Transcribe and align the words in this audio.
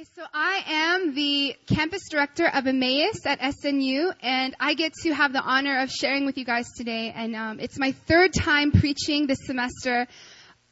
Okay, 0.00 0.08
so 0.16 0.22
I 0.32 0.62
am 0.66 1.14
the 1.14 1.56
campus 1.66 2.08
director 2.08 2.46
of 2.46 2.66
Emmaus 2.66 3.26
at 3.26 3.38
SNU, 3.38 4.14
and 4.22 4.56
I 4.58 4.72
get 4.72 4.94
to 5.02 5.12
have 5.12 5.34
the 5.34 5.42
honor 5.42 5.80
of 5.80 5.90
sharing 5.90 6.24
with 6.24 6.38
you 6.38 6.44
guys 6.46 6.70
today. 6.74 7.12
And 7.14 7.36
um, 7.36 7.60
it's 7.60 7.78
my 7.78 7.92
third 7.92 8.32
time 8.32 8.72
preaching 8.72 9.26
this 9.26 9.40
semester, 9.44 10.06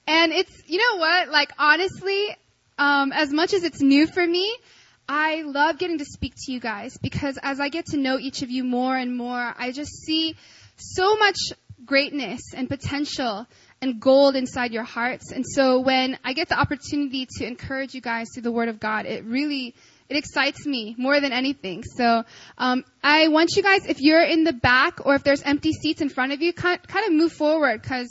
and 0.06 0.32
it's 0.32 0.62
you 0.66 0.78
know 0.78 0.98
what? 0.98 1.28
Like 1.28 1.52
honestly, 1.58 2.36
um, 2.78 3.12
as 3.12 3.30
much 3.30 3.52
as 3.52 3.64
it's 3.64 3.82
new 3.82 4.06
for 4.06 4.26
me, 4.26 4.50
I 5.06 5.42
love 5.42 5.76
getting 5.76 5.98
to 5.98 6.06
speak 6.06 6.32
to 6.46 6.52
you 6.52 6.58
guys 6.58 6.96
because 6.96 7.38
as 7.42 7.60
I 7.60 7.68
get 7.68 7.86
to 7.86 7.98
know 7.98 8.18
each 8.18 8.40
of 8.40 8.48
you 8.50 8.64
more 8.64 8.96
and 8.96 9.14
more, 9.14 9.54
I 9.58 9.72
just 9.72 9.92
see 10.06 10.36
so 10.76 11.16
much 11.16 11.36
greatness 11.84 12.54
and 12.54 12.66
potential 12.66 13.46
and 13.80 14.00
gold 14.00 14.36
inside 14.36 14.72
your 14.72 14.84
hearts. 14.84 15.30
And 15.32 15.44
so 15.46 15.80
when 15.80 16.18
I 16.24 16.32
get 16.32 16.48
the 16.48 16.58
opportunity 16.58 17.26
to 17.38 17.46
encourage 17.46 17.94
you 17.94 18.00
guys 18.00 18.28
through 18.34 18.42
the 18.42 18.52
Word 18.52 18.68
of 18.68 18.80
God, 18.80 19.06
it 19.06 19.24
really 19.24 19.74
it 20.08 20.16
excites 20.16 20.64
me 20.66 20.94
more 20.96 21.20
than 21.20 21.32
anything. 21.32 21.84
So 21.84 22.24
um, 22.56 22.84
I 23.02 23.28
want 23.28 23.50
you 23.56 23.62
guys, 23.62 23.84
if 23.86 24.00
you're 24.00 24.22
in 24.22 24.42
the 24.42 24.54
back 24.54 25.04
or 25.04 25.14
if 25.14 25.22
there's 25.22 25.42
empty 25.42 25.72
seats 25.72 26.00
in 26.00 26.08
front 26.08 26.32
of 26.32 26.40
you, 26.40 26.52
kind, 26.52 26.82
kind 26.88 27.06
of 27.06 27.12
move 27.12 27.32
forward 27.32 27.82
because 27.82 28.08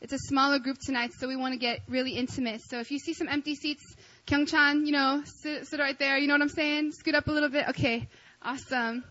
it's 0.00 0.14
a 0.14 0.18
smaller 0.18 0.58
group 0.58 0.78
tonight, 0.78 1.12
so 1.18 1.28
we 1.28 1.36
want 1.36 1.52
to 1.52 1.58
get 1.58 1.80
really 1.88 2.12
intimate. 2.12 2.62
So 2.62 2.80
if 2.80 2.90
you 2.90 2.98
see 2.98 3.12
some 3.12 3.28
empty 3.28 3.54
seats, 3.54 3.84
Kyungchan, 4.26 4.86
you 4.86 4.92
know, 4.92 5.22
sit, 5.24 5.66
sit 5.66 5.78
right 5.78 5.98
there. 5.98 6.16
You 6.16 6.26
know 6.26 6.34
what 6.34 6.42
I'm 6.42 6.48
saying? 6.48 6.92
Scoot 6.92 7.14
up 7.14 7.28
a 7.28 7.32
little 7.32 7.50
bit. 7.50 7.68
Okay, 7.68 8.08
awesome. 8.42 9.04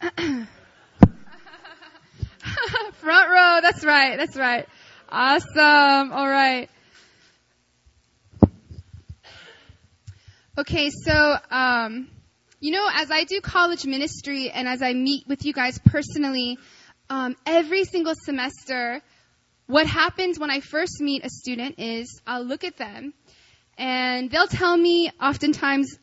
Front 2.94 3.30
row. 3.30 3.58
That's 3.62 3.84
right. 3.84 4.16
That's 4.16 4.36
right. 4.36 4.66
Awesome. 5.08 6.12
All 6.12 6.28
right. 6.28 6.68
Okay, 10.56 10.90
so 10.90 11.36
um, 11.50 12.08
you 12.60 12.70
know, 12.70 12.88
as 12.92 13.10
I 13.10 13.24
do 13.24 13.40
college 13.40 13.84
ministry 13.86 14.50
and 14.50 14.68
as 14.68 14.82
I 14.82 14.92
meet 14.92 15.26
with 15.26 15.44
you 15.44 15.52
guys 15.52 15.80
personally, 15.84 16.58
um, 17.10 17.36
every 17.44 17.84
single 17.84 18.14
semester, 18.14 19.02
what 19.66 19.86
happens 19.86 20.38
when 20.38 20.50
I 20.50 20.60
first 20.60 21.00
meet 21.00 21.24
a 21.24 21.28
student 21.28 21.78
is 21.78 22.20
I'll 22.26 22.44
look 22.44 22.62
at 22.62 22.76
them 22.76 23.14
and 23.76 24.30
they'll 24.30 24.46
tell 24.46 24.76
me 24.76 25.10
oftentimes 25.20 25.98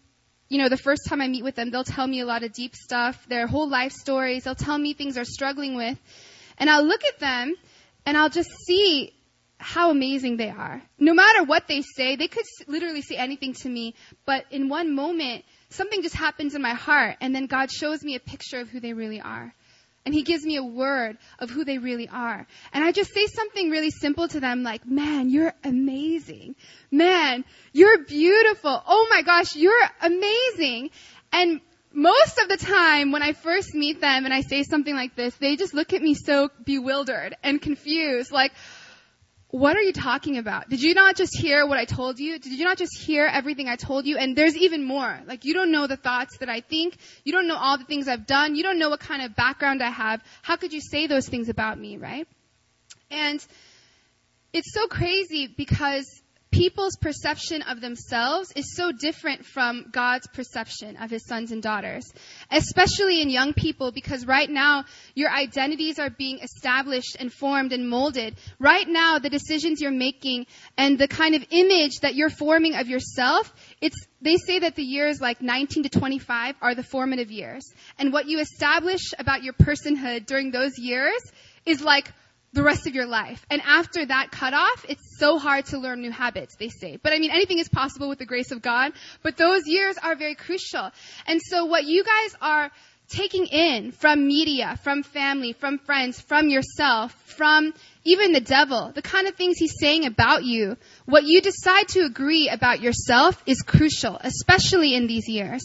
you 0.51 0.57
know, 0.57 0.67
the 0.67 0.75
first 0.75 1.03
time 1.07 1.21
I 1.21 1.29
meet 1.29 1.45
with 1.45 1.55
them, 1.55 1.71
they'll 1.71 1.85
tell 1.85 2.05
me 2.05 2.19
a 2.19 2.25
lot 2.25 2.43
of 2.43 2.51
deep 2.51 2.75
stuff, 2.75 3.25
their 3.29 3.47
whole 3.47 3.69
life 3.69 3.93
stories. 3.93 4.43
They'll 4.43 4.53
tell 4.53 4.77
me 4.77 4.91
things 4.91 5.15
they're 5.15 5.23
struggling 5.23 5.77
with. 5.77 5.97
And 6.61 6.69
I'll 6.69 6.85
look 6.85 7.03
at 7.03 7.19
them 7.19 7.55
and 8.05 8.15
I'll 8.15 8.29
just 8.29 8.51
see 8.67 9.13
how 9.57 9.89
amazing 9.89 10.37
they 10.37 10.49
are. 10.49 10.81
No 10.99 11.13
matter 11.13 11.43
what 11.43 11.67
they 11.67 11.81
say, 11.81 12.15
they 12.15 12.27
could 12.27 12.45
literally 12.67 13.01
say 13.01 13.15
anything 13.15 13.53
to 13.55 13.69
me, 13.69 13.95
but 14.25 14.45
in 14.51 14.69
one 14.69 14.93
moment, 14.93 15.43
something 15.69 16.03
just 16.03 16.15
happens 16.15 16.55
in 16.55 16.61
my 16.61 16.73
heart, 16.73 17.17
and 17.21 17.33
then 17.33 17.45
God 17.45 17.71
shows 17.71 18.03
me 18.03 18.15
a 18.15 18.19
picture 18.19 18.59
of 18.59 18.69
who 18.69 18.79
they 18.79 18.93
really 18.93 19.21
are. 19.21 19.53
And 20.05 20.15
He 20.15 20.23
gives 20.23 20.43
me 20.43 20.55
a 20.55 20.63
word 20.63 21.17
of 21.39 21.49
who 21.51 21.63
they 21.63 21.77
really 21.77 22.07
are. 22.07 22.47
And 22.73 22.83
I 22.83 22.91
just 22.91 23.13
say 23.13 23.27
something 23.27 23.69
really 23.69 23.91
simple 23.91 24.27
to 24.27 24.39
them 24.39 24.63
like, 24.63 24.85
man, 24.85 25.29
you're 25.29 25.53
amazing. 25.63 26.55
Man, 26.89 27.45
you're 27.71 28.03
beautiful. 28.05 28.81
Oh 28.87 29.07
my 29.11 29.21
gosh, 29.21 29.55
you're 29.55 29.89
amazing. 30.01 30.89
And 31.31 31.61
most 31.93 32.37
of 32.37 32.47
the 32.49 32.57
time 32.57 33.11
when 33.11 33.21
I 33.21 33.33
first 33.33 33.73
meet 33.73 34.01
them 34.01 34.25
and 34.25 34.33
I 34.33 34.41
say 34.41 34.63
something 34.63 34.95
like 34.95 35.15
this, 35.15 35.35
they 35.35 35.55
just 35.55 35.73
look 35.73 35.93
at 35.93 36.01
me 36.01 36.13
so 36.13 36.49
bewildered 36.63 37.35
and 37.43 37.61
confused, 37.61 38.31
like, 38.31 38.53
what 39.49 39.75
are 39.75 39.81
you 39.81 39.91
talking 39.91 40.37
about? 40.37 40.69
Did 40.69 40.81
you 40.81 40.93
not 40.93 41.17
just 41.17 41.37
hear 41.37 41.67
what 41.67 41.77
I 41.77 41.83
told 41.83 42.19
you? 42.19 42.39
Did 42.39 42.53
you 42.53 42.63
not 42.63 42.77
just 42.77 42.97
hear 42.97 43.25
everything 43.25 43.67
I 43.67 43.75
told 43.75 44.05
you? 44.05 44.17
And 44.17 44.33
there's 44.33 44.55
even 44.55 44.85
more. 44.85 45.19
Like, 45.25 45.43
you 45.43 45.53
don't 45.53 45.73
know 45.73 45.87
the 45.87 45.97
thoughts 45.97 46.37
that 46.37 46.47
I 46.47 46.61
think. 46.61 46.97
You 47.25 47.33
don't 47.33 47.47
know 47.47 47.57
all 47.57 47.77
the 47.77 47.83
things 47.83 48.07
I've 48.07 48.25
done. 48.25 48.55
You 48.55 48.63
don't 48.63 48.79
know 48.79 48.89
what 48.89 49.01
kind 49.01 49.21
of 49.21 49.35
background 49.35 49.83
I 49.83 49.89
have. 49.89 50.23
How 50.41 50.55
could 50.55 50.71
you 50.71 50.79
say 50.79 51.07
those 51.07 51.27
things 51.27 51.49
about 51.49 51.77
me, 51.77 51.97
right? 51.97 52.27
And 53.09 53.45
it's 54.53 54.73
so 54.73 54.87
crazy 54.87 55.47
because 55.47 56.20
people's 56.51 56.97
perception 56.97 57.61
of 57.63 57.79
themselves 57.79 58.51
is 58.55 58.75
so 58.75 58.91
different 58.91 59.45
from 59.45 59.85
God's 59.91 60.27
perception 60.27 60.97
of 60.97 61.09
his 61.09 61.25
sons 61.25 61.51
and 61.51 61.63
daughters, 61.63 62.11
especially 62.51 63.21
in 63.21 63.29
young 63.29 63.53
people 63.53 63.91
because 63.91 64.25
right 64.25 64.49
now 64.49 64.83
your 65.15 65.31
identities 65.31 65.97
are 65.97 66.09
being 66.09 66.39
established 66.39 67.15
and 67.19 67.31
formed 67.31 67.71
and 67.71 67.89
molded. 67.89 68.35
Right 68.59 68.87
now 68.87 69.19
the 69.19 69.29
decisions 69.29 69.81
you're 69.81 69.91
making 69.91 70.45
and 70.77 70.99
the 70.99 71.07
kind 71.07 71.35
of 71.35 71.45
image 71.49 72.01
that 72.01 72.15
you're 72.15 72.29
forming 72.29 72.75
of 72.75 72.87
yourself, 72.87 73.53
it's 73.79 74.07
they 74.21 74.37
say 74.37 74.59
that 74.59 74.75
the 74.75 74.83
years 74.83 75.19
like 75.19 75.41
19 75.41 75.83
to 75.83 75.89
25 75.89 76.55
are 76.61 76.75
the 76.75 76.83
formative 76.83 77.31
years. 77.31 77.63
And 77.97 78.13
what 78.13 78.27
you 78.27 78.39
establish 78.39 79.13
about 79.17 79.41
your 79.41 79.53
personhood 79.53 80.25
during 80.25 80.51
those 80.51 80.77
years 80.77 81.21
is 81.65 81.81
like 81.81 82.11
the 82.53 82.63
rest 82.63 82.87
of 82.87 82.93
your 82.93 83.05
life. 83.05 83.45
And 83.49 83.61
after 83.61 84.05
that 84.05 84.31
cutoff, 84.31 84.85
it's 84.89 85.17
so 85.17 85.37
hard 85.37 85.65
to 85.67 85.79
learn 85.79 86.01
new 86.01 86.11
habits, 86.11 86.55
they 86.55 86.69
say. 86.69 86.97
But 87.01 87.13
I 87.13 87.19
mean, 87.19 87.31
anything 87.31 87.59
is 87.59 87.69
possible 87.69 88.09
with 88.09 88.19
the 88.19 88.25
grace 88.25 88.51
of 88.51 88.61
God, 88.61 88.91
but 89.23 89.37
those 89.37 89.63
years 89.67 89.97
are 90.01 90.15
very 90.15 90.35
crucial. 90.35 90.89
And 91.27 91.41
so 91.41 91.65
what 91.65 91.85
you 91.85 92.03
guys 92.03 92.35
are 92.41 92.71
taking 93.07 93.45
in 93.45 93.91
from 93.91 94.25
media, 94.25 94.79
from 94.83 95.03
family, 95.03 95.53
from 95.53 95.77
friends, 95.79 96.19
from 96.19 96.49
yourself, 96.49 97.13
from 97.13 97.73
even 98.03 98.31
the 98.31 98.41
devil, 98.41 98.91
the 98.95 99.01
kind 99.01 99.27
of 99.27 99.35
things 99.35 99.57
he's 99.57 99.75
saying 99.79 100.05
about 100.05 100.43
you, 100.43 100.77
what 101.05 101.23
you 101.23 101.41
decide 101.41 101.87
to 101.89 102.01
agree 102.01 102.49
about 102.49 102.81
yourself 102.81 103.41
is 103.45 103.61
crucial, 103.61 104.17
especially 104.21 104.95
in 104.95 105.07
these 105.07 105.27
years. 105.27 105.61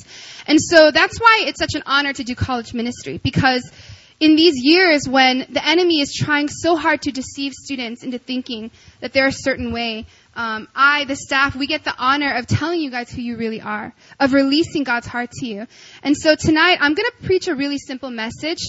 And 0.46 0.60
so 0.60 0.90
that's 0.90 1.18
why 1.20 1.44
it's 1.46 1.60
such 1.60 1.74
an 1.74 1.84
honor 1.86 2.12
to 2.12 2.24
do 2.24 2.34
college 2.34 2.74
ministry, 2.74 3.18
because 3.22 3.70
in 4.18 4.34
these 4.34 4.54
years 4.56 5.08
when 5.08 5.46
the 5.50 5.66
enemy 5.66 6.00
is 6.00 6.14
trying 6.14 6.48
so 6.48 6.76
hard 6.76 7.02
to 7.02 7.12
deceive 7.12 7.52
students 7.52 8.02
into 8.02 8.18
thinking 8.18 8.70
that 9.00 9.12
they're 9.12 9.26
a 9.26 9.32
certain 9.32 9.72
way, 9.72 10.06
um, 10.34 10.68
I, 10.74 11.04
the 11.04 11.16
staff, 11.16 11.54
we 11.54 11.66
get 11.66 11.84
the 11.84 11.94
honor 11.96 12.34
of 12.34 12.46
telling 12.46 12.80
you 12.80 12.90
guys 12.90 13.10
who 13.10 13.20
you 13.20 13.36
really 13.36 13.60
are, 13.60 13.94
of 14.18 14.32
releasing 14.32 14.84
God's 14.84 15.06
heart 15.06 15.30
to 15.32 15.46
you. 15.46 15.66
And 16.02 16.16
so 16.16 16.34
tonight, 16.34 16.78
I'm 16.80 16.94
going 16.94 17.10
to 17.10 17.26
preach 17.26 17.48
a 17.48 17.54
really 17.54 17.78
simple 17.78 18.10
message 18.10 18.60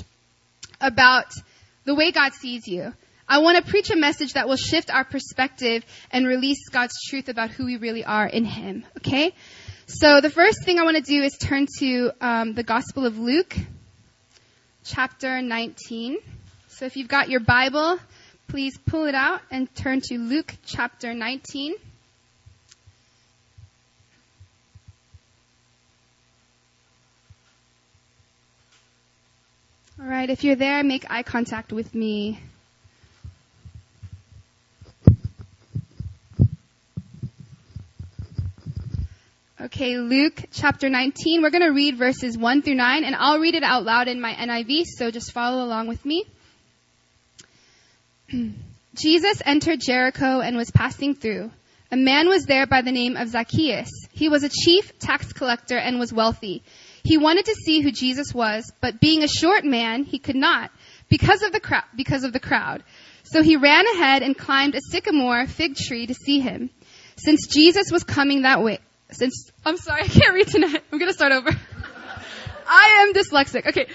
about 0.81 1.31
the 1.85 1.95
way 1.95 2.11
God 2.11 2.33
sees 2.33 2.67
you. 2.67 2.93
I 3.29 3.39
want 3.39 3.57
to 3.57 3.69
preach 3.69 3.89
a 3.89 3.95
message 3.95 4.33
that 4.33 4.47
will 4.47 4.57
shift 4.57 4.89
our 4.89 5.03
perspective 5.03 5.85
and 6.11 6.25
release 6.25 6.69
God's 6.69 6.95
truth 7.09 7.27
about 7.29 7.51
who 7.51 7.65
we 7.65 7.77
really 7.77 8.05
are 8.05 8.27
in 8.27 8.45
Him. 8.45 8.85
Okay? 8.97 9.33
So 9.85 10.19
the 10.19 10.29
first 10.29 10.63
thing 10.65 10.79
I 10.79 10.83
want 10.83 10.97
to 10.97 11.03
do 11.03 11.21
is 11.23 11.37
turn 11.37 11.67
to 11.79 12.11
um, 12.19 12.53
the 12.53 12.63
Gospel 12.63 13.05
of 13.05 13.17
Luke 13.17 13.55
chapter 14.87 15.41
19. 15.41 16.17
So 16.69 16.85
if 16.85 16.95
you've 16.95 17.07
got 17.07 17.29
your 17.29 17.41
Bible, 17.41 17.99
please 18.47 18.77
pull 18.77 19.05
it 19.05 19.15
out 19.15 19.41
and 19.51 19.73
turn 19.75 20.01
to 20.01 20.17
Luke 20.17 20.55
chapter 20.65 21.13
19. 21.13 21.75
All 29.99 30.05
right, 30.05 30.29
if 30.29 30.43
you're 30.43 30.55
there, 30.55 30.83
make 30.83 31.09
eye 31.09 31.23
contact 31.23 31.73
with 31.73 31.93
me. 31.93 32.39
Okay, 39.59 39.97
Luke 39.97 40.43
chapter 40.51 40.87
19. 40.87 41.41
We're 41.41 41.49
going 41.49 41.63
to 41.63 41.73
read 41.73 41.97
verses 41.97 42.37
1 42.37 42.61
through 42.61 42.75
9, 42.75 43.03
and 43.03 43.15
I'll 43.15 43.39
read 43.39 43.55
it 43.55 43.63
out 43.63 43.83
loud 43.83 44.07
in 44.07 44.21
my 44.21 44.31
NIV, 44.31 44.83
so 44.85 45.09
just 45.09 45.31
follow 45.31 45.65
along 45.65 45.87
with 45.87 46.05
me. 46.05 46.25
Jesus 48.93 49.41
entered 49.43 49.79
Jericho 49.79 50.41
and 50.41 50.57
was 50.57 50.69
passing 50.69 51.15
through. 51.15 51.49
A 51.91 51.97
man 51.97 52.29
was 52.29 52.45
there 52.45 52.67
by 52.67 52.83
the 52.83 52.91
name 52.91 53.17
of 53.17 53.29
Zacchaeus. 53.29 53.89
He 54.11 54.29
was 54.29 54.43
a 54.43 54.49
chief 54.49 54.99
tax 54.99 55.33
collector 55.33 55.77
and 55.77 55.99
was 55.99 56.13
wealthy. 56.13 56.61
He 57.03 57.17
wanted 57.17 57.45
to 57.45 57.55
see 57.55 57.81
who 57.81 57.91
Jesus 57.91 58.35
was, 58.35 58.71
but 58.79 59.01
being 59.01 59.23
a 59.23 59.27
short 59.27 59.65
man, 59.65 60.03
he 60.03 60.19
could 60.19 60.35
not 60.35 60.69
because 61.09 61.41
of 61.41 61.51
the 61.51 61.59
crowd, 61.59 61.85
because 61.95 62.23
of 62.23 62.31
the 62.31 62.39
crowd. 62.39 62.83
So 63.23 63.41
he 63.41 63.55
ran 63.55 63.87
ahead 63.87 64.21
and 64.21 64.37
climbed 64.37 64.75
a 64.75 64.81
sycamore 64.81 65.47
fig 65.47 65.77
tree 65.77 66.05
to 66.05 66.13
see 66.13 66.41
him. 66.41 66.69
Since 67.15 67.47
Jesus 67.47 67.91
was 67.91 68.03
coming 68.03 68.43
that 68.43 68.61
way, 68.61 68.77
since 69.11 69.51
I'm 69.65 69.77
sorry, 69.77 70.03
I 70.03 70.07
can't 70.07 70.33
read 70.33 70.47
tonight. 70.47 70.83
I'm 70.91 70.99
gonna 70.99 71.13
start 71.13 71.31
over. 71.31 71.49
I 72.67 73.05
am 73.07 73.13
dyslexic. 73.13 73.67
Okay. 73.67 73.87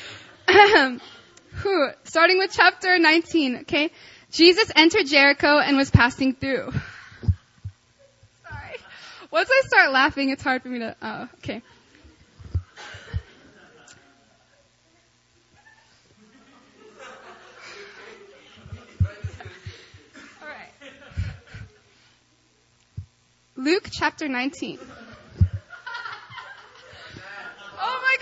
Whew. 1.62 1.91
Starting 2.05 2.38
with 2.38 2.53
chapter 2.53 2.99
19. 2.99 3.56
Okay. 3.59 3.91
Jesus 4.31 4.73
entered 4.75 5.06
Jericho 5.06 5.59
and 5.59 5.76
was 5.76 5.91
passing 5.91 6.35
through. 6.35 6.73
Sorry. 8.49 8.76
Once 9.31 9.50
I 9.53 9.67
start 9.67 9.93
laughing, 9.93 10.31
it's 10.31 10.43
hard 10.43 10.62
for 10.62 10.69
me 10.69 10.79
to. 10.79 10.97
Oh, 11.03 11.29
okay. 11.38 11.62
Luke 23.55 23.87
chapter 23.93 24.26
19. 24.26 24.79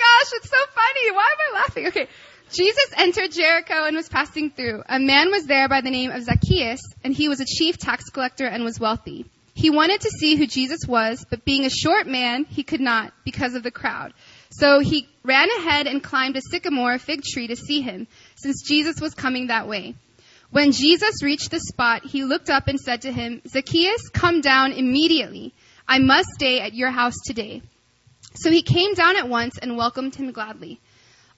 gosh, 0.00 0.32
it's 0.34 0.50
so 0.50 0.62
funny. 1.00 1.17
Why 1.17 1.32
am 1.32 1.55
I 1.55 1.58
laughing? 1.61 1.87
Okay. 1.88 2.08
Jesus 2.52 2.93
entered 2.97 3.31
Jericho 3.31 3.85
and 3.85 3.94
was 3.94 4.08
passing 4.08 4.50
through. 4.50 4.82
A 4.88 4.99
man 4.99 5.31
was 5.31 5.47
there 5.47 5.69
by 5.69 5.82
the 5.82 5.91
name 5.91 6.11
of 6.11 6.25
Zacchaeus, 6.25 6.81
and 7.05 7.14
he 7.14 7.29
was 7.29 7.41
a 7.41 7.44
chief 7.44 7.79
tax 7.79 8.11
collector 8.11 8.47
and 8.47 8.64
was 8.64 8.81
wealthy. 8.81 9.26
He 9.55 9.70
wanted 9.70 10.00
to 10.00 10.11
see 10.11 10.35
who 10.35 10.47
Jesus 10.47 10.81
was, 10.87 11.25
but 11.31 11.44
being 11.44 11.64
a 11.64 11.70
short 11.70 12.08
man, 12.08 12.44
he 12.44 12.64
could 12.64 12.81
not 12.81 13.12
because 13.25 13.55
of 13.55 13.62
the 13.62 13.70
crowd. 13.70 14.14
So 14.50 14.81
he 14.81 15.06
ran 15.23 15.49
ahead 15.58 15.87
and 15.87 16.02
climbed 16.02 16.37
a 16.37 16.41
sycamore 16.41 16.99
fig 16.99 17.23
tree 17.23 17.47
to 17.49 17.56
see 17.56 17.82
him, 17.82 18.08
since 18.35 18.67
Jesus 18.67 19.00
was 19.00 19.14
coming 19.14 19.47
that 19.47 19.69
way. 19.69 19.94
When 20.50 20.73
Jesus 20.73 21.23
reached 21.23 21.52
the 21.52 21.61
spot, 21.61 22.05
he 22.05 22.25
looked 22.25 22.50
up 22.50 22.67
and 22.67 22.81
said 22.81 23.02
to 23.02 23.12
him, 23.12 23.43
Zacchaeus, 23.47 24.08
come 24.08 24.41
down 24.41 24.73
immediately. 24.73 25.52
I 25.87 26.00
must 26.00 26.31
stay 26.31 26.58
at 26.58 26.75
your 26.75 26.91
house 26.91 27.14
today. 27.25 27.62
So 28.35 28.50
he 28.50 28.62
came 28.62 28.94
down 28.94 29.17
at 29.17 29.29
once 29.29 29.58
and 29.58 29.76
welcomed 29.76 30.17
him 30.17 30.32
gladly. 30.32 30.81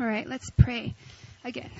All 0.00 0.06
right, 0.06 0.26
let's 0.26 0.48
pray 0.48 0.94
again. 1.44 1.70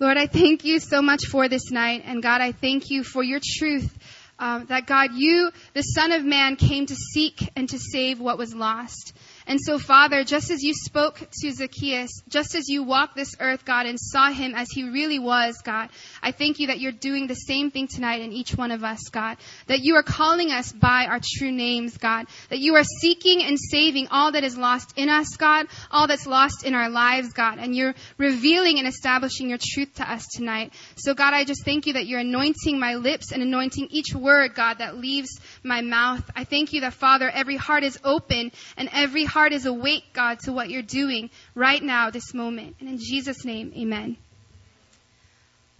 Lord, 0.00 0.16
I 0.16 0.26
thank 0.26 0.64
you 0.64 0.80
so 0.80 1.02
much 1.02 1.26
for 1.26 1.50
this 1.50 1.70
night. 1.70 2.02
And 2.06 2.22
God, 2.22 2.40
I 2.40 2.52
thank 2.52 2.88
you 2.88 3.04
for 3.04 3.22
your 3.22 3.40
truth. 3.44 3.94
Um, 4.38 4.64
that 4.66 4.86
God, 4.86 5.10
you, 5.12 5.50
the 5.74 5.82
Son 5.82 6.12
of 6.12 6.24
Man, 6.24 6.56
came 6.56 6.86
to 6.86 6.94
seek 6.94 7.52
and 7.54 7.68
to 7.68 7.78
save 7.78 8.20
what 8.20 8.38
was 8.38 8.54
lost. 8.54 9.14
And 9.46 9.58
so, 9.60 9.78
Father, 9.78 10.24
just 10.24 10.50
as 10.50 10.62
you 10.62 10.72
spoke 10.74 11.18
to 11.18 11.52
Zacchaeus, 11.52 12.22
just 12.28 12.54
as 12.54 12.68
you 12.68 12.82
walked 12.84 13.16
this 13.16 13.34
earth, 13.40 13.64
God, 13.64 13.86
and 13.86 13.98
saw 13.98 14.30
him 14.30 14.54
as 14.54 14.68
he 14.70 14.84
really 14.84 15.18
was, 15.18 15.58
God, 15.64 15.88
I 16.22 16.32
thank 16.32 16.60
you 16.60 16.68
that 16.68 16.80
you're 16.80 16.92
doing 16.92 17.26
the 17.26 17.34
same 17.34 17.70
thing 17.70 17.88
tonight 17.88 18.20
in 18.20 18.32
each 18.32 18.56
one 18.56 18.70
of 18.70 18.84
us, 18.84 19.08
God. 19.10 19.36
That 19.66 19.80
you 19.80 19.96
are 19.96 20.02
calling 20.02 20.50
us 20.50 20.72
by 20.72 21.06
our 21.06 21.20
true 21.20 21.50
names, 21.50 21.96
God. 21.98 22.26
That 22.50 22.60
you 22.60 22.76
are 22.76 22.84
seeking 22.84 23.42
and 23.42 23.58
saving 23.58 24.08
all 24.10 24.32
that 24.32 24.44
is 24.44 24.56
lost 24.56 24.92
in 24.96 25.08
us, 25.08 25.36
God, 25.36 25.66
all 25.90 26.06
that's 26.06 26.26
lost 26.26 26.64
in 26.64 26.74
our 26.74 26.88
lives, 26.88 27.32
God. 27.32 27.58
And 27.58 27.74
you're 27.74 27.94
revealing 28.18 28.78
and 28.78 28.86
establishing 28.86 29.48
your 29.48 29.58
truth 29.60 29.94
to 29.94 30.10
us 30.10 30.26
tonight. 30.28 30.72
So, 30.96 31.14
God, 31.14 31.34
I 31.34 31.44
just 31.44 31.64
thank 31.64 31.86
you 31.86 31.94
that 31.94 32.06
you're 32.06 32.20
anointing 32.20 32.78
my 32.78 32.94
lips 32.94 33.32
and 33.32 33.42
anointing 33.42 33.88
each 33.90 34.14
word, 34.14 34.54
God, 34.54 34.78
that 34.78 34.96
leaves 34.96 35.40
my 35.62 35.80
mouth. 35.80 36.22
I 36.36 36.44
thank 36.44 36.72
you 36.72 36.82
that, 36.82 36.94
Father, 36.94 37.28
every 37.28 37.56
heart 37.56 37.82
is 37.82 37.98
open 38.04 38.52
and 38.76 38.88
every 38.92 39.24
heart 39.32 39.52
is 39.52 39.64
awake, 39.64 40.04
God, 40.12 40.40
to 40.40 40.52
what 40.52 40.68
you're 40.68 40.82
doing 40.82 41.30
right 41.54 41.82
now, 41.82 42.10
this 42.10 42.34
moment. 42.34 42.76
And 42.80 42.88
in 42.88 42.98
Jesus' 42.98 43.44
name, 43.44 43.72
amen. 43.76 44.18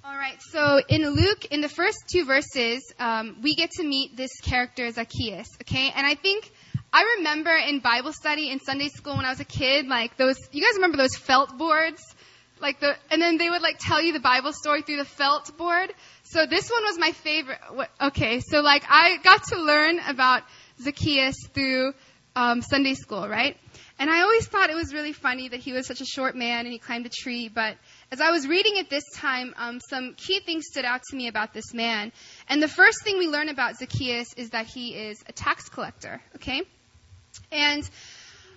All 0.04 0.16
right, 0.16 0.40
so 0.50 0.80
in 0.88 1.08
Luke, 1.10 1.44
in 1.50 1.60
the 1.60 1.68
first 1.68 1.98
two 2.10 2.24
verses, 2.24 2.82
um, 2.98 3.36
we 3.42 3.54
get 3.54 3.70
to 3.72 3.84
meet 3.84 4.16
this 4.16 4.40
character, 4.40 4.90
Zacchaeus, 4.90 5.48
okay? 5.60 5.92
And 5.94 6.06
I 6.06 6.14
think, 6.14 6.50
I 6.92 7.16
remember 7.18 7.54
in 7.54 7.80
Bible 7.80 8.12
study 8.12 8.50
in 8.50 8.58
Sunday 8.58 8.88
school 8.88 9.16
when 9.16 9.24
I 9.24 9.30
was 9.30 9.40
a 9.40 9.44
kid, 9.44 9.86
like 9.86 10.16
those, 10.16 10.36
you 10.50 10.62
guys 10.62 10.74
remember 10.74 10.96
those 10.96 11.14
felt 11.14 11.56
boards? 11.56 12.02
Like 12.60 12.80
the, 12.80 12.96
and 13.10 13.20
then 13.20 13.38
they 13.38 13.50
would 13.50 13.62
like 13.62 13.76
tell 13.78 14.00
you 14.00 14.12
the 14.12 14.20
Bible 14.20 14.52
story 14.52 14.82
through 14.82 14.98
the 14.98 15.04
felt 15.04 15.56
board. 15.58 15.92
So 16.24 16.46
this 16.46 16.70
one 16.70 16.84
was 16.84 16.98
my 16.98 17.12
favorite. 17.12 17.58
Okay, 18.00 18.40
so 18.40 18.60
like 18.60 18.84
I 18.88 19.18
got 19.22 19.44
to 19.48 19.60
learn 19.60 19.98
about 20.08 20.42
Zacchaeus 20.80 21.36
through 21.52 21.92
um, 22.34 22.62
Sunday 22.62 22.94
school, 22.94 23.28
right? 23.28 23.56
And 23.98 24.10
I 24.10 24.22
always 24.22 24.46
thought 24.46 24.70
it 24.70 24.76
was 24.76 24.92
really 24.92 25.12
funny 25.12 25.48
that 25.48 25.60
he 25.60 25.72
was 25.72 25.86
such 25.86 26.00
a 26.00 26.04
short 26.04 26.34
man 26.34 26.60
and 26.60 26.72
he 26.72 26.78
climbed 26.78 27.06
a 27.06 27.10
tree. 27.10 27.48
But 27.48 27.76
as 28.10 28.20
I 28.20 28.30
was 28.30 28.48
reading 28.48 28.76
it 28.76 28.90
this 28.90 29.04
time, 29.14 29.54
um, 29.56 29.80
some 29.80 30.14
key 30.14 30.40
things 30.40 30.66
stood 30.66 30.84
out 30.84 31.02
to 31.10 31.16
me 31.16 31.28
about 31.28 31.52
this 31.52 31.72
man. 31.74 32.12
And 32.48 32.62
the 32.62 32.68
first 32.68 33.04
thing 33.04 33.18
we 33.18 33.28
learn 33.28 33.48
about 33.48 33.76
Zacchaeus 33.76 34.32
is 34.36 34.50
that 34.50 34.66
he 34.66 34.94
is 34.94 35.22
a 35.28 35.32
tax 35.32 35.68
collector. 35.68 36.20
Okay, 36.36 36.62
and 37.50 37.88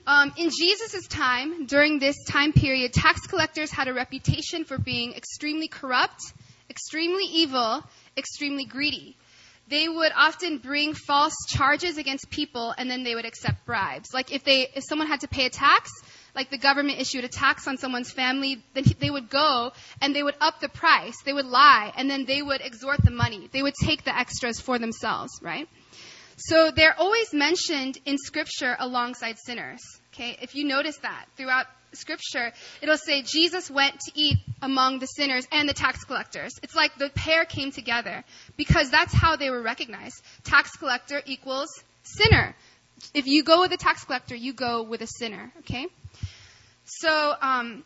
um, 0.08 0.34
in 0.38 0.50
Jesus' 0.50 1.08
time, 1.08 1.66
during 1.66 2.00
this 2.00 2.16
time 2.28 2.54
period, 2.54 2.94
tax 2.94 3.28
collectors 3.28 3.72
had 3.72 3.88
a 3.88 3.94
reputation 3.94 4.64
for 4.64 4.78
being 4.78 5.14
extremely 5.14 5.68
corrupt, 5.68 6.22
extremely 6.70 7.26
evil, 7.26 7.84
extremely 8.18 8.66
greedy 8.66 9.18
they 9.68 9.88
would 9.88 10.12
often 10.16 10.60
bring 10.60 10.94
false 10.94 11.36
charges 11.48 11.98
against 11.98 12.30
people 12.30 12.74
and 12.78 12.90
then 12.90 13.04
they 13.04 13.16
would 13.16 13.26
accept 13.26 13.66
bribes. 13.66 14.14
Like 14.14 14.32
if 14.32 14.44
they, 14.44 14.68
if 14.76 14.84
someone 14.88 15.08
had 15.08 15.22
to 15.22 15.28
pay 15.28 15.46
a 15.46 15.50
tax, 15.50 15.90
like 16.36 16.52
the 16.52 16.58
government 16.58 17.00
issued 17.00 17.24
a 17.24 17.30
tax 17.30 17.68
on 17.68 17.78
someone's 17.78 18.12
family, 18.12 18.62
then 18.74 18.84
they 19.00 19.10
would 19.10 19.30
go 19.30 19.72
and 20.02 20.16
they 20.16 20.22
would 20.22 20.36
up 20.40 20.60
the 20.60 20.70
price. 20.70 21.16
They 21.24 21.34
would 21.34 21.46
lie 21.46 21.92
and 21.96 22.10
then 22.10 22.26
they 22.26 22.42
would 22.42 22.62
extort 22.62 23.04
the 23.04 23.12
money. 23.12 23.50
They 23.52 23.64
would 23.64 23.74
take 23.82 24.04
the 24.04 24.16
extras 24.16 24.60
for 24.60 24.78
themselves, 24.78 25.32
right? 25.42 25.68
So 26.38 26.72
they're 26.72 26.96
always 27.00 27.34
mentioned 27.34 27.98
in 28.06 28.18
scripture 28.18 28.76
alongside 28.78 29.38
sinners. 29.40 29.82
Okay? 30.14 30.38
If 30.42 30.56
you 30.56 30.66
notice 30.66 30.98
that 30.98 31.26
throughout 31.38 31.66
scripture, 31.96 32.52
it'll 32.82 32.98
say 32.98 33.22
Jesus 33.22 33.70
went 33.70 34.00
to 34.02 34.12
eat 34.14 34.38
among 34.62 35.00
the 35.00 35.06
sinners 35.06 35.48
and 35.52 35.68
the 35.68 35.74
tax 35.74 36.04
collectors. 36.04 36.54
It's 36.64 36.76
like 36.76 36.98
the 36.98 37.10
pair 37.10 37.46
came 37.46 37.72
together 37.72 38.24
because 38.58 38.90
that's 38.90 39.14
how 39.14 39.36
they 39.36 39.50
were 39.50 39.62
recognized. 39.62 40.22
Tax 40.44 40.72
collector 40.78 41.22
equals 41.26 41.70
sinner. 42.04 42.56
If 43.14 43.28
you 43.28 43.44
go 43.44 43.62
with 43.62 43.72
a 43.74 43.78
tax 43.78 44.06
collector, 44.06 44.36
you 44.36 44.54
go 44.54 44.84
with 44.84 45.02
a 45.02 45.08
sinner. 45.08 45.52
Okay? 45.60 45.88
So, 46.86 47.34
um, 47.42 47.84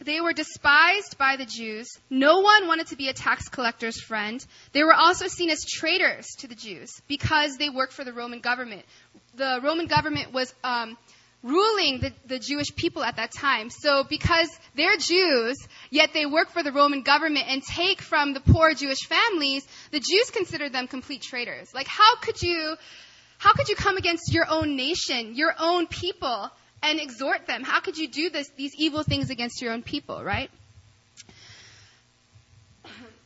they 0.00 0.20
were 0.20 0.32
despised 0.32 1.18
by 1.18 1.36
the 1.36 1.44
Jews. 1.44 1.88
No 2.08 2.40
one 2.40 2.68
wanted 2.68 2.88
to 2.88 2.96
be 2.96 3.08
a 3.08 3.12
tax 3.12 3.48
collector's 3.48 4.00
friend. 4.00 4.44
They 4.72 4.84
were 4.84 4.94
also 4.94 5.26
seen 5.26 5.50
as 5.50 5.64
traitors 5.64 6.26
to 6.38 6.46
the 6.46 6.54
Jews 6.54 6.90
because 7.08 7.56
they 7.56 7.68
worked 7.68 7.92
for 7.92 8.04
the 8.04 8.12
Roman 8.12 8.40
government. 8.40 8.84
The 9.34 9.60
Roman 9.62 9.86
government 9.86 10.32
was 10.32 10.54
um, 10.62 10.96
ruling 11.42 12.00
the, 12.00 12.12
the 12.26 12.38
Jewish 12.38 12.74
people 12.74 13.02
at 13.02 13.16
that 13.16 13.32
time. 13.32 13.70
So 13.70 14.04
because 14.04 14.48
they're 14.74 14.96
Jews, 14.96 15.56
yet 15.90 16.10
they 16.12 16.26
work 16.26 16.50
for 16.50 16.62
the 16.62 16.72
Roman 16.72 17.02
government 17.02 17.46
and 17.48 17.62
take 17.62 18.00
from 18.00 18.34
the 18.34 18.40
poor 18.40 18.74
Jewish 18.74 19.06
families, 19.06 19.66
the 19.92 20.00
Jews 20.00 20.30
considered 20.30 20.72
them 20.72 20.88
complete 20.88 21.22
traitors. 21.22 21.72
Like 21.72 21.86
how 21.86 22.16
could 22.16 22.42
you, 22.42 22.76
how 23.38 23.52
could 23.52 23.68
you 23.68 23.76
come 23.76 23.96
against 23.96 24.32
your 24.32 24.46
own 24.48 24.76
nation, 24.76 25.34
your 25.34 25.54
own 25.58 25.86
people, 25.86 26.50
and 26.82 27.00
exhort 27.00 27.46
them? 27.46 27.62
How 27.62 27.80
could 27.80 27.96
you 27.98 28.08
do 28.08 28.30
this, 28.30 28.48
these 28.56 28.72
evil 28.76 29.02
things 29.02 29.30
against 29.30 29.62
your 29.62 29.72
own 29.72 29.82
people, 29.82 30.22
right? 30.22 30.50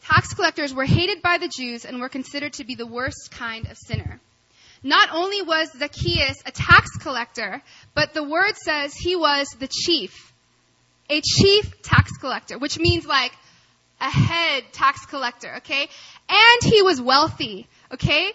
Tax 0.05 0.35
collectors 0.35 0.75
were 0.75 0.85
hated 0.85 1.23
by 1.23 1.39
the 1.39 1.49
Jews 1.49 1.85
and 1.85 2.01
were 2.01 2.09
considered 2.09 2.55
to 2.55 2.65
be 2.65 2.75
the 2.75 2.87
worst 2.87 3.31
kind 3.31 3.71
of 3.71 3.79
sinner. 3.79 4.21
Not 4.83 5.11
only 5.13 5.43
was 5.43 5.71
Zacchaeus 5.79 6.43
a 6.45 6.51
tax 6.51 6.97
collector, 6.99 7.63
but 7.95 8.15
the 8.15 8.23
word 8.23 8.57
says 8.57 8.95
he 8.95 9.15
was 9.17 9.49
the 9.59 9.69
chief. 9.69 10.33
A 11.09 11.21
chief 11.21 11.83
tax 11.83 12.17
collector, 12.19 12.59
which 12.59 12.79
means 12.79 13.07
like 13.07 13.33
a 14.01 14.11
head 14.11 14.65
tax 14.73 15.07
collector, 15.07 15.57
okay? 15.59 15.89
And 16.29 16.63
he 16.73 16.83
was 16.83 17.01
wealthy, 17.01 17.69
okay? 17.93 18.33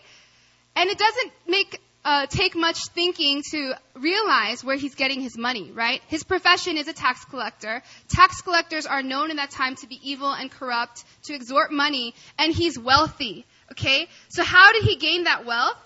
And 0.76 0.90
it 0.90 0.98
doesn't 0.98 1.32
make 1.48 1.82
uh, 2.06 2.26
take 2.28 2.56
much 2.56 2.78
thinking 2.96 3.42
to 3.52 3.74
realize 3.96 4.64
where 4.64 4.78
he's 4.78 4.96
getting 4.96 5.20
his 5.20 5.38
money, 5.38 5.72
right? 5.74 6.02
His 6.08 6.24
profession 6.24 6.78
is 6.78 6.88
a 6.88 6.94
tax 6.94 7.26
collector. 7.26 7.84
Tax 8.08 8.40
collectors 8.42 8.86
are 8.86 9.04
known 9.04 9.30
in 9.30 9.38
that 9.38 9.52
time 9.52 9.76
to 9.76 9.88
be 9.88 10.00
evil 10.02 10.32
and 10.32 10.50
corrupt, 10.50 11.04
to 11.24 11.34
extort 11.34 11.74
money, 11.74 12.14
and 12.40 12.54
he's 12.54 12.80
wealthy, 12.80 13.46
okay? 13.74 14.08
So 14.30 14.44
how 14.44 14.72
did 14.72 14.84
he 14.84 14.96
gain 14.96 15.26
that 15.26 15.46
wealth? 15.46 15.78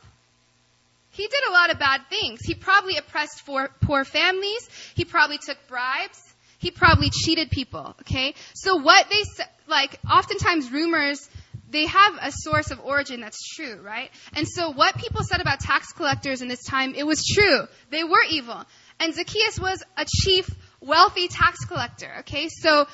He 1.12 1.28
did 1.28 1.44
a 1.50 1.52
lot 1.52 1.72
of 1.72 1.80
bad 1.80 2.02
things. 2.10 2.42
He 2.42 2.54
probably 2.54 2.98
oppressed 2.98 3.46
poor 3.46 4.06
families. 4.06 4.70
He 4.96 5.06
probably 5.06 5.38
took 5.38 5.58
bribes. 5.68 6.22
He 6.58 6.72
probably 6.72 7.10
cheated 7.10 7.52
people. 7.52 7.96
Okay? 8.02 8.34
So 8.54 8.78
what 8.78 9.10
they, 9.10 9.24
like, 9.68 10.00
oftentimes 10.10 10.72
rumors, 10.72 11.30
they 11.70 11.86
have 11.86 12.14
a 12.22 12.32
source 12.32 12.72
of 12.72 12.80
origin 12.80 13.20
that's 13.20 13.44
true, 13.56 13.80
right? 13.82 14.10
And 14.34 14.48
so 14.48 14.72
what 14.72 14.96
people 14.96 15.24
said 15.24 15.42
about 15.42 15.60
tax 15.60 15.92
collectors 15.92 16.42
in 16.42 16.48
this 16.48 16.64
time, 16.64 16.94
it 16.96 17.06
was 17.06 17.26
true. 17.26 17.68
They 17.90 18.04
were 18.04 18.24
evil. 18.30 18.64
And 19.00 19.14
Zacchaeus 19.14 19.60
was 19.60 19.84
a 19.98 20.06
chief, 20.06 20.50
wealthy 20.80 21.28
tax 21.28 21.66
collector. 21.66 22.12
Okay? 22.20 22.48
So, 22.50 22.88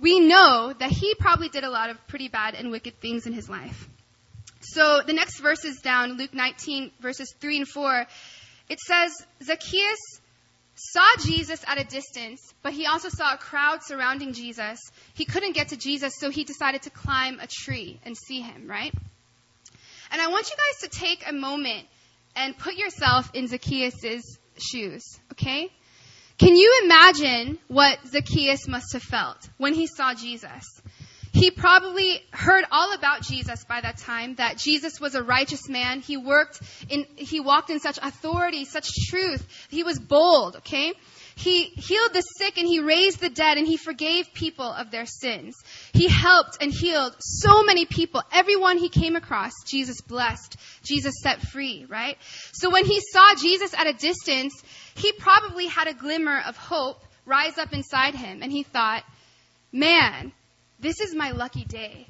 we 0.00 0.20
know 0.20 0.72
that 0.78 0.90
he 0.92 1.14
probably 1.16 1.48
did 1.48 1.64
a 1.64 1.70
lot 1.70 1.90
of 1.90 2.06
pretty 2.06 2.28
bad 2.28 2.54
and 2.54 2.70
wicked 2.70 3.00
things 3.00 3.26
in 3.26 3.32
his 3.32 3.48
life. 3.48 3.88
So 4.72 5.02
the 5.06 5.12
next 5.12 5.40
verses 5.40 5.80
down, 5.80 6.18
Luke 6.18 6.34
19, 6.34 6.90
verses 7.00 7.34
3 7.40 7.58
and 7.58 7.68
4, 7.68 8.06
it 8.68 8.78
says, 8.80 9.12
Zacchaeus 9.42 10.20
saw 10.74 11.06
Jesus 11.20 11.64
at 11.66 11.80
a 11.80 11.84
distance, 11.84 12.40
but 12.62 12.72
he 12.72 12.86
also 12.86 13.08
saw 13.08 13.34
a 13.34 13.38
crowd 13.38 13.82
surrounding 13.82 14.32
Jesus. 14.32 14.78
He 15.14 15.24
couldn't 15.24 15.54
get 15.54 15.68
to 15.68 15.76
Jesus, 15.76 16.14
so 16.18 16.30
he 16.30 16.44
decided 16.44 16.82
to 16.82 16.90
climb 16.90 17.40
a 17.40 17.46
tree 17.46 17.98
and 18.04 18.16
see 18.16 18.40
him, 18.40 18.68
right? 18.68 18.92
And 20.10 20.20
I 20.20 20.28
want 20.28 20.50
you 20.50 20.56
guys 20.56 20.90
to 20.90 20.98
take 20.98 21.24
a 21.28 21.32
moment 21.32 21.86
and 22.36 22.56
put 22.56 22.74
yourself 22.74 23.30
in 23.34 23.48
Zacchaeus' 23.48 24.38
shoes, 24.58 25.02
okay? 25.32 25.70
Can 26.38 26.56
you 26.56 26.82
imagine 26.84 27.58
what 27.66 27.98
Zacchaeus 28.06 28.68
must 28.68 28.92
have 28.92 29.02
felt 29.02 29.48
when 29.56 29.74
he 29.74 29.86
saw 29.88 30.14
Jesus? 30.14 30.64
He 31.38 31.52
probably 31.52 32.20
heard 32.32 32.64
all 32.72 32.92
about 32.94 33.22
Jesus 33.22 33.64
by 33.64 33.80
that 33.80 33.98
time, 33.98 34.34
that 34.36 34.58
Jesus 34.58 35.00
was 35.00 35.14
a 35.14 35.22
righteous 35.22 35.68
man. 35.68 36.00
He 36.00 36.16
worked 36.16 36.60
in, 36.88 37.06
he 37.14 37.38
walked 37.38 37.70
in 37.70 37.78
such 37.78 37.96
authority, 38.02 38.64
such 38.64 38.90
truth. 39.08 39.46
He 39.70 39.84
was 39.84 40.00
bold, 40.00 40.56
okay? 40.56 40.94
He 41.36 41.66
healed 41.66 42.12
the 42.12 42.22
sick 42.22 42.58
and 42.58 42.66
he 42.66 42.80
raised 42.80 43.20
the 43.20 43.28
dead 43.28 43.56
and 43.56 43.68
he 43.68 43.76
forgave 43.76 44.34
people 44.34 44.64
of 44.64 44.90
their 44.90 45.06
sins. 45.06 45.54
He 45.92 46.08
helped 46.08 46.60
and 46.60 46.72
healed 46.72 47.14
so 47.20 47.62
many 47.62 47.86
people. 47.86 48.20
Everyone 48.32 48.76
he 48.76 48.88
came 48.88 49.14
across, 49.14 49.52
Jesus 49.64 50.00
blessed. 50.00 50.56
Jesus 50.82 51.14
set 51.22 51.40
free, 51.40 51.86
right? 51.88 52.18
So 52.50 52.68
when 52.68 52.84
he 52.84 53.00
saw 53.00 53.36
Jesus 53.36 53.72
at 53.74 53.86
a 53.86 53.92
distance, 53.92 54.60
he 54.96 55.12
probably 55.12 55.68
had 55.68 55.86
a 55.86 55.94
glimmer 55.94 56.42
of 56.44 56.56
hope 56.56 57.00
rise 57.24 57.58
up 57.58 57.72
inside 57.72 58.16
him 58.16 58.42
and 58.42 58.50
he 58.50 58.64
thought, 58.64 59.04
man, 59.70 60.32
this 60.80 61.00
is 61.00 61.14
my 61.14 61.30
lucky 61.32 61.64
day. 61.64 62.06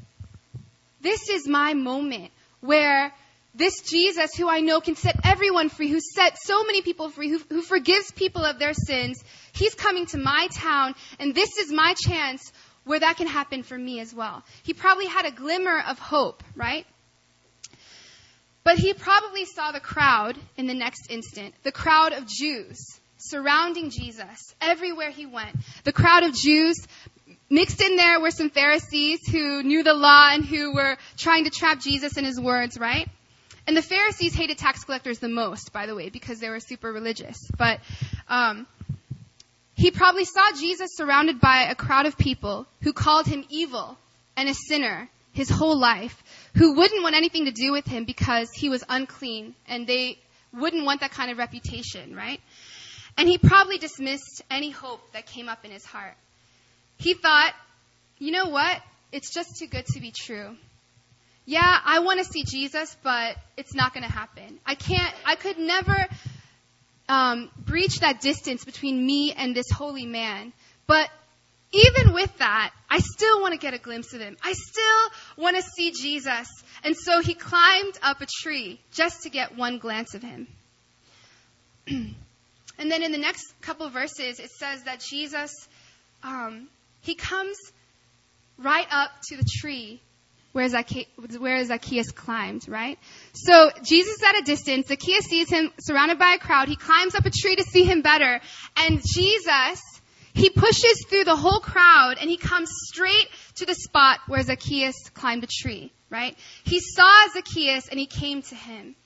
This 1.00 1.28
is 1.28 1.46
my 1.46 1.74
moment 1.74 2.30
where 2.60 3.12
this 3.54 3.82
Jesus, 3.82 4.34
who 4.34 4.48
I 4.48 4.60
know 4.60 4.80
can 4.80 4.94
set 4.94 5.16
everyone 5.24 5.68
free, 5.68 5.88
who 5.88 6.00
set 6.00 6.38
so 6.38 6.64
many 6.64 6.82
people 6.82 7.08
free, 7.10 7.28
who, 7.28 7.38
who, 7.48 7.62
forgives 7.62 8.10
people 8.12 8.44
of 8.44 8.58
their 8.58 8.74
sins, 8.74 9.22
he's 9.52 9.74
coming 9.74 10.06
to 10.06 10.18
my 10.18 10.48
town, 10.52 10.94
and 11.18 11.34
this 11.34 11.56
is 11.58 11.72
my 11.72 11.94
chance 11.94 12.52
where 12.84 13.00
that 13.00 13.16
can 13.16 13.26
happen 13.26 13.62
for 13.62 13.76
me 13.76 14.00
as 14.00 14.14
well. 14.14 14.44
He 14.62 14.74
probably 14.74 15.06
had 15.06 15.26
a 15.26 15.30
glimmer 15.30 15.80
of 15.80 15.98
hope, 15.98 16.42
right? 16.54 16.86
But 18.64 18.78
he 18.78 18.92
probably 18.92 19.44
saw 19.44 19.72
the 19.72 19.80
crowd 19.80 20.38
in 20.56 20.66
the 20.66 20.74
next 20.74 21.10
instant, 21.10 21.54
the 21.62 21.72
crowd 21.72 22.12
of 22.12 22.26
Jews 22.26 22.78
surrounding 23.18 23.90
Jesus 23.90 24.54
everywhere 24.60 25.10
he 25.10 25.26
went. 25.26 25.56
The 25.84 25.92
crowd 25.92 26.22
of 26.22 26.34
Jews 26.34 26.76
Mixed 27.50 27.80
in 27.80 27.96
there 27.96 28.20
were 28.20 28.30
some 28.30 28.50
Pharisees 28.50 29.26
who 29.26 29.62
knew 29.62 29.82
the 29.82 29.94
law 29.94 30.28
and 30.30 30.44
who 30.44 30.74
were 30.74 30.98
trying 31.16 31.44
to 31.44 31.50
trap 31.50 31.80
Jesus 31.80 32.16
in 32.16 32.24
his 32.24 32.38
words, 32.38 32.78
right? 32.78 33.08
And 33.66 33.76
the 33.76 33.82
Pharisees 33.82 34.34
hated 34.34 34.58
tax 34.58 34.84
collectors 34.84 35.18
the 35.18 35.28
most, 35.28 35.72
by 35.72 35.86
the 35.86 35.94
way, 35.94 36.10
because 36.10 36.40
they 36.40 36.48
were 36.48 36.60
super 36.60 36.92
religious. 36.92 37.38
But 37.56 37.80
um, 38.28 38.66
he 39.74 39.90
probably 39.90 40.24
saw 40.24 40.52
Jesus 40.58 40.90
surrounded 40.94 41.40
by 41.40 41.68
a 41.70 41.74
crowd 41.74 42.06
of 42.06 42.18
people 42.18 42.66
who 42.82 42.92
called 42.92 43.26
him 43.26 43.44
evil 43.48 43.96
and 44.36 44.48
a 44.48 44.54
sinner 44.54 45.08
his 45.32 45.48
whole 45.48 45.78
life, 45.78 46.22
who 46.54 46.74
wouldn't 46.74 47.02
want 47.02 47.14
anything 47.14 47.44
to 47.44 47.52
do 47.52 47.70
with 47.70 47.86
him 47.86 48.04
because 48.04 48.50
he 48.52 48.68
was 48.68 48.82
unclean, 48.88 49.54
and 49.68 49.86
they 49.86 50.18
wouldn't 50.52 50.84
want 50.84 51.00
that 51.00 51.12
kind 51.12 51.30
of 51.30 51.38
reputation, 51.38 52.14
right? 52.14 52.40
And 53.16 53.28
he 53.28 53.38
probably 53.38 53.78
dismissed 53.78 54.42
any 54.50 54.70
hope 54.70 55.12
that 55.12 55.26
came 55.26 55.48
up 55.48 55.64
in 55.64 55.70
his 55.70 55.84
heart. 55.84 56.16
He 56.98 57.14
thought, 57.14 57.54
you 58.18 58.32
know 58.32 58.48
what? 58.48 58.80
It's 59.12 59.32
just 59.32 59.56
too 59.56 59.66
good 59.66 59.86
to 59.86 60.00
be 60.00 60.12
true. 60.12 60.56
Yeah, 61.46 61.78
I 61.84 62.00
want 62.00 62.18
to 62.18 62.24
see 62.24 62.44
Jesus, 62.44 62.94
but 63.02 63.36
it's 63.56 63.74
not 63.74 63.94
going 63.94 64.04
to 64.04 64.12
happen. 64.12 64.58
I 64.66 64.74
can't, 64.74 65.14
I 65.24 65.34
could 65.34 65.58
never 65.58 66.06
um, 67.08 67.50
breach 67.56 68.00
that 68.00 68.20
distance 68.20 68.64
between 68.64 69.04
me 69.06 69.32
and 69.32 69.54
this 69.54 69.70
holy 69.70 70.04
man. 70.04 70.52
But 70.86 71.08
even 71.72 72.12
with 72.12 72.36
that, 72.38 72.72
I 72.90 72.98
still 72.98 73.40
want 73.40 73.52
to 73.52 73.58
get 73.58 73.72
a 73.74 73.78
glimpse 73.78 74.12
of 74.12 74.20
him. 74.20 74.36
I 74.42 74.52
still 74.52 75.42
want 75.42 75.56
to 75.56 75.62
see 75.62 75.92
Jesus. 75.92 76.48
And 76.84 76.96
so 76.96 77.20
he 77.20 77.34
climbed 77.34 77.98
up 78.02 78.20
a 78.20 78.26
tree 78.42 78.80
just 78.92 79.22
to 79.22 79.30
get 79.30 79.56
one 79.56 79.78
glance 79.78 80.14
of 80.14 80.22
him. 80.22 80.48
and 81.86 82.14
then 82.78 83.02
in 83.02 83.12
the 83.12 83.18
next 83.18 83.54
couple 83.62 83.88
verses, 83.88 84.40
it 84.40 84.50
says 84.50 84.82
that 84.84 85.00
Jesus 85.00 85.52
um, 86.22 86.68
he 87.00 87.14
comes 87.14 87.56
right 88.58 88.86
up 88.90 89.10
to 89.28 89.36
the 89.36 89.44
tree 89.44 90.02
where 90.52 90.68
Zacchaeus, 91.64 92.10
climbed, 92.10 92.68
right? 92.68 92.98
So 93.32 93.70
Jesus 93.84 94.16
is 94.16 94.22
at 94.22 94.38
a 94.38 94.42
distance. 94.42 94.88
Zacchaeus 94.88 95.26
sees 95.26 95.48
him 95.48 95.70
surrounded 95.78 96.18
by 96.18 96.34
a 96.34 96.38
crowd. 96.38 96.68
He 96.68 96.76
climbs 96.76 97.14
up 97.14 97.24
a 97.26 97.30
tree 97.30 97.54
to 97.56 97.62
see 97.62 97.84
him 97.84 98.02
better. 98.02 98.40
And 98.76 99.00
Jesus, 99.04 99.82
he 100.34 100.50
pushes 100.50 101.04
through 101.08 101.24
the 101.24 101.36
whole 101.36 101.60
crowd 101.60 102.16
and 102.20 102.28
he 102.28 102.36
comes 102.36 102.70
straight 102.72 103.28
to 103.56 103.66
the 103.66 103.74
spot 103.74 104.20
where 104.26 104.42
Zacchaeus 104.42 105.10
climbed 105.10 105.44
a 105.44 105.48
tree, 105.48 105.92
right? 106.10 106.36
He 106.64 106.80
saw 106.80 107.28
Zacchaeus 107.34 107.88
and 107.88 107.98
he 108.00 108.06
came 108.06 108.42
to 108.42 108.54
him. 108.54 108.96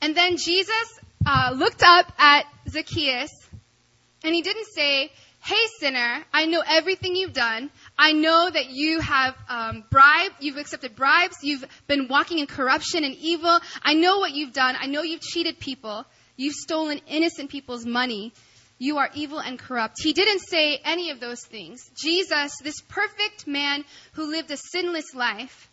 And 0.00 0.16
then 0.16 0.36
Jesus 0.36 1.00
uh, 1.26 1.54
looked 1.56 1.82
up 1.82 2.12
at 2.18 2.44
Zacchaeus 2.68 3.30
and 4.22 4.34
he 4.34 4.42
didn't 4.42 4.66
say, 4.66 5.10
Hey, 5.44 5.66
sinner, 5.78 6.24
I 6.32 6.46
know 6.46 6.62
everything 6.66 7.14
you've 7.14 7.34
done. 7.34 7.70
I 7.98 8.12
know 8.12 8.48
that 8.48 8.70
you 8.70 9.00
have 9.00 9.34
um, 9.50 9.84
bribed, 9.90 10.36
you've 10.40 10.56
accepted 10.56 10.96
bribes, 10.96 11.36
you've 11.42 11.62
been 11.86 12.08
walking 12.08 12.38
in 12.38 12.46
corruption 12.46 13.04
and 13.04 13.14
evil. 13.16 13.60
I 13.82 13.92
know 13.92 14.20
what 14.20 14.32
you've 14.32 14.54
done. 14.54 14.74
I 14.80 14.86
know 14.86 15.02
you've 15.02 15.20
cheated 15.20 15.60
people. 15.60 16.06
You've 16.38 16.54
stolen 16.54 17.02
innocent 17.06 17.50
people's 17.50 17.84
money. 17.84 18.32
You 18.78 18.96
are 18.96 19.10
evil 19.12 19.38
and 19.38 19.58
corrupt. 19.58 20.02
He 20.02 20.14
didn't 20.14 20.40
say 20.40 20.80
any 20.82 21.10
of 21.10 21.20
those 21.20 21.44
things. 21.44 21.90
Jesus, 21.94 22.56
this 22.62 22.80
perfect 22.80 23.46
man 23.46 23.84
who 24.14 24.30
lived 24.30 24.50
a 24.50 24.56
sinless 24.56 25.14
life, 25.14 25.68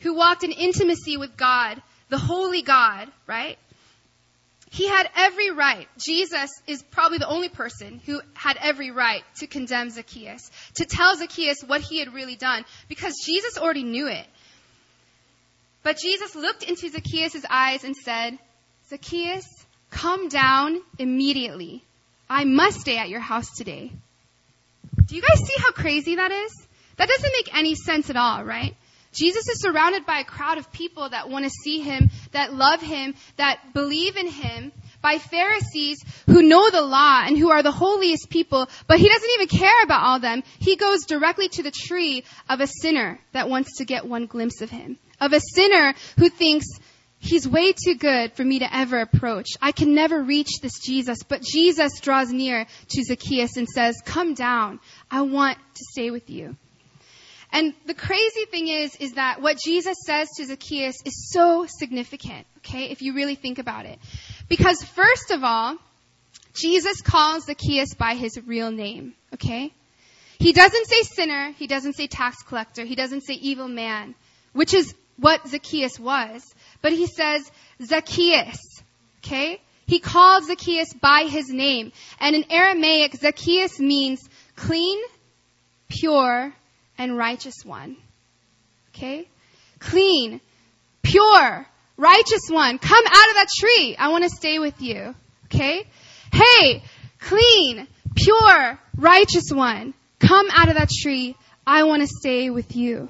who 0.00 0.16
walked 0.16 0.44
in 0.44 0.52
intimacy 0.52 1.16
with 1.16 1.34
God, 1.34 1.80
the 2.10 2.18
holy 2.18 2.60
God, 2.60 3.08
right? 3.26 3.56
He 4.70 4.86
had 4.86 5.08
every 5.16 5.50
right. 5.50 5.88
Jesus 5.98 6.50
is 6.66 6.82
probably 6.82 7.18
the 7.18 7.28
only 7.28 7.48
person 7.48 8.00
who 8.04 8.20
had 8.34 8.58
every 8.60 8.90
right 8.90 9.22
to 9.36 9.46
condemn 9.46 9.90
Zacchaeus, 9.90 10.50
to 10.74 10.84
tell 10.84 11.16
Zacchaeus 11.16 11.62
what 11.66 11.80
he 11.80 11.98
had 11.98 12.12
really 12.12 12.36
done, 12.36 12.64
because 12.88 13.14
Jesus 13.24 13.56
already 13.56 13.84
knew 13.84 14.08
it. 14.08 14.26
But 15.82 15.96
Jesus 15.96 16.34
looked 16.34 16.64
into 16.64 16.90
Zacchaeus' 16.90 17.44
eyes 17.48 17.84
and 17.84 17.96
said, 17.96 18.38
Zacchaeus, 18.90 19.46
come 19.90 20.28
down 20.28 20.80
immediately. 20.98 21.82
I 22.28 22.44
must 22.44 22.80
stay 22.80 22.98
at 22.98 23.08
your 23.08 23.20
house 23.20 23.56
today. 23.56 23.90
Do 25.06 25.16
you 25.16 25.22
guys 25.22 25.38
see 25.38 25.54
how 25.58 25.72
crazy 25.72 26.16
that 26.16 26.30
is? 26.30 26.52
That 26.96 27.08
doesn't 27.08 27.32
make 27.32 27.56
any 27.56 27.74
sense 27.74 28.10
at 28.10 28.16
all, 28.16 28.44
right? 28.44 28.76
Jesus 29.18 29.48
is 29.48 29.60
surrounded 29.60 30.06
by 30.06 30.20
a 30.20 30.24
crowd 30.24 30.58
of 30.58 30.70
people 30.70 31.08
that 31.08 31.28
want 31.28 31.44
to 31.44 31.50
see 31.50 31.80
him, 31.80 32.10
that 32.32 32.54
love 32.54 32.80
him, 32.80 33.14
that 33.36 33.74
believe 33.74 34.16
in 34.16 34.28
him, 34.28 34.72
by 35.00 35.18
Pharisees 35.18 36.04
who 36.26 36.42
know 36.42 36.70
the 36.70 36.82
law 36.82 37.22
and 37.24 37.36
who 37.36 37.50
are 37.50 37.62
the 37.62 37.72
holiest 37.72 38.30
people, 38.30 38.68
but 38.86 38.98
he 38.98 39.08
doesn't 39.08 39.30
even 39.34 39.48
care 39.48 39.82
about 39.82 40.02
all 40.02 40.20
them. 40.20 40.42
He 40.58 40.76
goes 40.76 41.04
directly 41.04 41.48
to 41.50 41.62
the 41.62 41.70
tree 41.70 42.24
of 42.48 42.60
a 42.60 42.66
sinner 42.66 43.18
that 43.32 43.48
wants 43.48 43.78
to 43.78 43.84
get 43.84 44.06
one 44.06 44.26
glimpse 44.26 44.60
of 44.60 44.70
him. 44.70 44.98
Of 45.20 45.32
a 45.32 45.40
sinner 45.40 45.94
who 46.18 46.28
thinks, 46.28 46.66
He's 47.20 47.48
way 47.48 47.72
too 47.72 47.96
good 47.96 48.34
for 48.34 48.44
me 48.44 48.60
to 48.60 48.76
ever 48.76 49.00
approach. 49.00 49.48
I 49.60 49.72
can 49.72 49.92
never 49.92 50.22
reach 50.22 50.60
this 50.62 50.78
Jesus. 50.78 51.18
But 51.24 51.42
Jesus 51.42 51.98
draws 52.00 52.30
near 52.32 52.64
to 52.90 53.02
Zacchaeus 53.02 53.56
and 53.56 53.68
says, 53.68 54.00
Come 54.04 54.34
down. 54.34 54.78
I 55.10 55.22
want 55.22 55.58
to 55.58 55.84
stay 55.90 56.12
with 56.12 56.30
you. 56.30 56.56
And 57.50 57.72
the 57.86 57.94
crazy 57.94 58.44
thing 58.50 58.68
is, 58.68 58.94
is 58.96 59.12
that 59.14 59.40
what 59.40 59.58
Jesus 59.58 59.96
says 60.04 60.28
to 60.36 60.44
Zacchaeus 60.44 60.96
is 61.04 61.30
so 61.32 61.66
significant, 61.66 62.46
okay, 62.58 62.90
if 62.90 63.00
you 63.00 63.14
really 63.14 63.36
think 63.36 63.58
about 63.58 63.86
it. 63.86 63.98
Because 64.48 64.82
first 64.84 65.30
of 65.30 65.42
all, 65.42 65.76
Jesus 66.54 67.00
calls 67.00 67.46
Zacchaeus 67.46 67.94
by 67.94 68.14
his 68.14 68.38
real 68.46 68.70
name, 68.70 69.14
okay? 69.34 69.72
He 70.38 70.52
doesn't 70.52 70.86
say 70.86 71.02
sinner, 71.02 71.52
he 71.52 71.66
doesn't 71.66 71.94
say 71.94 72.06
tax 72.06 72.42
collector, 72.42 72.84
he 72.84 72.94
doesn't 72.94 73.22
say 73.22 73.34
evil 73.34 73.68
man, 73.68 74.14
which 74.52 74.74
is 74.74 74.94
what 75.16 75.46
Zacchaeus 75.48 75.98
was, 75.98 76.42
but 76.82 76.92
he 76.92 77.06
says 77.06 77.50
Zacchaeus, 77.82 78.82
okay? 79.24 79.60
He 79.86 80.00
called 80.00 80.44
Zacchaeus 80.44 80.92
by 80.92 81.24
his 81.28 81.48
name. 81.48 81.92
And 82.20 82.36
in 82.36 82.44
Aramaic, 82.50 83.14
Zacchaeus 83.16 83.80
means 83.80 84.20
clean, 84.54 85.00
pure, 85.88 86.52
and 86.98 87.16
righteous 87.16 87.64
one. 87.64 87.96
Okay? 88.90 89.28
Clean, 89.78 90.40
pure, 91.02 91.66
righteous 91.96 92.48
one. 92.50 92.78
Come 92.78 93.04
out 93.06 93.28
of 93.28 93.34
that 93.34 93.48
tree. 93.56 93.96
I 93.98 94.08
want 94.08 94.24
to 94.24 94.30
stay 94.30 94.58
with 94.58 94.80
you. 94.82 95.14
Okay? 95.46 95.86
Hey, 96.32 96.82
clean, 97.20 97.86
pure, 98.14 98.78
righteous 98.96 99.50
one. 99.50 99.94
Come 100.18 100.48
out 100.50 100.68
of 100.68 100.74
that 100.74 100.90
tree. 100.90 101.36
I 101.66 101.84
want 101.84 102.02
to 102.02 102.08
stay 102.08 102.50
with 102.50 102.76
you. 102.76 103.08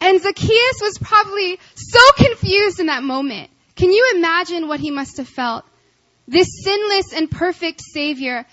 And 0.00 0.20
Zacchaeus 0.20 0.80
was 0.80 0.98
probably 0.98 1.58
so 1.74 2.00
confused 2.16 2.78
in 2.78 2.86
that 2.86 3.02
moment. 3.02 3.50
Can 3.74 3.90
you 3.90 4.12
imagine 4.14 4.68
what 4.68 4.80
he 4.80 4.90
must 4.90 5.16
have 5.16 5.28
felt? 5.28 5.64
this 6.26 6.48
sinless 6.62 7.12
and 7.12 7.30
perfect 7.30 7.80
Savior, 7.80 8.46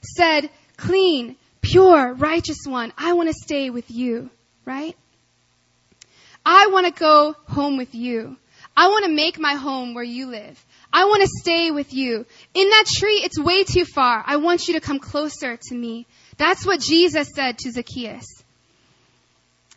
said, 0.00 0.50
clean, 0.76 1.36
pure, 1.62 2.12
righteous 2.12 2.58
one, 2.66 2.92
I 2.98 3.14
want 3.14 3.28
to 3.28 3.34
stay 3.34 3.70
with 3.70 3.90
you, 3.90 4.30
right? 4.64 4.96
I 6.44 6.66
want 6.66 6.86
to 6.86 6.92
go 6.92 7.34
home 7.46 7.76
with 7.76 7.94
you. 7.94 8.36
I 8.76 8.88
want 8.88 9.04
to 9.04 9.10
make 9.10 9.38
my 9.38 9.54
home 9.54 9.94
where 9.94 10.04
you 10.04 10.26
live. 10.26 10.64
I 10.92 11.04
want 11.04 11.22
to 11.22 11.28
stay 11.28 11.70
with 11.70 11.94
you. 11.94 12.26
In 12.54 12.68
that 12.70 12.84
tree, 12.86 13.20
it's 13.24 13.38
way 13.38 13.64
too 13.64 13.84
far. 13.84 14.22
I 14.26 14.36
want 14.36 14.68
you 14.68 14.74
to 14.74 14.80
come 14.80 14.98
closer 14.98 15.56
to 15.56 15.74
me. 15.74 16.06
That's 16.36 16.66
what 16.66 16.80
Jesus 16.80 17.30
said 17.34 17.58
to 17.58 17.70
Zacchaeus. 17.70 18.26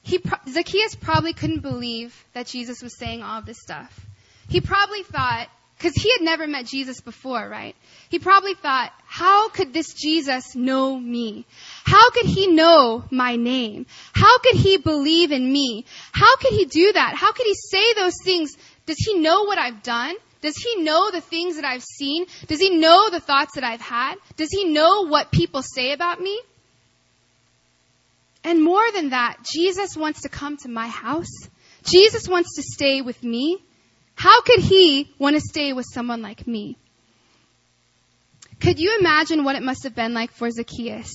He, 0.02 0.20
Zacchaeus 0.50 0.96
probably 0.96 1.34
couldn't 1.34 1.62
believe 1.62 2.26
that 2.34 2.48
Jesus 2.48 2.82
was 2.82 2.98
saying 2.98 3.24
all 3.24 3.42
this 3.42 3.60
stuff. 3.62 4.06
He 4.48 4.62
probably 4.62 5.04
thought, 5.04 5.48
because 5.78 5.96
he 5.96 6.12
had 6.12 6.22
never 6.22 6.48
met 6.48 6.66
Jesus 6.66 7.02
before, 7.02 7.48
right? 7.48 7.76
He 8.10 8.20
probably 8.20 8.54
thought, 8.54 8.92
how 9.06 9.50
could 9.50 9.74
this 9.74 9.94
Jesus 9.94 10.56
know 10.56 10.98
me? 10.98 11.46
How 11.86 12.10
could 12.10 12.26
he 12.26 12.48
know 12.48 13.06
my 13.12 13.36
name? 13.36 13.86
How 14.14 14.40
could 14.40 14.56
he 14.56 14.78
believe 14.78 15.32
in 15.32 15.54
me? 15.54 15.86
How 16.12 16.36
could 16.38 16.52
he 16.52 16.66
do 16.66 16.92
that? 16.92 17.14
How 17.16 17.32
could 17.32 17.46
he 17.46 17.54
say 17.54 17.94
those 17.94 18.16
things? 18.24 18.58
Does 18.88 18.98
he 18.98 19.20
know 19.20 19.44
what 19.44 19.60
I've 19.60 19.84
done? 19.84 20.16
Does 20.42 20.58
he 20.58 20.82
know 20.82 21.12
the 21.12 21.22
things 21.22 21.58
that 21.58 21.66
I've 21.66 21.84
seen? 21.84 22.26
Does 22.48 22.60
he 22.60 22.72
know 22.72 23.12
the 23.12 23.20
thoughts 23.20 23.54
that 23.54 23.64
I've 23.64 23.82
had? 23.82 24.16
Does 24.36 24.50
he 24.52 24.66
know 24.66 25.06
what 25.08 25.32
people 25.32 25.62
say 25.62 25.92
about 25.92 26.20
me? 26.20 26.42
And 28.44 28.64
more 28.64 28.92
than 28.92 29.10
that, 29.10 29.38
Jesus 29.44 29.96
wants 29.96 30.22
to 30.22 30.30
come 30.30 30.58
to 30.58 30.70
my 30.70 30.88
house. 30.88 31.50
Jesus 31.84 32.28
wants 32.28 32.56
to 32.56 32.64
stay 32.64 33.02
with 33.02 33.24
me. 33.24 33.60
How 34.16 34.42
could 34.42 34.60
he 34.60 35.14
want 35.20 35.36
to 35.36 35.42
stay 35.42 35.72
with 35.72 35.86
someone 35.92 36.24
like 36.24 36.48
me? 36.48 36.78
Could 38.60 38.80
you 38.80 38.98
imagine 39.00 39.44
what 39.44 39.56
it 39.56 39.62
must 39.62 39.84
have 39.84 39.94
been 39.94 40.16
like 40.16 40.32
for 40.32 40.50
Zacchaeus 40.50 41.14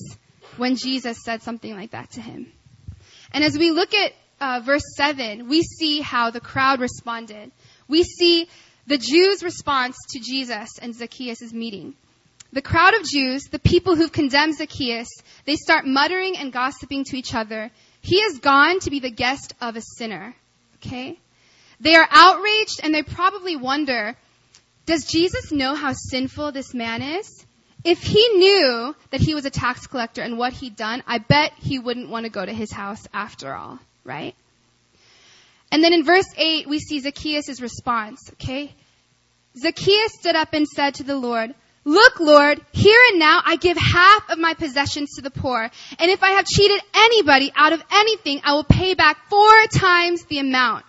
when 0.61 0.77
Jesus 0.77 1.23
said 1.25 1.43
something 1.43 1.75
like 1.75 1.93
that 1.93 2.11
to 2.13 2.21
him? 2.21 2.53
And 3.33 3.43
as 3.43 3.57
we 3.57 3.71
look 3.71 3.95
at 3.95 4.13
uh, 4.41 4.61
verse 4.61 4.83
7, 4.95 5.49
we 5.49 5.63
see 5.63 6.01
how 6.01 6.31
the 6.31 6.41
crowd 6.41 6.81
responded. 6.81 7.51
We 7.89 8.03
see 8.05 8.49
the 8.87 8.99
Jews' 8.99 9.43
response 9.43 9.97
to 10.11 10.21
Jesus 10.21 10.79
and 10.81 10.95
Zacchaeus' 10.95 11.53
meeting. 11.53 11.95
The 12.53 12.63
crowd 12.63 12.95
of 12.95 13.05
Jews, 13.05 13.45
the 13.45 13.59
people 13.59 13.97
who've 13.97 14.13
condemned 14.13 14.57
Zacchaeus, 14.57 15.09
they 15.47 15.57
start 15.57 15.87
muttering 15.87 16.37
and 16.37 16.53
gossiping 16.53 17.05
to 17.05 17.17
each 17.17 17.35
other. 17.35 17.71
He 18.03 18.21
has 18.23 18.39
gone 18.39 18.81
to 18.81 18.91
be 18.91 19.01
the 19.01 19.11
guest 19.11 19.55
of 19.61 19.77
a 19.77 19.83
sinner. 19.97 20.35
Okay? 20.77 21.19
They 21.81 21.95
are 21.95 22.09
outraged 22.11 22.81
and 22.83 22.95
they 22.95 23.03
probably 23.03 23.57
wonder, 23.57 24.17
does 24.85 25.07
Jesus 25.07 25.53
know 25.53 25.75
how 25.75 25.93
sinful 25.95 26.53
this 26.53 26.75
man 26.75 27.01
is? 27.01 27.40
If 27.85 28.03
he 28.03 28.29
knew 28.37 28.95
that 29.11 29.21
he 29.21 29.35
was 29.35 29.45
a 29.45 29.51
tax 29.51 29.87
collector 29.87 30.23
and 30.23 30.37
what 30.37 30.53
he'd 30.53 30.77
done, 30.77 31.03
I 31.07 31.19
bet 31.19 31.53
he 31.59 31.79
wouldn't 31.79 32.11
want 32.11 32.25
to 32.25 32.31
go 32.31 32.45
to 32.45 32.53
his 32.53 32.71
house 32.71 33.07
after 33.13 33.55
all, 33.55 33.79
right? 34.05 34.35
And 35.73 35.83
then 35.83 35.93
in 35.93 36.05
verse 36.05 36.27
8, 36.37 36.69
we 36.69 36.79
see 36.79 37.01
Zacchaeus' 37.01 37.61
response, 37.61 38.31
okay? 38.35 38.75
Zacchaeus 39.57 40.13
stood 40.15 40.37
up 40.37 40.53
and 40.53 40.67
said 40.67 40.95
to 40.97 41.05
the 41.05 41.17
Lord, 41.17 41.55
Look, 41.85 42.21
Lord, 42.21 42.61
here 42.73 43.01
and 43.11 43.19
now 43.19 43.41
I 43.45 43.57
give 43.57 43.79
half 43.79 44.29
of 44.29 44.39
my 44.39 44.53
possessions 44.53 45.15
to 45.15 45.23
the 45.23 45.31
poor, 45.31 45.71
and 45.99 46.11
if 46.11 46.23
I 46.23 46.33
have 46.33 46.45
cheated 46.45 46.81
anybody 46.95 47.51
out 47.57 47.73
of 47.73 47.83
anything, 47.91 48.43
I 48.45 48.53
will 48.53 48.65
pay 48.65 48.95
back 48.95 49.31
four 49.31 49.67
times 49.73 50.25
the 50.25 50.41
amount. 50.41 50.85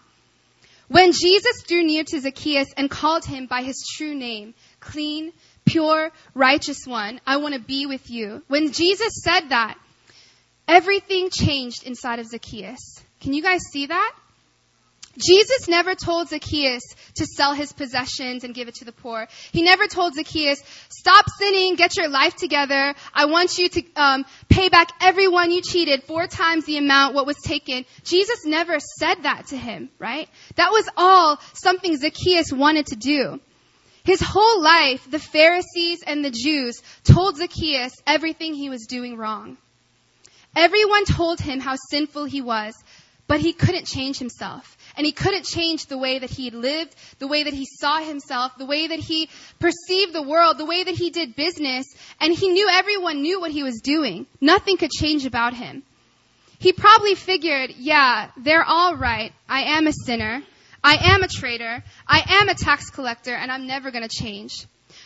When 0.90 1.14
Jesus 1.14 1.64
drew 1.64 1.84
near 1.84 2.04
to 2.04 2.20
Zacchaeus 2.20 2.68
and 2.76 2.92
called 2.92 3.24
him 3.24 3.46
by 3.46 3.64
his 3.64 3.88
true 3.96 4.14
name, 4.14 4.54
clean, 4.82 5.32
pure, 5.72 6.12
righteous 6.34 6.86
one, 6.86 7.20
I 7.26 7.38
want 7.38 7.54
to 7.54 7.60
be 7.60 7.86
with 7.86 8.10
you. 8.10 8.44
When 8.48 8.72
Jesus 8.72 9.22
said 9.24 9.50
that, 9.50 9.78
everything 10.68 11.30
changed 11.30 11.84
inside 11.84 12.20
of 12.20 12.28
Zacchaeus. 12.28 13.04
Can 13.22 13.34
you 13.34 13.42
guys 13.42 13.62
see 13.72 13.88
that? 13.88 14.14
Jesus 15.18 15.68
never 15.68 15.94
told 15.94 16.30
Zacchaeus 16.30 16.84
to 17.16 17.26
sell 17.26 17.54
his 17.54 17.74
possessions 17.74 18.44
and 18.44 18.56
give 18.56 18.70
it 18.70 18.76
to 18.76 18.86
the 18.86 18.94
poor. 18.94 19.28
He 19.52 19.62
never 19.62 19.88
told 19.88 20.14
Zacchaeus, 20.14 20.64
stop 20.88 21.26
sinning, 21.38 21.76
get 21.76 21.98
your 21.98 22.08
life 22.08 22.36
together. 22.36 22.96
I 23.14 23.26
want 23.26 23.58
you 23.58 23.68
to 23.68 23.84
um, 23.98 24.26
pay 24.48 24.70
back 24.70 24.90
everyone 25.02 25.52
you 25.52 25.62
cheated 25.62 26.04
four 26.04 26.28
times 26.28 26.66
the 26.66 26.78
amount 26.78 27.14
what 27.14 27.26
was 27.26 27.38
taken. 27.38 27.86
Jesus 28.06 28.46
never 28.46 28.80
said 28.80 29.24
that 29.24 29.48
to 29.48 29.58
him, 29.58 29.90
right? 30.00 30.30
That 30.56 30.72
was 30.72 30.88
all 30.96 31.40
something 31.54 31.98
Zacchaeus 31.98 32.54
wanted 32.54 32.88
to 32.88 32.96
do. 32.96 33.42
His 34.04 34.22
whole 34.22 34.62
life, 34.62 35.10
the 35.10 35.20
Pharisees 35.20 36.04
and 36.06 36.26
the 36.26 36.32
Jews 36.32 36.82
told 37.04 37.38
Zacchaeus 37.38 37.94
everything 38.08 38.54
he 38.54 38.70
was 38.70 38.88
doing 38.88 39.16
wrong. 39.16 39.58
Everyone 40.56 41.06
told 41.06 41.40
him 41.40 41.60
how 41.60 41.76
sinful 41.90 42.26
he 42.26 42.42
was, 42.42 42.74
but 43.28 43.40
he 43.40 43.54
couldn't 43.54 43.86
change 43.86 44.18
himself. 44.18 44.78
And 44.98 45.06
he 45.06 45.14
couldn't 45.14 45.46
change 45.46 45.86
the 45.86 45.98
way 45.98 46.20
that 46.20 46.30
he 46.30 46.50
lived, 46.50 46.94
the 47.20 47.28
way 47.28 47.44
that 47.44 47.54
he 47.54 47.66
saw 47.66 48.00
himself, 48.00 48.58
the 48.58 48.66
way 48.66 48.88
that 48.88 49.00
he 49.00 49.30
perceived 49.60 50.12
the 50.12 50.22
world, 50.22 50.58
the 50.58 50.66
way 50.66 50.84
that 50.84 50.96
he 50.96 51.12
did 51.12 51.36
business. 51.36 51.86
And 52.20 52.34
he 52.34 52.50
knew 52.50 52.68
everyone 52.70 53.22
knew 53.22 53.40
what 53.40 53.52
he 53.52 53.64
was 53.64 53.80
doing. 53.82 54.26
Nothing 54.42 54.76
could 54.76 54.92
change 54.92 55.26
about 55.26 55.54
him. 55.54 55.84
He 56.60 56.74
probably 56.74 57.16
figured, 57.16 57.72
yeah, 57.78 58.32
they're 58.36 58.66
all 58.66 58.98
right. 58.98 59.32
I 59.48 59.78
am 59.78 59.88
a 59.88 59.94
sinner. 59.94 60.44
I 60.84 61.14
am 61.14 61.24
a 61.24 61.28
traitor. 61.28 61.84
I 62.08 62.24
am 62.28 62.50
a 62.50 62.56
tax 62.56 62.90
collector 62.90 63.34
and 63.34 63.52
I'm 63.52 63.68
never 63.68 63.92
going 63.92 64.08
to 64.08 64.24
change. 64.24 64.66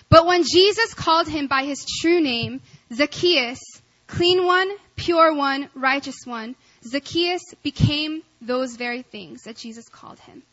But 0.09 0.25
when 0.25 0.43
Jesus 0.43 0.93
called 0.93 1.27
him 1.27 1.47
by 1.47 1.63
his 1.63 1.85
true 2.01 2.21
name, 2.21 2.61
Zacchaeus, 2.93 3.59
clean 4.07 4.45
one, 4.45 4.69
pure 4.95 5.33
one, 5.33 5.69
righteous 5.75 6.25
one, 6.25 6.55
Zacchaeus 6.83 7.43
became 7.63 8.23
those 8.41 8.75
very 8.75 9.01
things 9.01 9.43
that 9.43 9.57
Jesus 9.57 9.87
called 9.89 10.19
him. 10.19 10.43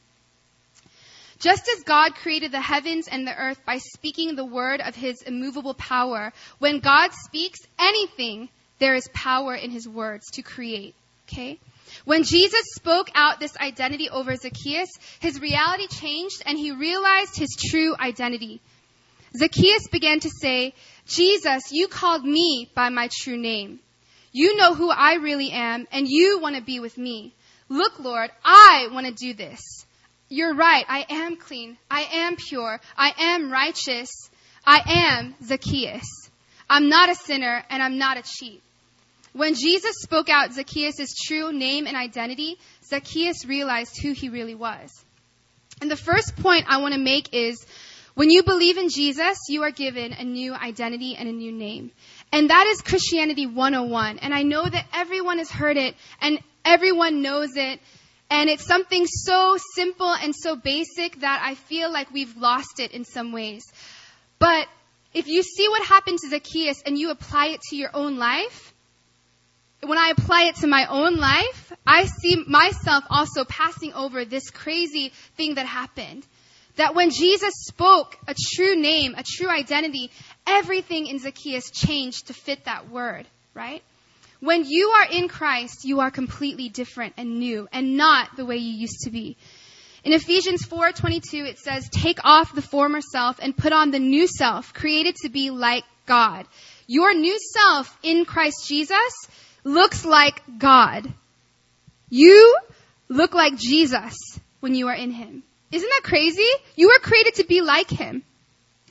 Just 1.38 1.68
as 1.68 1.82
God 1.82 2.14
created 2.14 2.52
the 2.52 2.60
heavens 2.60 3.08
and 3.08 3.26
the 3.26 3.36
earth 3.36 3.60
by 3.66 3.78
speaking 3.78 4.36
the 4.36 4.44
word 4.44 4.80
of 4.80 4.94
his 4.94 5.22
immovable 5.22 5.74
power, 5.74 6.32
when 6.60 6.78
God 6.78 7.10
speaks 7.12 7.58
anything, 7.80 8.48
there 8.78 8.94
is 8.94 9.08
power 9.12 9.54
in 9.54 9.70
his 9.70 9.88
words 9.88 10.30
to 10.32 10.42
create. 10.42 10.94
Okay? 11.28 11.58
When 12.04 12.24
Jesus 12.24 12.64
spoke 12.74 13.10
out 13.14 13.38
this 13.38 13.56
identity 13.56 14.10
over 14.10 14.34
Zacchaeus, 14.34 14.90
his 15.20 15.40
reality 15.40 15.86
changed 15.86 16.42
and 16.46 16.58
he 16.58 16.72
realized 16.72 17.36
his 17.36 17.56
true 17.56 17.94
identity. 17.98 18.60
Zacchaeus 19.36 19.88
began 19.88 20.20
to 20.20 20.30
say, 20.30 20.74
Jesus, 21.06 21.72
you 21.72 21.88
called 21.88 22.24
me 22.24 22.70
by 22.74 22.88
my 22.88 23.08
true 23.10 23.38
name. 23.38 23.80
You 24.32 24.56
know 24.56 24.74
who 24.74 24.90
I 24.90 25.14
really 25.14 25.50
am, 25.50 25.86
and 25.92 26.08
you 26.08 26.38
want 26.40 26.56
to 26.56 26.62
be 26.62 26.80
with 26.80 26.96
me. 26.96 27.34
Look, 27.68 27.98
Lord, 27.98 28.30
I 28.44 28.88
want 28.92 29.06
to 29.06 29.12
do 29.12 29.34
this. 29.34 29.60
You're 30.28 30.54
right. 30.54 30.84
I 30.88 31.04
am 31.10 31.36
clean. 31.36 31.76
I 31.90 32.02
am 32.12 32.36
pure. 32.36 32.80
I 32.96 33.12
am 33.18 33.52
righteous. 33.52 34.10
I 34.66 34.80
am 34.86 35.34
Zacchaeus. 35.44 36.30
I'm 36.68 36.88
not 36.88 37.10
a 37.10 37.14
sinner, 37.14 37.62
and 37.68 37.82
I'm 37.82 37.98
not 37.98 38.16
a 38.16 38.22
cheat. 38.22 38.62
When 39.32 39.54
Jesus 39.54 39.96
spoke 40.00 40.28
out 40.28 40.52
Zacchaeus' 40.52 41.14
true 41.26 41.52
name 41.52 41.86
and 41.86 41.96
identity, 41.96 42.58
Zacchaeus 42.84 43.46
realized 43.46 44.00
who 44.02 44.12
he 44.12 44.28
really 44.28 44.54
was. 44.54 44.92
And 45.80 45.90
the 45.90 45.96
first 45.96 46.36
point 46.36 46.66
I 46.68 46.78
want 46.78 46.94
to 46.94 47.00
make 47.00 47.32
is 47.32 47.64
when 48.14 48.30
you 48.30 48.42
believe 48.42 48.76
in 48.76 48.90
Jesus, 48.90 49.38
you 49.48 49.62
are 49.62 49.70
given 49.70 50.12
a 50.12 50.22
new 50.22 50.54
identity 50.54 51.16
and 51.16 51.28
a 51.28 51.32
new 51.32 51.50
name. 51.50 51.92
And 52.30 52.50
that 52.50 52.66
is 52.66 52.82
Christianity 52.82 53.46
101. 53.46 54.18
And 54.18 54.34
I 54.34 54.42
know 54.42 54.64
that 54.64 54.86
everyone 54.92 55.38
has 55.38 55.50
heard 55.50 55.78
it 55.78 55.94
and 56.20 56.38
everyone 56.64 57.22
knows 57.22 57.56
it. 57.56 57.80
And 58.30 58.50
it's 58.50 58.66
something 58.66 59.06
so 59.06 59.56
simple 59.74 60.12
and 60.12 60.34
so 60.34 60.56
basic 60.56 61.20
that 61.20 61.42
I 61.42 61.54
feel 61.54 61.90
like 61.90 62.12
we've 62.12 62.36
lost 62.36 62.80
it 62.80 62.92
in 62.92 63.04
some 63.04 63.32
ways. 63.32 63.64
But 64.38 64.68
if 65.14 65.26
you 65.26 65.42
see 65.42 65.68
what 65.68 65.82
happened 65.82 66.18
to 66.18 66.28
Zacchaeus 66.28 66.82
and 66.84 66.98
you 66.98 67.10
apply 67.10 67.48
it 67.48 67.60
to 67.70 67.76
your 67.76 67.90
own 67.94 68.18
life, 68.18 68.71
when 69.84 69.98
I 69.98 70.12
apply 70.16 70.44
it 70.44 70.56
to 70.56 70.66
my 70.66 70.86
own 70.86 71.16
life, 71.18 71.72
I 71.86 72.04
see 72.04 72.44
myself 72.46 73.04
also 73.10 73.44
passing 73.44 73.92
over 73.94 74.24
this 74.24 74.50
crazy 74.50 75.12
thing 75.36 75.54
that 75.54 75.66
happened. 75.66 76.24
That 76.76 76.94
when 76.94 77.10
Jesus 77.10 77.52
spoke 77.66 78.16
a 78.28 78.34
true 78.54 78.76
name, 78.76 79.14
a 79.16 79.24
true 79.24 79.50
identity, 79.50 80.10
everything 80.46 81.08
in 81.08 81.18
Zacchaeus 81.18 81.70
changed 81.70 82.28
to 82.28 82.34
fit 82.34 82.64
that 82.64 82.90
word, 82.90 83.26
right? 83.54 83.82
When 84.40 84.64
you 84.64 84.88
are 84.88 85.06
in 85.10 85.28
Christ, 85.28 85.84
you 85.84 86.00
are 86.00 86.10
completely 86.10 86.68
different 86.68 87.14
and 87.16 87.38
new 87.38 87.68
and 87.72 87.96
not 87.96 88.36
the 88.36 88.46
way 88.46 88.56
you 88.56 88.72
used 88.72 89.00
to 89.04 89.10
be. 89.10 89.36
In 90.04 90.12
Ephesians 90.12 90.64
4:22 90.64 91.44
it 91.44 91.58
says, 91.58 91.88
"Take 91.88 92.24
off 92.24 92.54
the 92.54 92.62
former 92.62 93.00
self 93.00 93.36
and 93.40 93.56
put 93.56 93.72
on 93.72 93.90
the 93.90 94.00
new 94.00 94.26
self, 94.26 94.72
created 94.74 95.16
to 95.22 95.28
be 95.28 95.50
like 95.50 95.84
God." 96.06 96.46
Your 96.86 97.14
new 97.14 97.38
self 97.38 97.96
in 98.02 98.24
Christ 98.24 98.66
Jesus 98.66 99.12
looks 99.64 100.04
like 100.04 100.42
God. 100.58 101.12
You 102.08 102.56
look 103.08 103.34
like 103.34 103.56
Jesus 103.56 104.16
when 104.60 104.74
you 104.74 104.88
are 104.88 104.94
in 104.94 105.10
him. 105.10 105.42
Isn't 105.70 105.88
that 105.88 106.02
crazy? 106.04 106.48
You 106.76 106.88
were 106.88 107.00
created 107.00 107.36
to 107.36 107.44
be 107.44 107.62
like 107.62 107.90
him. 107.90 108.22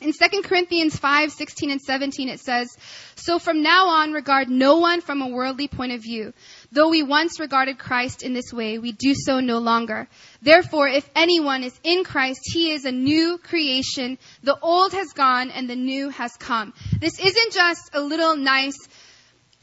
In 0.02 0.14
2 0.14 0.42
Corinthians 0.42 0.98
5, 0.98 1.32
16 1.32 1.70
and 1.70 1.80
17 1.80 2.28
it 2.28 2.40
says, 2.40 2.76
So 3.16 3.38
from 3.38 3.62
now 3.62 3.90
on 3.90 4.14
regard 4.14 4.50
no 4.50 4.80
one 4.80 5.02
from 5.02 5.22
a 5.22 5.28
worldly 5.28 5.68
point 5.68 5.92
of 5.92 6.02
view. 6.02 6.34
Though 6.72 6.90
we 6.90 7.04
once 7.04 7.40
regarded 7.40 7.78
Christ 7.78 8.24
in 8.24 8.34
this 8.34 8.52
way, 8.52 8.80
we 8.80 8.94
do 8.94 9.14
so 9.14 9.42
no 9.42 9.60
longer. 9.60 10.08
Therefore, 10.42 10.88
if 10.88 11.08
anyone 11.16 11.64
is 11.64 11.80
in 11.84 12.04
Christ, 12.04 12.40
he 12.52 12.72
is 12.72 12.86
a 12.86 12.92
new 12.92 13.38
creation. 13.38 14.18
The 14.42 14.58
old 14.60 14.94
has 14.94 15.14
gone 15.14 15.52
and 15.52 15.70
the 15.70 15.76
new 15.76 16.10
has 16.10 16.32
come. 16.38 16.74
This 17.00 17.20
isn't 17.20 17.54
just 17.54 17.92
a 17.94 18.02
little 18.02 18.36
nice 18.36 18.80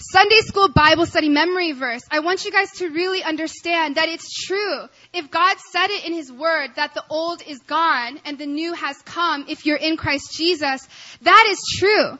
Sunday 0.00 0.40
school 0.42 0.68
Bible 0.68 1.06
study 1.06 1.28
memory 1.28 1.72
verse. 1.72 2.02
I 2.08 2.20
want 2.20 2.44
you 2.44 2.52
guys 2.52 2.70
to 2.78 2.88
really 2.88 3.24
understand 3.24 3.96
that 3.96 4.08
it's 4.08 4.46
true. 4.46 4.88
If 5.12 5.28
God 5.28 5.56
said 5.72 5.90
it 5.90 6.06
in 6.06 6.12
His 6.12 6.30
Word 6.30 6.70
that 6.76 6.94
the 6.94 7.02
old 7.10 7.42
is 7.44 7.58
gone 7.60 8.20
and 8.24 8.38
the 8.38 8.46
new 8.46 8.74
has 8.74 8.96
come 9.02 9.46
if 9.48 9.66
you're 9.66 9.76
in 9.76 9.96
Christ 9.96 10.32
Jesus, 10.36 10.86
that 11.22 11.46
is 11.48 11.60
true. 11.80 12.16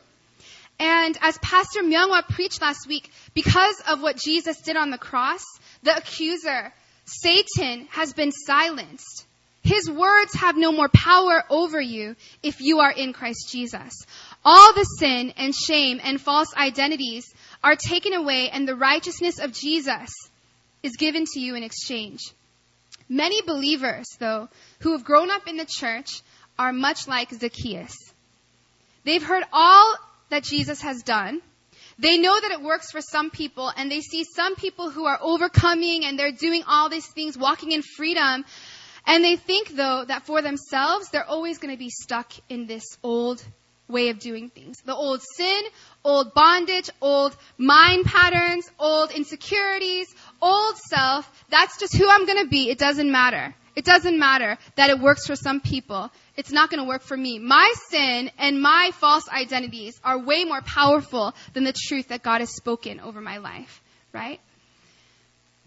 And 0.81 1.17
as 1.21 1.39
Pastor 1.39 1.83
Myungwa 1.83 2.27
preached 2.29 2.61
last 2.61 2.89
week, 2.89 3.11
because 3.33 3.81
of 3.89 4.03
what 4.03 4.17
Jesus 4.17 4.61
did 4.61 4.77
on 4.77 4.91
the 4.91 4.99
cross, 4.99 5.45
the 5.85 5.97
accuser, 5.97 6.73
Satan, 7.05 7.87
has 7.91 8.13
been 8.13 8.33
silenced. 8.33 9.25
His 9.63 9.91
words 9.91 10.35
have 10.35 10.57
no 10.57 10.73
more 10.73 10.89
power 10.89 11.45
over 11.51 11.81
you 11.81 12.17
if 12.43 12.61
you 12.61 12.81
are 12.81 12.93
in 12.93 13.13
Christ 13.13 13.51
Jesus. 13.51 14.05
All 14.45 14.73
the 14.73 14.85
sin 14.85 15.33
and 15.37 15.55
shame 15.55 16.01
and 16.03 16.21
false 16.21 16.55
identities 16.57 17.33
are 17.69 17.77
taken 17.77 18.15
away 18.15 18.49
and 18.49 18.67
the 18.67 18.75
righteousness 18.75 19.39
of 19.39 19.53
Jesus 19.53 20.09
is 20.83 20.97
given 20.97 21.27
to 21.27 21.39
you 21.39 21.55
in 21.55 21.63
exchange. 21.63 22.21
Many 23.11 23.43
believers, 23.43 24.07
though, 24.19 24.49
who 24.81 24.93
have 24.93 25.05
grown 25.05 25.31
up 25.31 25.47
in 25.47 25.59
the 25.59 25.67
church 25.67 26.23
are 26.59 26.73
much 26.73 27.07
like 27.07 27.31
Zacchaeus. 27.31 27.95
They've 29.05 29.23
heard 29.23 29.45
all 29.53 29.97
that 30.31 30.45
Jesus 30.45 30.81
has 30.81 31.03
done. 31.03 31.43
They 31.99 32.17
know 32.17 32.41
that 32.41 32.53
it 32.53 32.63
works 32.63 32.91
for 32.91 33.03
some 33.03 33.29
people 33.31 33.71
and 33.77 33.91
they 33.91 34.01
see 34.01 34.25
some 34.25 34.55
people 34.55 34.89
who 34.89 35.05
are 35.05 35.19
overcoming 35.21 36.07
and 36.07 36.19
they're 36.19 36.33
doing 36.33 36.63
all 36.67 36.89
these 36.89 37.07
things, 37.09 37.37
walking 37.37 37.73
in 37.73 37.83
freedom. 37.83 38.47
And 39.07 39.23
they 39.23 39.37
think 39.37 39.77
though 39.77 40.07
that 40.07 40.25
for 40.25 40.41
themselves, 40.41 41.11
they're 41.11 41.29
always 41.29 41.59
going 41.59 41.75
to 41.75 41.79
be 41.79 41.91
stuck 41.91 42.33
in 42.49 42.67
this 42.67 42.97
old 43.03 43.45
way 43.89 44.11
of 44.11 44.19
doing 44.19 44.51
things. 44.51 44.79
The 44.85 44.95
old 44.95 45.23
sin, 45.37 45.61
old 46.05 46.35
bondage, 46.35 46.91
old 47.01 47.37
mind 47.57 48.05
patterns, 48.05 48.71
old 48.79 49.11
insecurities, 49.11 50.15
old 50.41 50.77
self. 50.77 51.31
That's 51.49 51.79
just 51.79 51.97
who 51.97 52.09
I'm 52.09 52.27
going 52.27 52.43
to 52.45 52.49
be. 52.49 52.71
It 52.71 52.79
doesn't 52.79 53.11
matter. 53.11 53.55
It 53.75 53.85
doesn't 53.85 54.19
matter 54.19 54.59
that 54.75 54.91
it 54.91 54.99
works 54.99 55.27
for 55.27 55.37
some 55.37 55.61
people. 55.61 56.11
It's 56.37 56.51
not 56.51 56.69
going 56.69 56.83
to 56.83 56.89
work 56.89 57.03
for 57.03 57.17
me. 57.17 57.39
My 57.39 57.73
sin 57.89 58.31
and 58.37 58.61
my 58.61 58.91
false 58.95 59.29
identities 59.29 59.99
are 60.03 60.19
way 60.19 60.45
more 60.45 60.63
powerful 60.63 61.35
than 61.53 61.65
the 61.65 61.73
truth 61.73 62.09
that 62.09 62.23
God 62.23 62.41
has 62.41 62.55
spoken 62.55 62.99
over 62.99 63.21
my 63.21 63.39
life, 63.39 63.81
right? 64.13 64.41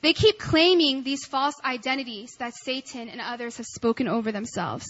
They 0.02 0.14
keep 0.14 0.40
claiming 0.40 1.04
these 1.04 1.26
false 1.26 1.56
identities 1.64 2.36
that 2.40 2.54
Satan 2.54 3.08
and 3.08 3.22
others 3.22 3.58
have 3.58 3.68
spoken 3.68 4.08
over 4.08 4.32
themselves. 4.32 4.86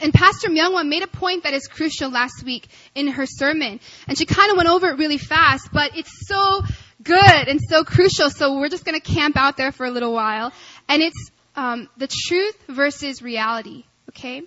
And 0.00 0.12
Pastor 0.12 0.48
Myungwon 0.48 0.88
made 0.88 1.02
a 1.02 1.06
point 1.06 1.44
that 1.44 1.54
is 1.54 1.66
crucial 1.66 2.10
last 2.10 2.42
week 2.44 2.68
in 2.94 3.08
her 3.08 3.26
sermon. 3.26 3.80
And 4.08 4.18
she 4.18 4.26
kind 4.26 4.50
of 4.50 4.56
went 4.56 4.68
over 4.68 4.88
it 4.88 4.98
really 4.98 5.18
fast, 5.18 5.68
but 5.72 5.96
it's 5.96 6.26
so 6.26 6.62
good 7.02 7.48
and 7.48 7.60
so 7.60 7.84
crucial. 7.84 8.30
So 8.30 8.58
we're 8.58 8.68
just 8.68 8.84
going 8.84 9.00
to 9.00 9.06
camp 9.06 9.36
out 9.36 9.56
there 9.56 9.72
for 9.72 9.86
a 9.86 9.90
little 9.90 10.12
while. 10.12 10.52
And 10.88 11.02
it's 11.02 11.30
um, 11.56 11.88
the 11.96 12.08
truth 12.08 12.56
versus 12.68 13.22
reality. 13.22 13.84
Okay? 14.10 14.42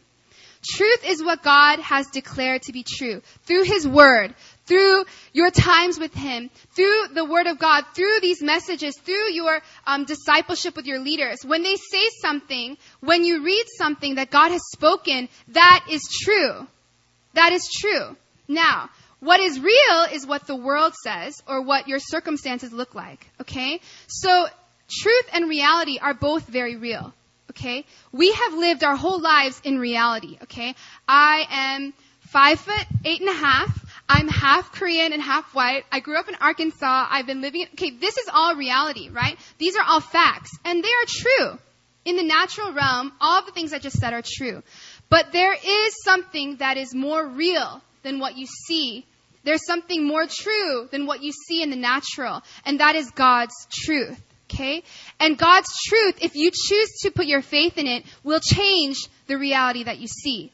Truth 0.67 1.05
is 1.05 1.23
what 1.23 1.43
God 1.43 1.79
has 1.79 2.08
declared 2.08 2.63
to 2.63 2.73
be 2.73 2.84
true 2.84 3.21
through 3.43 3.63
His 3.63 3.88
Word, 3.88 4.34
through 4.65 5.06
your 5.34 5.51
times 5.51 5.99
with 5.99 6.13
Him, 6.13 6.49
through 6.75 7.08
the 7.13 7.25
Word 7.25 7.47
of 7.47 7.60
God, 7.60 7.84
through 7.95 8.19
these 8.21 8.41
messages, 8.41 8.97
through 8.97 9.32
your 9.32 9.62
um, 9.86 10.06
discipleship 10.06 10.75
with 10.75 10.86
your 10.86 10.99
leaders. 10.99 11.39
When 11.45 11.63
they 11.63 11.75
say 11.75 12.10
something, 12.21 12.78
when 12.99 13.23
you 13.23 13.43
read 13.43 13.65
something 13.78 14.15
that 14.15 14.32
God 14.32 14.51
has 14.51 14.62
spoken, 14.73 15.30
that 15.49 15.86
is 15.89 16.01
true. 16.23 16.67
That 17.34 17.51
is 17.51 17.69
true. 17.69 18.15
Now, 18.47 18.89
what 19.19 19.39
is 19.39 19.60
real 19.60 20.04
is 20.12 20.25
what 20.25 20.47
the 20.47 20.56
world 20.56 20.93
says 20.95 21.41
or 21.47 21.62
what 21.62 21.88
your 21.88 21.99
circumstances 21.99 22.71
look 22.71 22.95
like. 22.95 23.25
Okay? 23.41 23.82
So, 24.08 24.47
truth 24.89 25.30
and 25.34 25.49
reality 25.49 25.99
are 25.99 26.13
both 26.13 26.47
very 26.47 26.75
real. 26.75 27.13
Okay? 27.51 27.86
We 28.12 28.32
have 28.32 28.54
lived 28.54 28.84
our 28.84 28.95
whole 28.95 29.19
lives 29.19 29.60
in 29.63 29.80
reality. 29.80 30.38
Okay? 30.43 30.75
I 31.08 31.45
am 31.49 31.93
five 32.28 32.60
foot 32.60 32.86
eight 33.04 33.21
and 33.21 33.30
a 33.30 33.34
half. 33.34 33.84
I'm 34.07 34.27
half 34.27 34.71
Korean 34.71 35.13
and 35.13 35.21
half 35.21 35.55
white. 35.55 35.83
I 35.91 35.99
grew 35.99 36.17
up 36.17 36.29
in 36.29 36.35
Arkansas. 36.35 37.07
I've 37.09 37.25
been 37.25 37.41
living, 37.41 37.65
okay, 37.73 37.91
this 37.91 38.17
is 38.17 38.29
all 38.31 38.55
reality, 38.55 39.09
right? 39.09 39.37
These 39.57 39.75
are 39.75 39.83
all 39.83 39.99
facts. 39.99 40.51
And 40.63 40.83
they 40.83 40.89
are 40.89 41.05
true. 41.07 41.59
In 42.05 42.15
the 42.15 42.23
natural 42.23 42.71
realm, 42.71 43.11
all 43.19 43.43
the 43.43 43.51
things 43.51 43.73
I 43.73 43.79
just 43.79 43.97
said 43.97 44.13
are 44.13 44.21
true. 44.23 44.61
But 45.09 45.31
there 45.31 45.53
is 45.53 46.03
something 46.03 46.57
that 46.57 46.77
is 46.77 46.93
more 46.93 47.27
real 47.27 47.81
than 48.03 48.19
what 48.19 48.37
you 48.37 48.45
see. 48.45 49.05
There's 49.43 49.65
something 49.65 50.05
more 50.05 50.27
true 50.27 50.87
than 50.91 51.07
what 51.07 51.23
you 51.23 51.31
see 51.31 51.63
in 51.63 51.71
the 51.71 51.75
natural. 51.75 52.43
And 52.63 52.79
that 52.79 52.95
is 52.95 53.09
God's 53.11 53.55
truth. 53.71 54.21
Okay? 54.51 54.83
And 55.19 55.37
God's 55.37 55.69
truth, 55.87 56.19
if 56.21 56.35
you 56.35 56.51
choose 56.51 56.91
to 57.01 57.11
put 57.11 57.25
your 57.25 57.41
faith 57.41 57.79
in 57.79 57.87
it, 57.87 58.05
will 58.23 58.39
change 58.39 58.97
the 59.25 59.37
reality 59.37 59.83
that 59.83 59.97
you 59.97 60.07
see. 60.07 60.51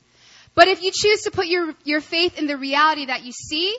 But 0.53 0.67
if 0.67 0.83
you 0.83 0.91
choose 0.93 1.21
to 1.23 1.31
put 1.31 1.47
your, 1.47 1.73
your 1.83 2.01
faith 2.01 2.37
in 2.37 2.47
the 2.47 2.57
reality 2.57 3.05
that 3.05 3.23
you 3.23 3.31
see, 3.31 3.75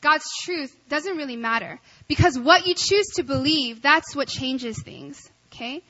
God's 0.00 0.26
truth 0.42 0.74
doesn't 0.88 1.16
really 1.16 1.36
matter. 1.36 1.80
Because 2.06 2.38
what 2.38 2.66
you 2.66 2.74
choose 2.74 3.06
to 3.16 3.22
believe, 3.22 3.82
that's 3.82 4.14
what 4.14 4.28
changes 4.28 4.80
things. 4.82 5.28
Okay? 5.52 5.82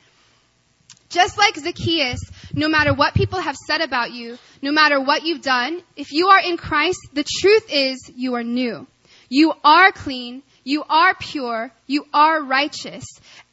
Just 1.10 1.38
like 1.38 1.56
Zacchaeus, 1.56 2.20
no 2.52 2.68
matter 2.68 2.92
what 2.92 3.14
people 3.14 3.40
have 3.40 3.56
said 3.56 3.80
about 3.80 4.12
you, 4.12 4.38
no 4.60 4.72
matter 4.72 5.00
what 5.00 5.24
you've 5.24 5.42
done, 5.42 5.82
if 5.96 6.12
you 6.12 6.28
are 6.28 6.40
in 6.40 6.56
Christ, 6.56 7.00
the 7.14 7.24
truth 7.24 7.66
is 7.70 8.10
you 8.14 8.34
are 8.34 8.44
new. 8.44 8.86
You 9.28 9.54
are 9.64 9.92
clean. 9.92 10.42
You 10.64 10.84
are 10.88 11.14
pure. 11.14 11.70
You 11.86 12.06
are 12.12 12.42
righteous. 12.42 13.04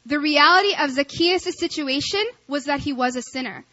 The 0.04 0.18
reality 0.18 0.74
of 0.78 0.90
Zacchaeus' 0.90 1.58
situation 1.58 2.24
was 2.46 2.64
that 2.64 2.80
he 2.80 2.92
was 2.92 3.16
a 3.16 3.22
sinner. 3.22 3.64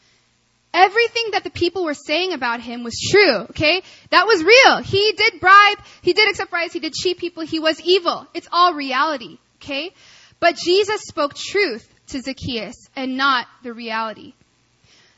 Everything 0.74 1.32
that 1.32 1.44
the 1.44 1.52
people 1.52 1.84
were 1.84 1.94
saying 1.94 2.34
about 2.34 2.60
him 2.60 2.84
was 2.84 3.00
true, 3.12 3.42
okay? 3.52 3.84
That 4.10 4.26
was 4.26 4.44
real. 4.44 4.78
He 4.82 5.12
did 5.12 5.40
bribe, 5.40 5.78
he 6.02 6.14
did 6.14 6.30
accept 6.30 6.50
bribes, 6.50 6.74
he 6.74 6.80
did 6.80 6.94
cheat 6.94 7.20
people, 7.20 7.44
he 7.44 7.60
was 7.60 7.80
evil. 7.82 8.28
It's 8.34 8.48
all 8.52 8.74
reality, 8.74 9.38
okay? 9.62 9.94
But 10.40 10.56
Jesus 10.56 11.02
spoke 11.02 11.36
truth 11.36 11.88
to 12.08 12.22
Zacchaeus 12.22 12.76
and 12.96 13.18
not 13.18 13.48
the 13.62 13.72
reality. 13.72 14.34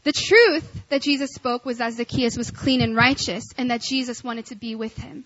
The 0.03 0.11
truth 0.11 0.83
that 0.89 1.01
Jesus 1.01 1.31
spoke 1.31 1.65
was 1.65 1.79
that 1.79 1.93
Zacchaeus 1.93 2.37
was 2.37 2.51
clean 2.51 2.81
and 2.81 2.95
righteous 2.95 3.45
and 3.57 3.71
that 3.71 3.81
Jesus 3.81 4.23
wanted 4.23 4.47
to 4.47 4.55
be 4.55 4.75
with 4.75 4.95
him. 4.97 5.23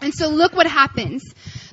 And 0.00 0.14
so 0.14 0.28
look 0.28 0.54
what 0.54 0.66
happens. 0.66 1.24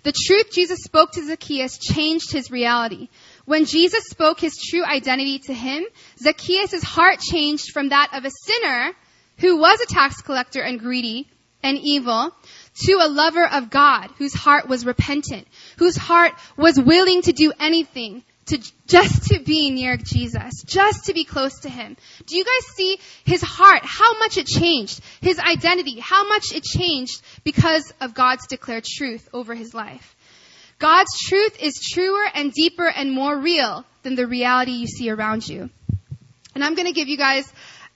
The 0.03 0.13
truth 0.13 0.51
Jesus 0.51 0.79
spoke 0.79 1.11
to 1.11 1.25
Zacchaeus 1.25 1.77
changed 1.77 2.31
his 2.31 2.49
reality. 2.49 3.09
When 3.45 3.65
Jesus 3.65 4.05
spoke 4.05 4.39
his 4.39 4.57
true 4.57 4.85
identity 4.85 5.39
to 5.39 5.53
him, 5.53 5.83
Zacchaeus' 6.17 6.83
heart 6.83 7.19
changed 7.19 7.71
from 7.71 7.89
that 7.89 8.11
of 8.13 8.25
a 8.25 8.31
sinner 8.31 8.93
who 9.39 9.57
was 9.57 9.81
a 9.81 9.85
tax 9.85 10.21
collector 10.21 10.61
and 10.61 10.79
greedy 10.79 11.27
and 11.61 11.77
evil 11.77 12.31
to 12.85 12.93
a 13.01 13.09
lover 13.09 13.45
of 13.45 13.69
God 13.69 14.09
whose 14.17 14.33
heart 14.33 14.67
was 14.67 14.85
repentant, 14.85 15.47
whose 15.77 15.97
heart 15.97 16.33
was 16.57 16.79
willing 16.79 17.21
to 17.23 17.33
do 17.33 17.51
anything 17.59 18.23
to 18.45 18.59
just 18.87 19.29
to 19.29 19.39
be 19.39 19.71
near 19.71 19.97
Jesus, 19.97 20.63
just 20.63 21.05
to 21.05 21.13
be 21.13 21.23
close 21.23 21.61
to 21.61 21.69
him. 21.69 21.95
Do 22.25 22.35
you 22.35 22.43
guys 22.43 22.75
see 22.75 22.99
his 23.23 23.41
heart, 23.41 23.81
how 23.83 24.17
much 24.19 24.37
it 24.37 24.47
changed, 24.47 25.01
his 25.21 25.39
identity, 25.39 25.99
how 25.99 26.27
much 26.27 26.53
it 26.53 26.63
changed 26.63 27.21
because 27.43 27.93
of 28.01 28.13
God's 28.13 28.47
declared 28.47 28.83
truth 28.83 29.29
over 29.33 29.55
his 29.55 29.73
life? 29.73 30.15
God's 30.83 31.17
truth 31.17 31.55
is 31.61 31.79
truer 31.79 32.25
and 32.35 32.51
deeper 32.51 32.85
and 32.85 33.09
more 33.09 33.39
real 33.39 33.85
than 34.01 34.15
the 34.15 34.27
reality 34.27 34.73
you 34.73 34.85
see 34.85 35.09
around 35.09 35.47
you. 35.47 35.69
And 36.55 36.61
I'm 36.61 36.75
going 36.75 36.87
to 36.87 36.91
give 36.91 37.07
you 37.07 37.15
guys 37.15 37.49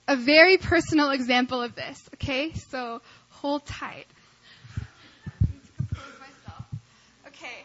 a 0.08 0.16
very 0.16 0.56
personal 0.56 1.10
example 1.10 1.60
of 1.60 1.74
this, 1.74 2.00
okay? 2.14 2.54
So 2.54 3.02
hold 3.28 3.66
tight. 3.66 4.06
I 4.74 5.52
need 5.52 5.60
compose 5.76 6.02
myself. 6.18 6.64
Okay. 7.26 7.58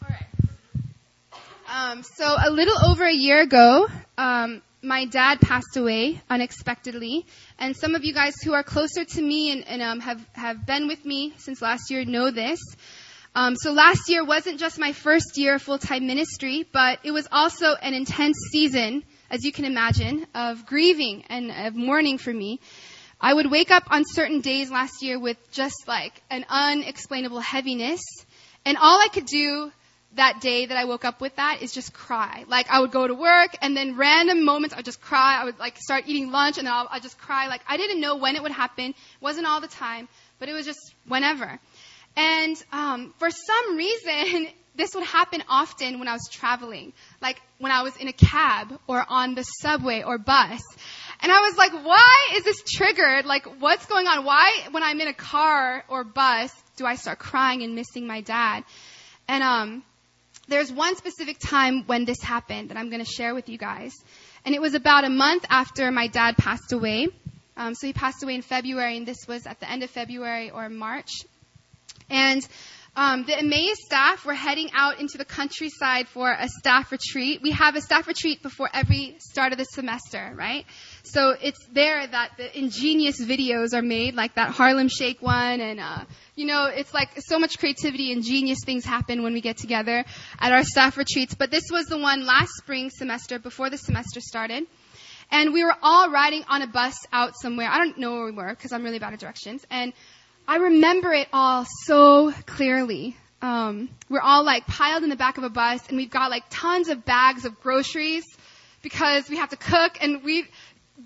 All 0.00 0.08
right. 0.08 1.92
Um, 1.92 2.02
so 2.02 2.24
a 2.24 2.50
little 2.50 2.86
over 2.86 3.04
a 3.04 3.12
year 3.12 3.42
ago, 3.42 3.86
um, 4.16 4.62
my 4.82 5.04
dad 5.06 5.40
passed 5.40 5.76
away 5.76 6.20
unexpectedly, 6.30 7.26
and 7.58 7.76
some 7.76 7.94
of 7.94 8.04
you 8.04 8.14
guys 8.14 8.34
who 8.42 8.52
are 8.52 8.62
closer 8.62 9.04
to 9.04 9.22
me 9.22 9.52
and, 9.52 9.66
and 9.66 9.82
um, 9.82 10.00
have 10.00 10.24
have 10.32 10.66
been 10.66 10.86
with 10.88 11.04
me 11.04 11.34
since 11.36 11.60
last 11.62 11.90
year 11.90 12.04
know 12.04 12.30
this. 12.30 12.60
Um, 13.34 13.56
so 13.56 13.72
last 13.72 14.08
year 14.08 14.24
wasn't 14.24 14.58
just 14.58 14.78
my 14.78 14.92
first 14.92 15.36
year 15.36 15.56
of 15.56 15.62
full 15.62 15.78
time 15.78 16.06
ministry, 16.06 16.66
but 16.72 16.98
it 17.04 17.12
was 17.12 17.28
also 17.30 17.74
an 17.74 17.94
intense 17.94 18.38
season 18.50 19.04
as 19.30 19.44
you 19.44 19.52
can 19.52 19.64
imagine, 19.64 20.26
of 20.34 20.66
grieving 20.66 21.24
and 21.28 21.50
of 21.50 21.74
mourning 21.74 22.18
for 22.18 22.32
me. 22.32 22.60
I 23.20 23.34
would 23.34 23.50
wake 23.50 23.70
up 23.70 23.84
on 23.90 24.04
certain 24.06 24.40
days 24.40 24.70
last 24.70 25.02
year 25.02 25.18
with 25.18 25.36
just 25.50 25.88
like 25.88 26.22
an 26.30 26.46
unexplainable 26.48 27.40
heaviness. 27.40 28.00
And 28.64 28.76
all 28.76 29.00
I 29.00 29.08
could 29.08 29.26
do 29.26 29.72
that 30.14 30.40
day 30.40 30.66
that 30.66 30.76
I 30.76 30.84
woke 30.84 31.04
up 31.04 31.20
with 31.20 31.36
that 31.36 31.62
is 31.62 31.72
just 31.72 31.92
cry. 31.92 32.44
Like 32.48 32.70
I 32.70 32.80
would 32.80 32.90
go 32.90 33.06
to 33.06 33.14
work 33.14 33.56
and 33.60 33.76
then 33.76 33.96
random 33.96 34.44
moments 34.44 34.74
I 34.74 34.78
would 34.78 34.84
just 34.84 35.00
cry. 35.00 35.40
I 35.40 35.44
would 35.44 35.58
like 35.58 35.76
start 35.78 36.04
eating 36.06 36.30
lunch 36.30 36.58
and 36.58 36.66
then 36.66 36.74
I'll, 36.74 36.88
I'd 36.90 37.02
just 37.02 37.18
cry. 37.18 37.48
Like 37.48 37.60
I 37.68 37.76
didn't 37.76 38.00
know 38.00 38.16
when 38.16 38.34
it 38.34 38.42
would 38.42 38.52
happen. 38.52 38.90
It 38.90 38.96
wasn't 39.20 39.46
all 39.46 39.60
the 39.60 39.68
time, 39.68 40.08
but 40.38 40.48
it 40.48 40.54
was 40.54 40.66
just 40.66 40.94
whenever. 41.06 41.60
And 42.16 42.56
um, 42.72 43.14
for 43.18 43.30
some 43.30 43.76
reason, 43.76 44.48
this 44.74 44.94
would 44.94 45.04
happen 45.04 45.42
often 45.48 45.98
when 45.98 46.08
I 46.08 46.12
was 46.12 46.28
traveling, 46.30 46.92
like 47.20 47.40
when 47.58 47.72
I 47.72 47.82
was 47.82 47.96
in 47.96 48.08
a 48.08 48.12
cab 48.12 48.78
or 48.86 49.04
on 49.08 49.34
the 49.34 49.42
subway 49.42 50.02
or 50.04 50.18
bus. 50.18 50.62
And 51.20 51.32
I 51.32 51.40
was 51.40 51.56
like, 51.56 51.72
why 51.72 52.28
is 52.34 52.44
this 52.44 52.62
triggered? 52.62 53.26
Like, 53.26 53.44
what's 53.60 53.86
going 53.86 54.06
on? 54.06 54.24
Why, 54.24 54.68
when 54.70 54.84
I'm 54.84 55.00
in 55.00 55.08
a 55.08 55.14
car 55.14 55.84
or 55.88 56.04
bus, 56.04 56.52
do 56.76 56.86
I 56.86 56.94
start 56.94 57.18
crying 57.18 57.62
and 57.62 57.74
missing 57.74 58.06
my 58.06 58.20
dad? 58.20 58.62
And 59.26 59.42
um, 59.42 59.82
there's 60.48 60.72
one 60.72 60.96
specific 60.96 61.38
time 61.38 61.84
when 61.86 62.04
this 62.04 62.20
happened 62.22 62.70
that 62.70 62.76
I'm 62.76 62.90
going 62.90 63.04
to 63.04 63.10
share 63.10 63.34
with 63.34 63.48
you 63.48 63.58
guys. 63.58 63.92
And 64.44 64.54
it 64.54 64.60
was 64.60 64.74
about 64.74 65.04
a 65.04 65.10
month 65.10 65.44
after 65.50 65.90
my 65.90 66.08
dad 66.08 66.36
passed 66.36 66.72
away. 66.72 67.08
Um, 67.56 67.74
so 67.74 67.86
he 67.86 67.92
passed 67.92 68.22
away 68.22 68.34
in 68.34 68.42
February, 68.42 68.96
and 68.96 69.06
this 69.06 69.26
was 69.26 69.46
at 69.46 69.60
the 69.60 69.70
end 69.70 69.82
of 69.82 69.90
February 69.90 70.50
or 70.50 70.68
March. 70.68 71.10
And 72.08 72.46
um, 72.96 73.24
the 73.24 73.38
Emmaus 73.38 73.78
staff 73.84 74.24
were 74.26 74.34
heading 74.34 74.70
out 74.74 75.00
into 75.00 75.18
the 75.18 75.24
countryside 75.24 76.08
for 76.08 76.32
a 76.32 76.48
staff 76.48 76.90
retreat. 76.90 77.40
We 77.42 77.52
have 77.52 77.76
a 77.76 77.80
staff 77.80 78.08
retreat 78.08 78.42
before 78.42 78.68
every 78.72 79.16
start 79.20 79.52
of 79.52 79.58
the 79.58 79.64
semester, 79.64 80.32
right? 80.34 80.64
So 81.04 81.34
it's 81.40 81.64
there 81.72 82.06
that 82.06 82.32
the 82.36 82.58
ingenious 82.58 83.20
videos 83.24 83.72
are 83.72 83.82
made, 83.82 84.14
like 84.14 84.34
that 84.34 84.50
Harlem 84.50 84.88
Shake 84.88 85.22
one, 85.22 85.60
and 85.60 85.78
uh, 85.78 86.04
you 86.34 86.46
know, 86.46 86.66
it's 86.66 86.92
like 86.92 87.10
so 87.18 87.38
much 87.38 87.58
creativity 87.58 88.12
and 88.12 88.24
genius 88.24 88.58
things 88.64 88.84
happen 88.84 89.22
when 89.22 89.32
we 89.32 89.40
get 89.40 89.56
together 89.56 90.04
at 90.38 90.52
our 90.52 90.64
staff 90.64 90.96
retreats. 90.96 91.34
But 91.34 91.50
this 91.50 91.64
was 91.70 91.86
the 91.86 91.98
one 91.98 92.26
last 92.26 92.50
spring 92.56 92.90
semester 92.90 93.38
before 93.38 93.70
the 93.70 93.78
semester 93.78 94.20
started. 94.20 94.66
And 95.30 95.52
we 95.52 95.62
were 95.62 95.74
all 95.82 96.10
riding 96.10 96.42
on 96.48 96.62
a 96.62 96.66
bus 96.66 96.94
out 97.12 97.34
somewhere. 97.36 97.68
I 97.68 97.78
don't 97.78 97.98
know 97.98 98.12
where 98.14 98.24
we 98.24 98.32
were 98.32 98.48
because 98.48 98.72
I'm 98.72 98.82
really 98.82 98.98
bad 98.98 99.12
at 99.12 99.20
directions. 99.20 99.64
And 99.70 99.92
I 100.48 100.56
remember 100.56 101.12
it 101.12 101.28
all 101.30 101.66
so 101.84 102.32
clearly. 102.46 103.14
Um, 103.42 103.90
we're 104.08 104.22
all 104.22 104.42
like 104.44 104.66
piled 104.66 105.02
in 105.02 105.10
the 105.10 105.16
back 105.16 105.36
of 105.36 105.44
a 105.44 105.50
bus 105.50 105.86
and 105.88 105.98
we've 105.98 106.10
got 106.10 106.30
like 106.30 106.44
tons 106.48 106.88
of 106.88 107.04
bags 107.04 107.44
of 107.44 107.60
groceries 107.60 108.24
because 108.80 109.28
we 109.28 109.36
have 109.36 109.50
to 109.50 109.58
cook 109.58 109.98
and 110.00 110.24
we, 110.24 110.46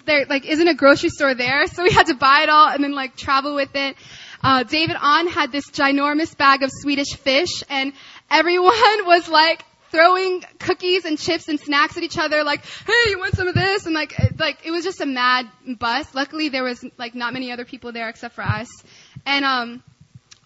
there 0.07 0.27
like 0.27 0.47
isn't 0.47 0.69
a 0.69 0.75
grocery 0.75 1.09
store 1.09 1.35
there 1.35 1.67
so 1.67 1.83
we 1.83 1.91
had 1.91 2.07
to 2.07 2.15
buy 2.15 2.43
it 2.45 2.51
all 2.51 2.69
and 2.69 2.85
then 2.85 2.93
like 2.93 3.17
travel 3.17 3.57
with 3.57 3.75
it. 3.75 3.97
Uh, 4.45 4.63
David 4.63 4.95
On 5.01 5.27
had 5.27 5.51
this 5.51 5.69
ginormous 5.73 6.37
bag 6.37 6.63
of 6.63 6.71
Swedish 6.73 7.15
fish 7.17 7.65
and 7.69 7.95
everyone 8.31 8.73
was 9.07 9.29
like 9.29 9.65
throwing 9.91 10.45
cookies 10.61 11.05
and 11.05 11.19
chips 11.19 11.49
and 11.49 11.59
snacks 11.59 11.97
at 11.97 12.05
each 12.05 12.17
other 12.17 12.45
like, 12.45 12.65
hey, 12.87 13.11
you 13.11 13.19
want 13.19 13.35
some 13.35 13.49
of 13.49 13.57
this? 13.57 13.87
And 13.87 13.95
like, 13.95 14.15
like, 14.39 14.65
it 14.65 14.71
was 14.71 14.85
just 14.85 15.01
a 15.01 15.07
mad 15.07 15.47
bus. 15.67 16.15
Luckily 16.15 16.49
there 16.49 16.63
was 16.63 16.85
like 16.97 17.17
not 17.17 17.33
many 17.33 17.51
other 17.51 17.65
people 17.65 17.91
there 17.91 18.09
except 18.09 18.37
for 18.37 18.43
us. 18.43 18.69
And, 19.27 19.45
um, 19.45 19.83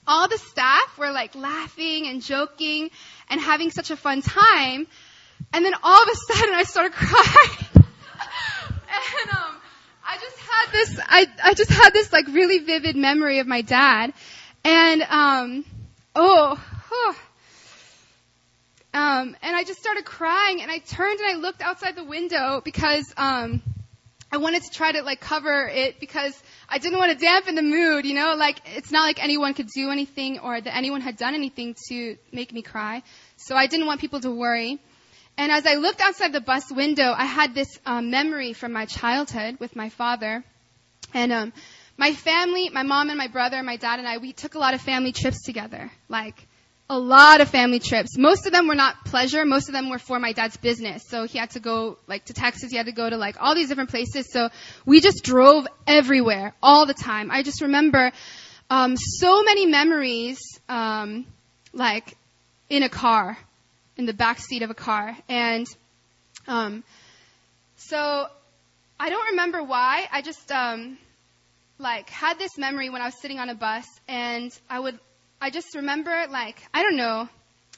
all 0.06 0.28
the 0.28 0.38
staff 0.38 0.96
were 0.98 1.10
like 1.10 1.34
laughing 1.34 2.06
and 2.06 2.22
joking 2.22 2.90
and 3.28 3.40
having 3.40 3.70
such 3.70 3.90
a 3.90 3.96
fun 3.96 4.22
time. 4.22 4.86
And 5.52 5.64
then 5.64 5.74
all 5.82 6.02
of 6.02 6.08
a 6.08 6.32
sudden 6.32 6.54
I 6.54 6.62
started 6.62 6.92
crying. 6.94 7.56
and, 7.74 9.30
um, 9.30 9.56
I 10.08 10.18
just 10.18 10.38
had 10.38 10.72
this, 10.72 11.00
I, 11.04 11.26
I 11.42 11.54
just 11.54 11.70
had 11.70 11.92
this 11.92 12.12
like 12.12 12.28
really 12.28 12.58
vivid 12.58 12.96
memory 12.96 13.40
of 13.40 13.46
my 13.46 13.62
dad. 13.62 14.12
And, 14.64 15.02
um, 15.02 15.64
oh, 16.14 16.62
oh 16.92 17.16
um, 18.94 19.36
and 19.42 19.56
I 19.56 19.64
just 19.64 19.80
started 19.80 20.04
crying 20.04 20.62
and 20.62 20.70
I 20.70 20.78
turned 20.78 21.20
and 21.20 21.36
I 21.36 21.40
looked 21.40 21.60
outside 21.60 21.96
the 21.96 22.04
window 22.04 22.62
because, 22.64 23.12
um, 23.16 23.62
I 24.30 24.38
wanted 24.38 24.64
to 24.64 24.70
try 24.70 24.92
to 24.92 25.02
like 25.02 25.20
cover 25.20 25.68
it 25.68 26.00
because 26.00 26.34
I 26.68 26.78
didn't 26.78 26.98
want 26.98 27.12
to 27.12 27.18
dampen 27.18 27.54
the 27.54 27.62
mood, 27.62 28.04
you 28.04 28.14
know, 28.14 28.34
like 28.34 28.60
it's 28.74 28.90
not 28.90 29.02
like 29.02 29.22
anyone 29.22 29.54
could 29.54 29.68
do 29.68 29.90
anything 29.90 30.40
or 30.40 30.60
that 30.60 30.76
anyone 30.76 31.00
had 31.00 31.16
done 31.16 31.34
anything 31.34 31.76
to 31.88 32.16
make 32.32 32.52
me 32.52 32.62
cry. 32.62 33.02
So 33.36 33.54
I 33.54 33.66
didn't 33.66 33.86
want 33.86 34.00
people 34.00 34.20
to 34.20 34.30
worry. 34.30 34.80
And 35.38 35.52
as 35.52 35.66
I 35.66 35.74
looked 35.74 36.00
outside 36.00 36.32
the 36.32 36.40
bus 36.40 36.72
window, 36.72 37.12
I 37.16 37.26
had 37.26 37.54
this 37.54 37.68
um, 37.84 38.10
memory 38.10 38.52
from 38.52 38.72
my 38.72 38.86
childhood 38.86 39.58
with 39.60 39.76
my 39.76 39.90
father. 39.90 40.42
And 41.14 41.32
um, 41.32 41.52
my 41.96 42.12
family, 42.12 42.70
my 42.70 42.82
mom 42.82 43.10
and 43.10 43.18
my 43.18 43.28
brother, 43.28 43.62
my 43.62 43.76
dad 43.76 43.98
and 43.98 44.08
I, 44.08 44.18
we 44.18 44.32
took 44.32 44.54
a 44.54 44.58
lot 44.58 44.74
of 44.74 44.80
family 44.80 45.12
trips 45.12 45.42
together. 45.42 45.92
Like 46.08 46.46
a 46.88 46.98
lot 46.98 47.40
of 47.40 47.48
family 47.48 47.80
trips. 47.80 48.16
Most 48.16 48.46
of 48.46 48.52
them 48.52 48.68
were 48.68 48.74
not 48.74 49.04
pleasure. 49.04 49.44
Most 49.44 49.68
of 49.68 49.72
them 49.72 49.90
were 49.90 49.98
for 49.98 50.20
my 50.20 50.32
dad's 50.32 50.56
business. 50.56 51.02
So 51.08 51.24
he 51.24 51.38
had 51.38 51.50
to 51.50 51.60
go 51.60 51.98
like 52.06 52.26
to 52.26 52.32
Texas. 52.32 52.70
He 52.70 52.76
had 52.76 52.86
to 52.86 52.92
go 52.92 53.10
to 53.10 53.16
like 53.16 53.36
all 53.40 53.54
these 53.54 53.68
different 53.68 53.90
places. 53.90 54.30
So 54.30 54.50
we 54.84 55.00
just 55.00 55.24
drove 55.24 55.66
everywhere 55.86 56.54
all 56.62 56.86
the 56.86 56.94
time. 56.94 57.30
I 57.30 57.42
just 57.42 57.60
remember 57.60 58.12
um, 58.70 58.96
so 58.96 59.42
many 59.42 59.66
memories, 59.66 60.38
um, 60.68 61.26
like 61.72 62.16
in 62.68 62.82
a 62.82 62.88
car, 62.88 63.38
in 63.96 64.06
the 64.06 64.12
back 64.12 64.38
seat 64.40 64.62
of 64.62 64.70
a 64.70 64.74
car, 64.74 65.16
and 65.28 65.66
um, 66.48 66.82
so 67.76 68.26
I 68.98 69.08
don't 69.08 69.26
remember 69.30 69.62
why. 69.62 70.08
I 70.10 70.20
just 70.22 70.50
um, 70.50 70.98
like 71.78 72.10
had 72.10 72.38
this 72.38 72.58
memory 72.58 72.90
when 72.90 73.02
I 73.02 73.06
was 73.06 73.20
sitting 73.20 73.38
on 73.38 73.48
a 73.48 73.54
bus, 73.54 73.86
and 74.08 74.52
I 74.68 74.80
would 74.80 74.98
I 75.40 75.50
just 75.50 75.74
remember, 75.74 76.26
like, 76.30 76.62
I 76.72 76.82
don't 76.82 76.96
know, 76.96 77.28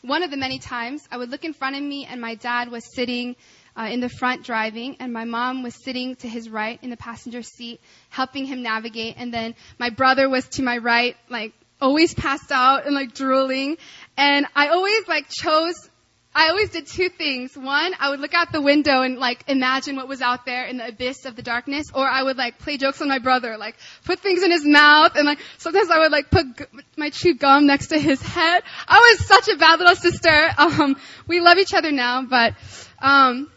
one 0.03 0.23
of 0.23 0.31
the 0.31 0.37
many 0.37 0.59
times 0.59 1.07
I 1.11 1.17
would 1.17 1.31
look 1.31 1.45
in 1.45 1.53
front 1.53 1.77
of 1.77 1.83
me 1.83 2.07
and 2.09 2.21
my 2.21 2.37
dad 2.37 2.71
was 2.71 2.85
sitting 2.95 3.35
uh, 3.77 3.89
in 3.91 4.01
the 4.01 4.09
front 4.09 4.45
driving 4.45 4.97
and 5.01 5.13
my 5.13 5.25
mom 5.25 5.63
was 5.63 5.75
sitting 5.75 6.15
to 6.17 6.29
his 6.29 6.49
right 6.49 6.79
in 6.83 6.91
the 6.91 6.97
passenger 6.97 7.43
seat 7.43 7.81
helping 8.11 8.47
him 8.47 8.63
navigate. 8.63 9.17
And 9.19 9.35
then 9.35 9.57
my 9.79 9.91
brother 9.91 10.29
was 10.29 10.49
to 10.51 10.63
my 10.63 10.79
right 10.79 11.17
like 11.29 11.53
always 11.81 12.15
passed 12.15 12.53
out 12.53 12.87
and 12.87 12.95
like 12.95 13.13
drooling. 13.13 13.77
And 14.17 14.47
I 14.55 14.69
always 14.69 15.09
like 15.09 15.29
chose 15.29 15.91
I 16.35 16.51
always 16.51 16.71
did 16.71 16.87
two 16.87 17.09
things. 17.09 17.57
One, 17.57 17.95
I 17.99 18.11
would 18.11 18.21
look 18.21 18.35
out 18.35 18.53
the 18.53 18.61
window 18.61 19.03
and 19.03 19.19
like 19.19 19.43
imagine 19.49 19.97
what 19.97 20.09
was 20.09 20.21
out 20.23 20.47
there 20.47 20.67
in 20.67 20.77
the 20.77 20.89
abyss 20.89 21.25
of 21.25 21.35
the 21.35 21.43
darkness, 21.43 21.87
or 21.93 22.07
I 22.07 22.23
would 22.23 22.37
like 22.37 22.59
play 22.59 22.77
jokes 22.77 23.01
on 23.03 23.09
my 23.09 23.19
brother, 23.19 23.57
like 23.57 23.77
put 24.05 24.21
things 24.21 24.43
in 24.43 24.51
his 24.51 24.65
mouth, 24.65 25.17
and 25.17 25.27
like 25.27 25.41
sometimes 25.57 25.91
I 25.91 25.99
would 25.99 26.13
like 26.13 26.31
put 26.31 26.57
g- 26.57 26.65
my 26.97 27.11
chewed 27.11 27.39
gum 27.39 27.67
next 27.67 27.89
to 27.89 27.99
his 27.99 28.23
head. 28.23 28.63
I 28.87 28.99
was 28.99 29.27
such 29.27 29.49
a 29.49 29.57
bad 29.57 29.79
little 29.79 29.97
sister. 29.97 30.29
Um, 30.59 30.97
we 31.27 31.41
love 31.41 31.57
each 31.59 31.73
other 31.73 31.91
now, 31.91 32.23
but 32.23 32.55
um, 33.01 33.51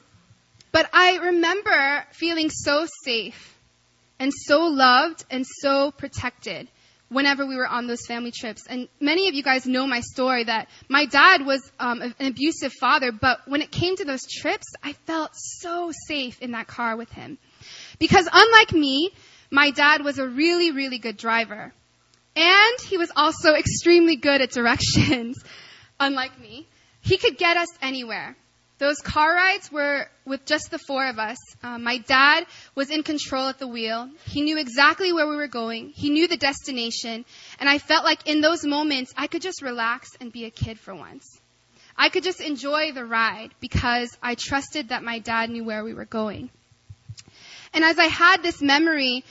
but 0.71 0.89
I 0.93 1.17
remember 1.17 2.05
feeling 2.11 2.49
so 2.49 2.87
safe 3.03 3.57
and 4.17 4.31
so 4.33 4.67
loved 4.67 5.25
and 5.29 5.45
so 5.45 5.91
protected 5.91 6.69
whenever 7.11 7.45
we 7.45 7.57
were 7.57 7.67
on 7.67 7.87
those 7.87 8.05
family 8.05 8.31
trips. 8.31 8.65
And 8.67 8.87
many 9.01 9.27
of 9.27 9.35
you 9.35 9.43
guys 9.43 9.65
know 9.65 9.85
my 9.85 9.99
story 9.99 10.45
that 10.45 10.69
my 10.87 11.05
dad 11.05 11.45
was 11.45 11.69
um, 11.77 12.01
an 12.01 12.15
abusive 12.19 12.71
father, 12.71 13.11
but 13.11 13.39
when 13.47 13.61
it 13.61 13.69
came 13.69 13.97
to 13.97 14.05
those 14.05 14.25
trips, 14.25 14.67
I 14.81 14.93
felt 14.93 15.31
so 15.33 15.91
safe 16.07 16.41
in 16.41 16.51
that 16.51 16.67
car 16.67 16.95
with 16.95 17.11
him. 17.11 17.37
Because 17.99 18.29
unlike 18.31 18.71
me, 18.71 19.11
my 19.51 19.71
dad 19.71 20.05
was 20.05 20.19
a 20.19 20.27
really, 20.27 20.71
really 20.71 20.99
good 20.99 21.17
driver. 21.17 21.73
And 22.37 22.81
he 22.87 22.97
was 22.97 23.11
also 23.13 23.55
extremely 23.55 24.15
good 24.15 24.41
at 24.41 24.51
directions, 24.51 25.37
unlike 25.99 26.39
me. 26.39 26.65
He 27.01 27.17
could 27.17 27.37
get 27.37 27.57
us 27.57 27.67
anywhere. 27.81 28.37
Those 28.81 28.97
car 28.97 29.35
rides 29.35 29.71
were 29.71 30.07
with 30.25 30.43
just 30.47 30.71
the 30.71 30.79
four 30.79 31.07
of 31.07 31.19
us. 31.19 31.37
Um, 31.61 31.83
my 31.83 31.99
dad 31.99 32.47
was 32.73 32.89
in 32.89 33.03
control 33.03 33.47
at 33.47 33.59
the 33.59 33.67
wheel. 33.67 34.09
He 34.25 34.41
knew 34.41 34.57
exactly 34.57 35.13
where 35.13 35.27
we 35.27 35.35
were 35.35 35.47
going. 35.47 35.89
He 35.89 36.09
knew 36.09 36.27
the 36.27 36.35
destination. 36.35 37.23
And 37.59 37.69
I 37.69 37.77
felt 37.77 38.03
like 38.03 38.27
in 38.27 38.41
those 38.41 38.65
moments, 38.65 39.13
I 39.15 39.27
could 39.27 39.43
just 39.43 39.61
relax 39.61 40.09
and 40.19 40.33
be 40.33 40.45
a 40.45 40.49
kid 40.49 40.79
for 40.79 40.95
once. 40.95 41.39
I 41.95 42.09
could 42.09 42.23
just 42.23 42.41
enjoy 42.41 42.91
the 42.91 43.05
ride 43.05 43.51
because 43.59 44.17
I 44.19 44.33
trusted 44.33 44.89
that 44.89 45.03
my 45.03 45.19
dad 45.19 45.51
knew 45.51 45.63
where 45.63 45.83
we 45.83 45.93
were 45.93 46.05
going. 46.05 46.49
And 47.75 47.83
as 47.83 47.99
I 47.99 48.05
had 48.05 48.41
this 48.41 48.63
memory, 48.63 49.23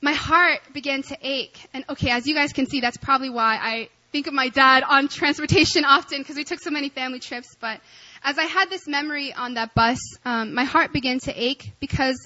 my 0.00 0.14
heart 0.14 0.60
began 0.72 1.02
to 1.02 1.18
ache. 1.20 1.60
And 1.74 1.84
okay, 1.90 2.08
as 2.08 2.26
you 2.26 2.34
guys 2.34 2.54
can 2.54 2.66
see, 2.66 2.80
that's 2.80 2.96
probably 2.96 3.28
why 3.28 3.58
I 3.60 3.90
think 4.12 4.28
of 4.28 4.34
my 4.34 4.48
dad 4.48 4.82
on 4.82 5.08
transportation 5.08 5.84
often 5.86 6.20
because 6.20 6.36
we 6.36 6.44
took 6.44 6.60
so 6.60 6.70
many 6.70 6.88
family 6.88 7.18
trips. 7.18 7.54
But 7.60 7.80
as 8.24 8.38
I 8.38 8.44
had 8.44 8.70
this 8.70 8.86
memory 8.86 9.32
on 9.32 9.54
that 9.54 9.74
bus, 9.74 9.98
um, 10.24 10.54
my 10.54 10.64
heart 10.64 10.92
began 10.92 11.18
to 11.20 11.32
ache 11.32 11.72
because 11.80 12.16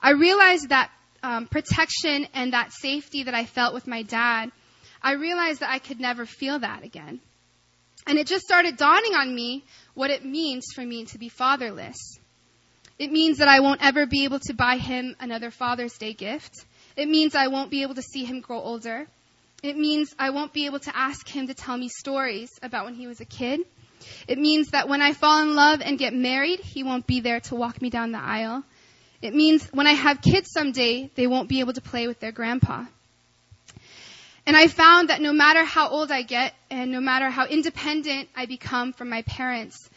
I 0.00 0.12
realized 0.12 0.68
that 0.68 0.90
um, 1.22 1.46
protection 1.46 2.26
and 2.34 2.52
that 2.52 2.72
safety 2.72 3.24
that 3.24 3.34
I 3.34 3.44
felt 3.44 3.74
with 3.74 3.86
my 3.86 4.02
dad, 4.02 4.50
I 5.02 5.14
realized 5.14 5.60
that 5.60 5.70
I 5.70 5.78
could 5.78 6.00
never 6.00 6.26
feel 6.26 6.58
that 6.60 6.84
again. 6.84 7.20
And 8.06 8.18
it 8.18 8.26
just 8.26 8.44
started 8.44 8.76
dawning 8.76 9.14
on 9.14 9.34
me 9.34 9.64
what 9.94 10.10
it 10.10 10.24
means 10.24 10.66
for 10.74 10.84
me 10.84 11.04
to 11.06 11.18
be 11.18 11.28
fatherless. 11.28 12.18
It 12.98 13.12
means 13.12 13.38
that 13.38 13.48
I 13.48 13.60
won't 13.60 13.82
ever 13.82 14.06
be 14.06 14.24
able 14.24 14.40
to 14.40 14.54
buy 14.54 14.76
him 14.76 15.16
another 15.20 15.50
Father's 15.50 15.96
Day 15.96 16.12
gift. 16.12 16.64
It 16.96 17.08
means 17.08 17.34
I 17.34 17.48
won't 17.48 17.70
be 17.70 17.82
able 17.82 17.94
to 17.94 18.02
see 18.02 18.24
him 18.24 18.40
grow 18.40 18.60
older. 18.60 19.06
It 19.62 19.76
means 19.76 20.14
I 20.18 20.30
won't 20.30 20.52
be 20.52 20.66
able 20.66 20.80
to 20.80 20.96
ask 20.96 21.28
him 21.28 21.46
to 21.46 21.54
tell 21.54 21.76
me 21.76 21.88
stories 21.88 22.50
about 22.62 22.84
when 22.84 22.94
he 22.94 23.06
was 23.06 23.20
a 23.20 23.24
kid. 23.24 23.60
It 24.28 24.38
means 24.38 24.68
that 24.68 24.88
when 24.88 25.02
I 25.02 25.12
fall 25.12 25.42
in 25.42 25.54
love 25.54 25.80
and 25.82 25.98
get 25.98 26.14
married, 26.14 26.60
he 26.60 26.82
won't 26.82 27.06
be 27.06 27.20
there 27.20 27.40
to 27.40 27.54
walk 27.54 27.80
me 27.80 27.90
down 27.90 28.12
the 28.12 28.18
aisle. 28.18 28.64
It 29.22 29.34
means 29.34 29.66
when 29.72 29.86
I 29.86 29.92
have 29.92 30.22
kids 30.22 30.50
someday, 30.50 31.10
they 31.14 31.26
won't 31.26 31.48
be 31.48 31.60
able 31.60 31.74
to 31.74 31.80
play 31.80 32.06
with 32.06 32.20
their 32.20 32.32
grandpa. 32.32 32.84
And 34.46 34.56
I 34.56 34.66
found 34.68 35.10
that 35.10 35.20
no 35.20 35.32
matter 35.32 35.64
how 35.64 35.88
old 35.88 36.10
I 36.10 36.22
get 36.22 36.54
and 36.70 36.90
no 36.90 37.00
matter 37.00 37.28
how 37.28 37.46
independent 37.46 38.28
I 38.34 38.46
become 38.46 38.92
from 38.92 39.10
my 39.10 39.22
parents, 39.22 39.90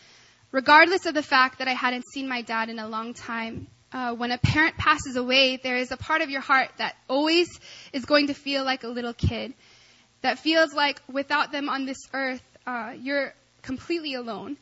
regardless 0.51 1.05
of 1.05 1.13
the 1.13 1.23
fact 1.23 1.59
that 1.59 1.67
I 1.67 1.73
hadn't 1.73 2.05
seen 2.07 2.27
my 2.27 2.41
dad 2.41 2.69
in 2.69 2.77
a 2.77 2.87
long 2.87 3.13
time, 3.13 3.67
uh, 3.93 4.13
when 4.13 4.31
a 4.31 4.37
parent 4.37 4.75
passes 4.77 5.15
away, 5.15 5.57
there 5.57 5.77
is 5.77 5.91
a 5.91 5.97
part 5.97 6.21
of 6.21 6.29
your 6.29 6.41
heart 6.41 6.69
that 6.77 6.95
always 7.07 7.59
is 7.93 8.05
going 8.05 8.27
to 8.27 8.33
feel 8.33 8.65
like 8.65 8.83
a 8.83 8.87
little 8.87 9.13
kid. 9.13 9.53
That 10.21 10.39
feels 10.39 10.73
like 10.73 11.01
without 11.11 11.51
them 11.51 11.69
on 11.69 11.85
this 11.85 11.99
earth, 12.13 12.41
uh, 12.65 12.93
you're 12.99 13.33
completely 13.63 14.13
alone. 14.13 14.57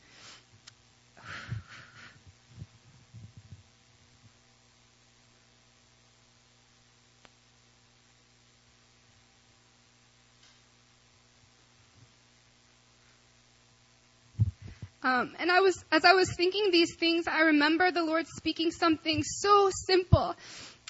Um, 15.03 15.33
and 15.39 15.51
I 15.51 15.61
was, 15.61 15.83
as 15.91 16.05
I 16.05 16.13
was 16.13 16.31
thinking 16.31 16.69
these 16.71 16.95
things, 16.95 17.25
I 17.27 17.41
remember 17.41 17.89
the 17.91 18.03
Lord 18.03 18.27
speaking 18.27 18.69
something 18.69 19.23
so 19.23 19.71
simple 19.73 20.35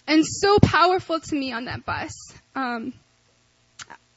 and 0.05 0.25
so 0.25 0.59
powerful 0.59 1.19
to 1.19 1.35
me 1.35 1.53
on 1.53 1.65
that 1.65 1.85
bus. 1.85 2.11
Um, 2.53 2.93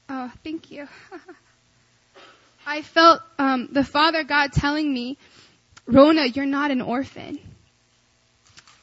oh, 0.09 0.33
thank 0.43 0.73
you. 0.73 0.89
I 2.67 2.83
felt 2.83 3.21
um, 3.39 3.69
the 3.73 3.85
Father 3.85 4.25
God 4.25 4.53
telling 4.53 4.93
me, 4.93 5.19
Rona, 5.87 6.25
you're 6.25 6.47
not 6.47 6.71
an 6.71 6.81
orphan. 6.81 7.39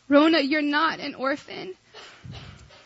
Rona, 0.08 0.40
you're 0.40 0.62
not 0.62 1.00
an 1.00 1.16
orphan. 1.16 1.74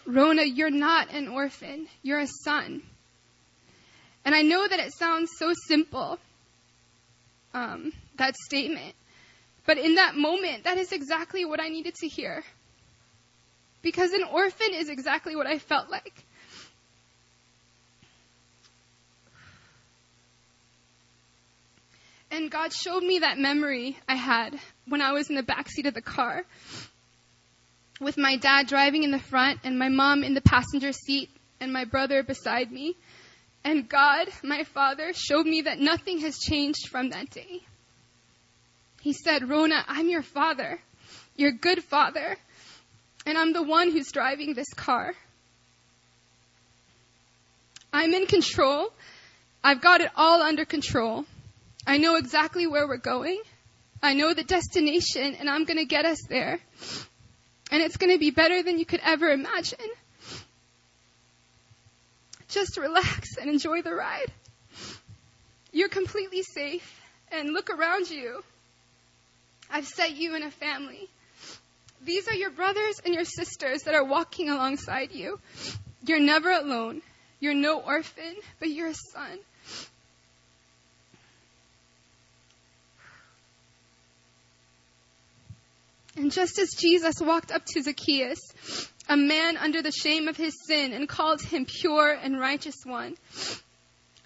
Rona, 0.05 0.43
you're 0.43 0.69
not 0.69 1.11
an 1.11 1.27
orphan. 1.27 1.87
You're 2.01 2.19
a 2.19 2.27
son. 2.27 2.81
And 4.23 4.33
I 4.33 4.41
know 4.41 4.67
that 4.67 4.79
it 4.79 4.93
sounds 4.93 5.31
so 5.37 5.53
simple, 5.67 6.17
um, 7.53 7.91
that 8.17 8.35
statement. 8.35 8.95
But 9.65 9.77
in 9.77 9.95
that 9.95 10.15
moment, 10.15 10.63
that 10.63 10.77
is 10.77 10.91
exactly 10.91 11.45
what 11.45 11.59
I 11.59 11.69
needed 11.69 11.95
to 11.95 12.07
hear. 12.07 12.43
Because 13.81 14.11
an 14.13 14.23
orphan 14.23 14.73
is 14.73 14.89
exactly 14.89 15.35
what 15.35 15.47
I 15.47 15.59
felt 15.59 15.89
like. 15.89 16.23
And 22.31 22.51
God 22.51 22.73
showed 22.73 23.03
me 23.03 23.19
that 23.19 23.37
memory 23.37 23.97
I 24.07 24.15
had 24.15 24.59
when 24.87 25.01
I 25.01 25.13
was 25.13 25.29
in 25.29 25.35
the 25.35 25.43
back 25.43 25.69
seat 25.69 25.85
of 25.85 25.93
the 25.93 26.01
car 26.01 26.43
with 27.99 28.17
my 28.17 28.37
dad 28.37 28.67
driving 28.67 29.03
in 29.03 29.11
the 29.11 29.19
front 29.19 29.59
and 29.63 29.79
my 29.79 29.89
mom 29.89 30.23
in 30.23 30.33
the 30.33 30.41
passenger 30.41 30.91
seat 30.91 31.29
and 31.59 31.71
my 31.71 31.85
brother 31.85 32.23
beside 32.23 32.71
me. 32.71 32.95
And 33.63 33.87
God, 33.89 34.27
my 34.43 34.63
father, 34.63 35.11
showed 35.13 35.45
me 35.45 35.61
that 35.61 35.79
nothing 35.79 36.19
has 36.19 36.37
changed 36.37 36.87
from 36.89 37.09
that 37.09 37.29
day. 37.29 37.61
He 39.01 39.13
said, 39.13 39.49
Rona, 39.49 39.83
I'm 39.87 40.09
your 40.09 40.21
father, 40.21 40.79
your 41.35 41.51
good 41.51 41.83
father, 41.83 42.37
and 43.25 43.37
I'm 43.37 43.53
the 43.53 43.63
one 43.63 43.91
who's 43.91 44.11
driving 44.11 44.53
this 44.53 44.73
car. 44.75 45.13
I'm 47.93 48.13
in 48.13 48.25
control. 48.25 48.91
I've 49.63 49.81
got 49.81 50.01
it 50.01 50.11
all 50.15 50.41
under 50.41 50.65
control. 50.65 51.25
I 51.87 51.97
know 51.97 52.15
exactly 52.15 52.67
where 52.67 52.87
we're 52.87 52.97
going. 52.97 53.41
I 54.01 54.13
know 54.13 54.33
the 54.33 54.43
destination, 54.43 55.35
and 55.39 55.49
I'm 55.49 55.65
going 55.65 55.77
to 55.77 55.85
get 55.85 56.05
us 56.05 56.21
there. 56.27 56.59
And 57.71 57.81
it's 57.81 57.97
going 57.97 58.11
to 58.11 58.19
be 58.19 58.31
better 58.31 58.63
than 58.63 58.79
you 58.79 58.85
could 58.85 59.01
ever 59.03 59.29
imagine. 59.29 59.89
Just 62.49 62.77
relax 62.77 63.37
and 63.37 63.49
enjoy 63.49 63.81
the 63.81 63.93
ride. 63.93 64.31
You're 65.71 65.89
completely 65.89 66.43
safe, 66.43 67.01
and 67.31 67.53
look 67.53 67.69
around 67.69 68.09
you. 68.09 68.43
I've 69.69 69.87
set 69.87 70.15
you 70.15 70.35
in 70.35 70.43
a 70.43 70.51
family. 70.51 71.09
These 72.03 72.27
are 72.27 72.35
your 72.35 72.51
brothers 72.51 73.01
and 73.03 73.13
your 73.13 73.25
sisters 73.25 73.83
that 73.83 73.95
are 73.95 74.03
walking 74.03 74.49
alongside 74.49 75.11
you. 75.11 75.39
You're 76.05 76.19
never 76.19 76.51
alone. 76.51 77.01
You're 77.39 77.55
no 77.55 77.79
orphan, 77.79 78.35
but 78.59 78.69
you're 78.69 78.89
a 78.89 78.93
son. 78.93 79.39
And 86.15 86.31
just 86.31 86.57
as 86.59 86.69
Jesus 86.77 87.15
walked 87.19 87.51
up 87.51 87.65
to 87.65 87.81
Zacchaeus, 87.81 88.39
a 89.09 89.17
man 89.17 89.57
under 89.57 89.81
the 89.81 89.91
shame 89.91 90.27
of 90.27 90.37
his 90.37 90.55
sin, 90.65 90.93
and 90.93 91.09
called 91.09 91.41
him 91.41 91.65
pure 91.65 92.11
and 92.11 92.39
righteous 92.39 92.77
one, 92.85 93.15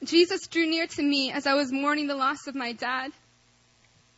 Jesus 0.03 0.47
drew 0.47 0.65
near 0.65 0.87
to 0.87 1.01
me 1.01 1.31
as 1.31 1.45
I 1.45 1.55
was 1.55 1.71
mourning 1.71 2.07
the 2.07 2.15
loss 2.15 2.47
of 2.47 2.55
my 2.55 2.73
dad, 2.73 3.11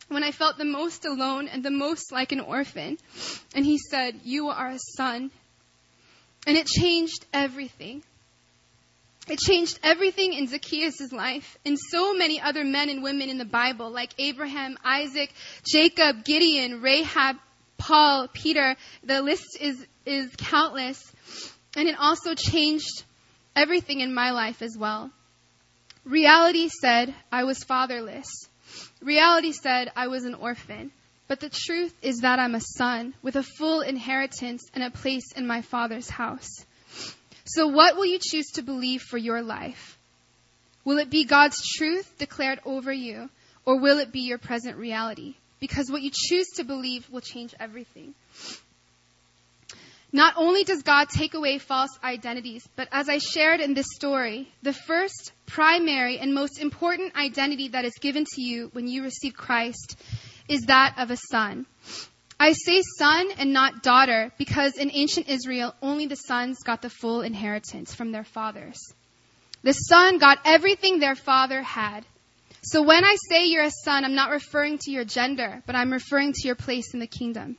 when 0.08 0.22
I 0.22 0.30
felt 0.30 0.58
the 0.58 0.64
most 0.64 1.04
alone 1.04 1.48
and 1.48 1.64
the 1.64 1.70
most 1.70 2.12
like 2.12 2.32
an 2.32 2.40
orphan. 2.40 2.98
And 3.54 3.64
he 3.64 3.78
said, 3.78 4.20
You 4.24 4.48
are 4.48 4.68
a 4.68 4.78
son. 4.78 5.30
And 6.46 6.56
it 6.56 6.66
changed 6.66 7.24
everything. 7.32 8.02
It 9.28 9.38
changed 9.38 9.78
everything 9.82 10.32
in 10.32 10.48
Zacchaeus' 10.48 11.12
life 11.12 11.56
and 11.64 11.78
so 11.78 12.12
many 12.12 12.40
other 12.40 12.64
men 12.64 12.90
and 12.90 13.02
women 13.02 13.28
in 13.28 13.38
the 13.38 13.44
Bible, 13.44 13.90
like 13.90 14.10
Abraham, 14.18 14.76
Isaac, 14.84 15.32
Jacob, 15.64 16.24
Gideon, 16.24 16.82
Rahab, 16.82 17.36
Paul, 17.82 18.28
Peter, 18.32 18.76
the 19.02 19.22
list 19.22 19.58
is, 19.60 19.84
is 20.06 20.30
countless. 20.36 21.12
And 21.76 21.88
it 21.88 21.96
also 21.98 22.36
changed 22.36 23.02
everything 23.56 23.98
in 23.98 24.14
my 24.14 24.30
life 24.30 24.62
as 24.62 24.76
well. 24.78 25.10
Reality 26.04 26.68
said 26.68 27.12
I 27.32 27.42
was 27.42 27.64
fatherless. 27.64 28.28
Reality 29.00 29.50
said 29.50 29.90
I 29.96 30.06
was 30.06 30.24
an 30.24 30.34
orphan. 30.34 30.92
But 31.26 31.40
the 31.40 31.48
truth 31.48 31.92
is 32.02 32.18
that 32.18 32.38
I'm 32.38 32.54
a 32.54 32.60
son 32.60 33.14
with 33.20 33.34
a 33.34 33.42
full 33.42 33.80
inheritance 33.80 34.62
and 34.74 34.84
a 34.84 34.90
place 34.90 35.32
in 35.34 35.48
my 35.48 35.62
father's 35.62 36.08
house. 36.08 36.64
So 37.44 37.66
what 37.66 37.96
will 37.96 38.06
you 38.06 38.20
choose 38.22 38.46
to 38.52 38.62
believe 38.62 39.02
for 39.02 39.18
your 39.18 39.42
life? 39.42 39.98
Will 40.84 40.98
it 40.98 41.10
be 41.10 41.24
God's 41.24 41.60
truth 41.76 42.16
declared 42.18 42.60
over 42.64 42.92
you, 42.92 43.28
or 43.64 43.80
will 43.80 43.98
it 43.98 44.12
be 44.12 44.20
your 44.20 44.38
present 44.38 44.76
reality? 44.76 45.34
Because 45.62 45.88
what 45.88 46.02
you 46.02 46.10
choose 46.12 46.48
to 46.56 46.64
believe 46.64 47.08
will 47.08 47.20
change 47.20 47.54
everything. 47.60 48.14
Not 50.12 50.34
only 50.36 50.64
does 50.64 50.82
God 50.82 51.08
take 51.08 51.34
away 51.34 51.58
false 51.58 51.96
identities, 52.02 52.68
but 52.74 52.88
as 52.90 53.08
I 53.08 53.18
shared 53.18 53.60
in 53.60 53.72
this 53.72 53.86
story, 53.94 54.48
the 54.64 54.72
first, 54.72 55.30
primary, 55.46 56.18
and 56.18 56.34
most 56.34 56.58
important 56.60 57.14
identity 57.14 57.68
that 57.68 57.84
is 57.84 57.94
given 58.00 58.24
to 58.34 58.42
you 58.42 58.70
when 58.72 58.88
you 58.88 59.04
receive 59.04 59.34
Christ 59.34 59.96
is 60.48 60.62
that 60.62 60.96
of 60.98 61.12
a 61.12 61.16
son. 61.16 61.66
I 62.40 62.54
say 62.54 62.82
son 62.98 63.28
and 63.38 63.52
not 63.52 63.84
daughter 63.84 64.32
because 64.38 64.76
in 64.76 64.90
ancient 64.92 65.28
Israel, 65.28 65.76
only 65.80 66.06
the 66.06 66.16
sons 66.16 66.58
got 66.64 66.82
the 66.82 66.90
full 66.90 67.20
inheritance 67.20 67.94
from 67.94 68.10
their 68.10 68.24
fathers. 68.24 68.80
The 69.62 69.74
son 69.74 70.18
got 70.18 70.40
everything 70.44 70.98
their 70.98 71.14
father 71.14 71.62
had. 71.62 72.04
So 72.64 72.82
when 72.82 73.04
I 73.04 73.16
say 73.28 73.46
you're 73.46 73.64
a 73.64 73.70
son, 73.70 74.04
I'm 74.04 74.14
not 74.14 74.30
referring 74.30 74.78
to 74.82 74.90
your 74.92 75.04
gender, 75.04 75.62
but 75.66 75.74
I'm 75.74 75.92
referring 75.92 76.32
to 76.32 76.46
your 76.46 76.54
place 76.54 76.94
in 76.94 77.00
the 77.00 77.08
kingdom. 77.08 77.56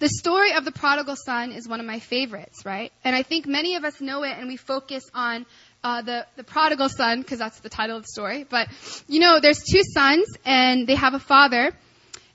The 0.00 0.08
story 0.08 0.52
of 0.52 0.64
the 0.64 0.72
prodigal 0.72 1.16
son 1.16 1.52
is 1.52 1.68
one 1.68 1.80
of 1.80 1.86
my 1.86 1.98
favorites, 2.00 2.64
right? 2.64 2.92
And 3.04 3.14
I 3.14 3.22
think 3.22 3.46
many 3.46 3.76
of 3.76 3.84
us 3.84 4.00
know 4.00 4.24
it 4.24 4.36
and 4.36 4.48
we 4.48 4.56
focus 4.56 5.04
on 5.14 5.46
uh, 5.82 6.02
the, 6.02 6.26
the 6.36 6.44
prodigal 6.44 6.88
son 6.88 7.20
because 7.20 7.38
that's 7.38 7.60
the 7.60 7.68
title 7.68 7.96
of 7.96 8.02
the 8.02 8.08
story. 8.08 8.44
But, 8.48 8.68
you 9.08 9.20
know, 9.20 9.40
there's 9.40 9.62
two 9.62 9.82
sons 9.82 10.26
and 10.44 10.86
they 10.86 10.94
have 10.96 11.14
a 11.14 11.20
father. 11.20 11.72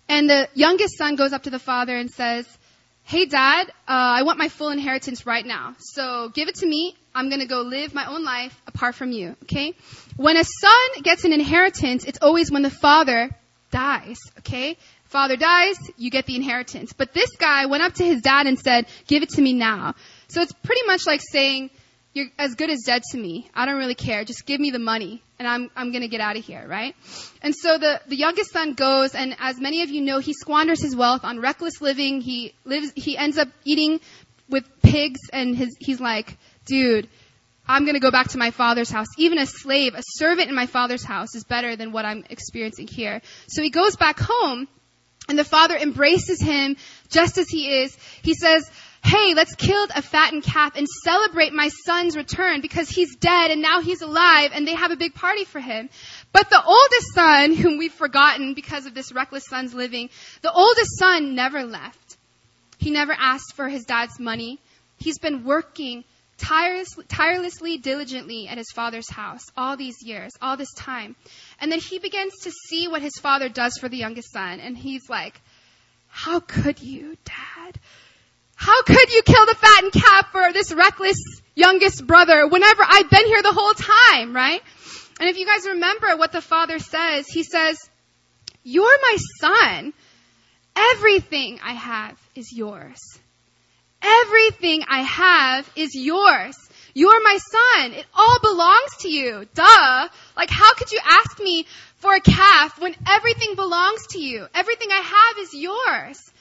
And 0.10 0.30
the 0.30 0.50
youngest 0.54 0.98
son 0.98 1.16
goes 1.16 1.34
up 1.34 1.44
to 1.44 1.50
the 1.50 1.60
father 1.60 1.96
and 1.96 2.10
says, 2.10 2.48
Hey 3.04 3.26
dad, 3.26 3.68
uh, 3.70 3.72
I 3.88 4.24
want 4.24 4.40
my 4.40 4.48
full 4.48 4.70
inheritance 4.70 5.26
right 5.26 5.46
now. 5.46 5.76
So 5.80 6.30
give 6.34 6.48
it 6.48 6.56
to 6.56 6.66
me. 6.66 6.96
I'm 7.16 7.30
going 7.30 7.42
to 7.42 7.48
go 7.48 7.62
live 7.62 7.94
my 7.94 8.08
own 8.08 8.24
life 8.24 8.60
apart 8.68 8.96
from 8.96 9.12
you. 9.12 9.36
Okay? 9.44 9.74
When 10.18 10.38
a 10.38 10.44
son 10.44 11.02
gets 11.04 11.26
an 11.26 11.34
inheritance, 11.34 12.06
it's 12.06 12.20
always 12.22 12.52
when 12.52 12.64
the 12.64 12.70
father 12.70 13.30
dies. 13.72 14.18
Okay? 14.40 14.78
Father 15.06 15.36
dies, 15.36 15.76
you 15.96 16.10
get 16.10 16.26
the 16.26 16.36
inheritance. 16.36 16.94
But 16.94 17.14
this 17.14 17.30
guy 17.38 17.68
went 17.68 17.84
up 17.84 17.94
to 17.96 18.04
his 18.04 18.22
dad 18.22 18.48
and 18.48 18.58
said, 18.58 18.88
give 19.08 19.22
it 19.22 19.30
to 19.30 19.42
me 19.42 19.54
now. 19.54 19.94
So 20.28 20.42
it's 20.42 20.54
pretty 20.64 20.88
much 20.88 21.06
like 21.06 21.22
saying, 21.22 21.70
you're 22.14 22.28
as 22.38 22.56
good 22.56 22.70
as 22.70 22.84
dead 22.84 23.02
to 23.12 23.18
me. 23.18 23.50
I 23.54 23.66
don't 23.66 23.78
really 23.78 23.96
care. 23.96 24.24
Just 24.24 24.46
give 24.46 24.60
me 24.60 24.72
the 24.72 24.80
money 24.80 25.22
and 25.40 25.48
I'm, 25.48 25.70
I'm 25.76 25.92
gonna 25.92 26.08
get 26.08 26.22
out 26.22 26.38
of 26.38 26.46
here, 26.46 26.66
right? 26.68 26.96
And 27.42 27.56
so 27.56 27.78
the, 27.78 28.02
the 28.08 28.16
youngest 28.16 28.52
son 28.52 28.74
goes 28.74 29.16
and 29.16 29.36
as 29.40 29.60
many 29.60 29.82
of 29.82 29.90
you 29.90 30.02
know, 30.02 30.20
he 30.20 30.34
squanders 30.34 30.82
his 30.82 30.96
wealth 30.96 31.24
on 31.24 31.40
reckless 31.40 31.82
living. 31.82 32.22
He 32.22 32.54
lives, 32.66 32.92
he 32.96 33.18
ends 33.18 33.38
up 33.38 33.48
eating 33.66 34.00
with 34.48 34.64
pigs 34.82 35.20
and 35.32 35.56
his, 35.56 35.76
he's 35.80 36.00
like, 36.00 36.38
dude, 36.66 37.08
I'm 37.68 37.86
gonna 37.86 38.00
go 38.00 38.12
back 38.12 38.30
to 38.30 38.38
my 38.38 38.52
father's 38.52 38.90
house. 38.90 39.08
Even 39.18 39.38
a 39.38 39.46
slave, 39.46 39.96
a 39.96 40.04
servant 40.04 40.50
in 40.50 40.56
my 40.56 40.66
father's 40.66 41.04
house 41.04 41.36
is 41.36 41.44
better 41.44 41.76
than 41.76 41.92
what 41.92 42.06
I'm 42.06 42.26
experiencing 42.30 42.88
here. 42.88 43.22
So 43.48 43.62
he 43.62 43.70
goes 43.70 43.96
back 43.96 44.20
home 44.20 44.68
and 45.30 45.40
the 45.40 45.46
father 45.46 45.78
embraces 45.78 46.42
him 46.42 46.76
just 47.10 47.38
as 47.38 47.48
he 47.48 47.82
is. 47.82 47.98
He 48.22 48.34
says, 48.34 48.70
hey, 49.04 49.34
let's 49.34 49.56
kill 49.56 49.86
a 49.96 50.02
fattened 50.02 50.44
calf 50.44 50.76
and 50.76 50.88
celebrate 50.88 51.54
my 51.54 51.70
son's 51.86 52.16
return 52.16 52.62
because 52.62 52.90
he's 52.90 53.16
dead 53.18 53.52
and 53.52 53.62
now 53.62 53.82
he's 53.82 54.02
alive 54.02 54.52
and 54.54 54.68
they 54.68 54.76
have 54.76 54.92
a 54.92 54.96
big 54.96 55.14
party 55.14 55.46
for 55.46 55.60
him. 55.60 55.90
But 56.32 56.50
the 56.50 56.64
oldest 56.64 57.14
son, 57.14 57.54
whom 57.62 57.78
we've 57.78 57.94
forgotten 57.94 58.54
because 58.54 58.86
of 58.86 58.94
this 58.94 59.12
reckless 59.14 59.46
son's 59.46 59.74
living, 59.74 60.10
the 60.42 60.52
oldest 60.52 60.98
son 60.98 61.36
never 61.36 61.64
left. 61.64 62.18
He 62.78 62.92
never 62.92 63.14
asked 63.14 63.54
for 63.56 63.70
his 63.70 63.86
dad's 63.86 64.20
money. 64.20 64.60
He's 64.98 65.20
been 65.20 65.44
working 65.44 66.04
tirelessly, 66.38 67.78
diligently 67.78 68.48
at 68.48 68.58
his 68.58 68.72
father's 68.72 69.10
house 69.10 69.44
all 69.56 69.78
these 69.78 69.98
years, 70.02 70.32
all 70.42 70.58
this 70.58 70.74
time. 70.74 71.16
And 71.60 71.72
then 71.72 71.80
he 71.80 72.00
begins 72.00 72.34
to 72.44 72.52
see 72.52 72.88
what 72.88 73.02
his 73.02 73.16
father 73.22 73.50
does 73.50 73.78
for 73.78 73.90
the 73.90 73.98
youngest 73.98 74.32
son 74.32 74.60
and 74.60 74.78
he's 74.78 75.10
like, 75.10 75.40
how 76.08 76.40
could 76.40 76.82
you, 76.82 77.18
dad? 77.26 77.80
How 78.56 78.84
could 78.84 79.12
you 79.12 79.24
kill 79.24 79.46
the 79.46 79.56
fattened 79.56 79.94
calf 79.94 80.32
for 80.32 80.54
this 80.54 80.72
reckless 80.72 81.18
youngest 81.56 82.06
brother 82.06 82.48
whenever 82.48 82.84
I've 82.88 83.10
been 83.10 83.26
here 83.26 83.42
the 83.42 83.52
whole 83.52 83.74
time, 83.74 84.36
right? 84.36 84.62
And 85.20 85.30
if 85.30 85.38
you 85.38 85.46
guys 85.46 85.68
remember 85.68 86.16
what 86.18 86.32
the 86.32 86.42
father 86.42 86.80
says, 86.80 87.28
he 87.28 87.44
says, 87.44 87.78
you're 88.64 88.98
my 89.02 89.18
son. 89.40 89.94
Everything 90.76 91.60
I 91.64 91.74
have 91.74 92.18
is 92.36 92.52
yours. 92.52 93.00
Everything 94.04 94.84
I 94.88 95.00
have 95.00 95.70
is 95.76 95.96
yours. 95.96 96.56
You're 96.94 97.24
my 97.24 97.38
son. 97.38 97.94
It 97.94 98.06
all 98.14 98.40
belongs 98.40 98.98
to 99.00 99.10
you. 99.10 99.48
Duh. 99.54 100.10
Like 100.38 100.50
how 100.50 100.74
could 100.76 100.92
you 100.92 101.00
ask 101.04 101.40
me 101.40 101.66
for 101.98 102.14
a 102.14 102.22
calf 102.22 102.80
when 102.80 102.96
everything 103.08 103.56
belongs 103.56 104.08
to 104.12 104.20
you? 104.20 104.46
Everything 104.54 104.90
I 104.92 105.02
have 105.02 105.38
is 105.40 105.54
yours. 105.54 106.32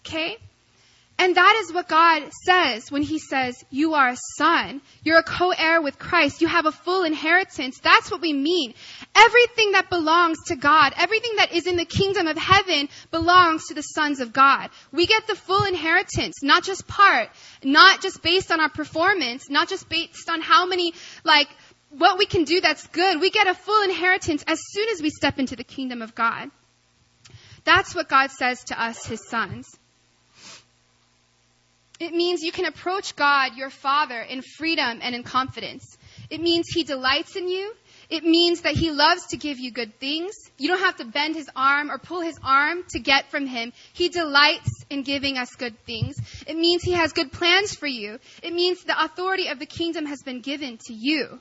Okay? 0.00 0.36
And 1.18 1.36
that 1.36 1.62
is 1.62 1.72
what 1.72 1.88
God 1.88 2.30
says 2.44 2.90
when 2.90 3.02
He 3.02 3.18
says, 3.18 3.64
You 3.70 3.94
are 3.94 4.10
a 4.10 4.16
son. 4.36 4.80
You're 5.04 5.18
a 5.18 5.22
co 5.22 5.50
heir 5.50 5.80
with 5.80 5.98
Christ. 5.98 6.40
You 6.40 6.48
have 6.48 6.66
a 6.66 6.72
full 6.72 7.04
inheritance. 7.04 7.78
That's 7.80 8.10
what 8.10 8.20
we 8.20 8.32
mean. 8.32 8.74
Everything 9.14 9.72
that 9.72 9.90
belongs 9.90 10.38
to 10.46 10.56
God, 10.56 10.94
everything 10.96 11.36
that 11.36 11.52
is 11.52 11.66
in 11.66 11.76
the 11.76 11.84
kingdom 11.84 12.26
of 12.26 12.38
heaven 12.38 12.88
belongs 13.10 13.66
to 13.66 13.74
the 13.74 13.82
sons 13.82 14.20
of 14.20 14.32
God. 14.32 14.70
We 14.90 15.06
get 15.06 15.26
the 15.26 15.34
full 15.34 15.64
inheritance, 15.64 16.42
not 16.42 16.64
just 16.64 16.86
part, 16.86 17.28
not 17.62 18.00
just 18.00 18.22
based 18.22 18.50
on 18.50 18.60
our 18.60 18.70
performance, 18.70 19.50
not 19.50 19.68
just 19.68 19.88
based 19.88 20.30
on 20.30 20.40
how 20.40 20.64
many, 20.64 20.94
like, 21.24 21.48
what 21.90 22.18
we 22.18 22.24
can 22.24 22.44
do 22.44 22.62
that's 22.62 22.86
good. 22.88 23.20
We 23.20 23.30
get 23.30 23.46
a 23.46 23.54
full 23.54 23.84
inheritance 23.84 24.44
as 24.46 24.60
soon 24.70 24.88
as 24.88 25.02
we 25.02 25.10
step 25.10 25.38
into 25.38 25.56
the 25.56 25.64
kingdom 25.64 26.00
of 26.00 26.14
God. 26.14 26.50
That's 27.64 27.94
what 27.94 28.08
God 28.08 28.30
says 28.30 28.64
to 28.64 28.82
us, 28.82 29.04
His 29.06 29.28
sons. 29.28 29.68
It 32.00 32.12
means 32.12 32.42
you 32.42 32.50
can 32.50 32.64
approach 32.64 33.14
God, 33.14 33.56
your 33.56 33.70
Father, 33.70 34.20
in 34.20 34.42
freedom 34.42 35.00
and 35.02 35.14
in 35.14 35.22
confidence. 35.22 35.96
It 36.30 36.40
means 36.40 36.66
He 36.68 36.82
delights 36.82 37.36
in 37.36 37.48
you. 37.48 37.74
It 38.12 38.24
means 38.24 38.60
that 38.60 38.74
He 38.74 38.90
loves 38.90 39.28
to 39.28 39.38
give 39.38 39.58
you 39.58 39.70
good 39.70 39.98
things. 39.98 40.34
You 40.58 40.68
don't 40.68 40.80
have 40.80 40.98
to 40.98 41.06
bend 41.06 41.34
His 41.34 41.48
arm 41.56 41.90
or 41.90 41.96
pull 41.96 42.20
His 42.20 42.38
arm 42.44 42.84
to 42.90 42.98
get 42.98 43.30
from 43.30 43.46
Him. 43.46 43.72
He 43.94 44.10
delights 44.10 44.84
in 44.90 45.02
giving 45.02 45.38
us 45.38 45.54
good 45.54 45.78
things. 45.86 46.16
It 46.46 46.58
means 46.58 46.82
He 46.82 46.92
has 46.92 47.14
good 47.14 47.32
plans 47.32 47.74
for 47.74 47.86
you. 47.86 48.18
It 48.42 48.52
means 48.52 48.84
the 48.84 49.02
authority 49.02 49.48
of 49.48 49.58
the 49.58 49.64
kingdom 49.64 50.04
has 50.04 50.22
been 50.22 50.42
given 50.42 50.76
to 50.88 50.92
you. 50.92 51.40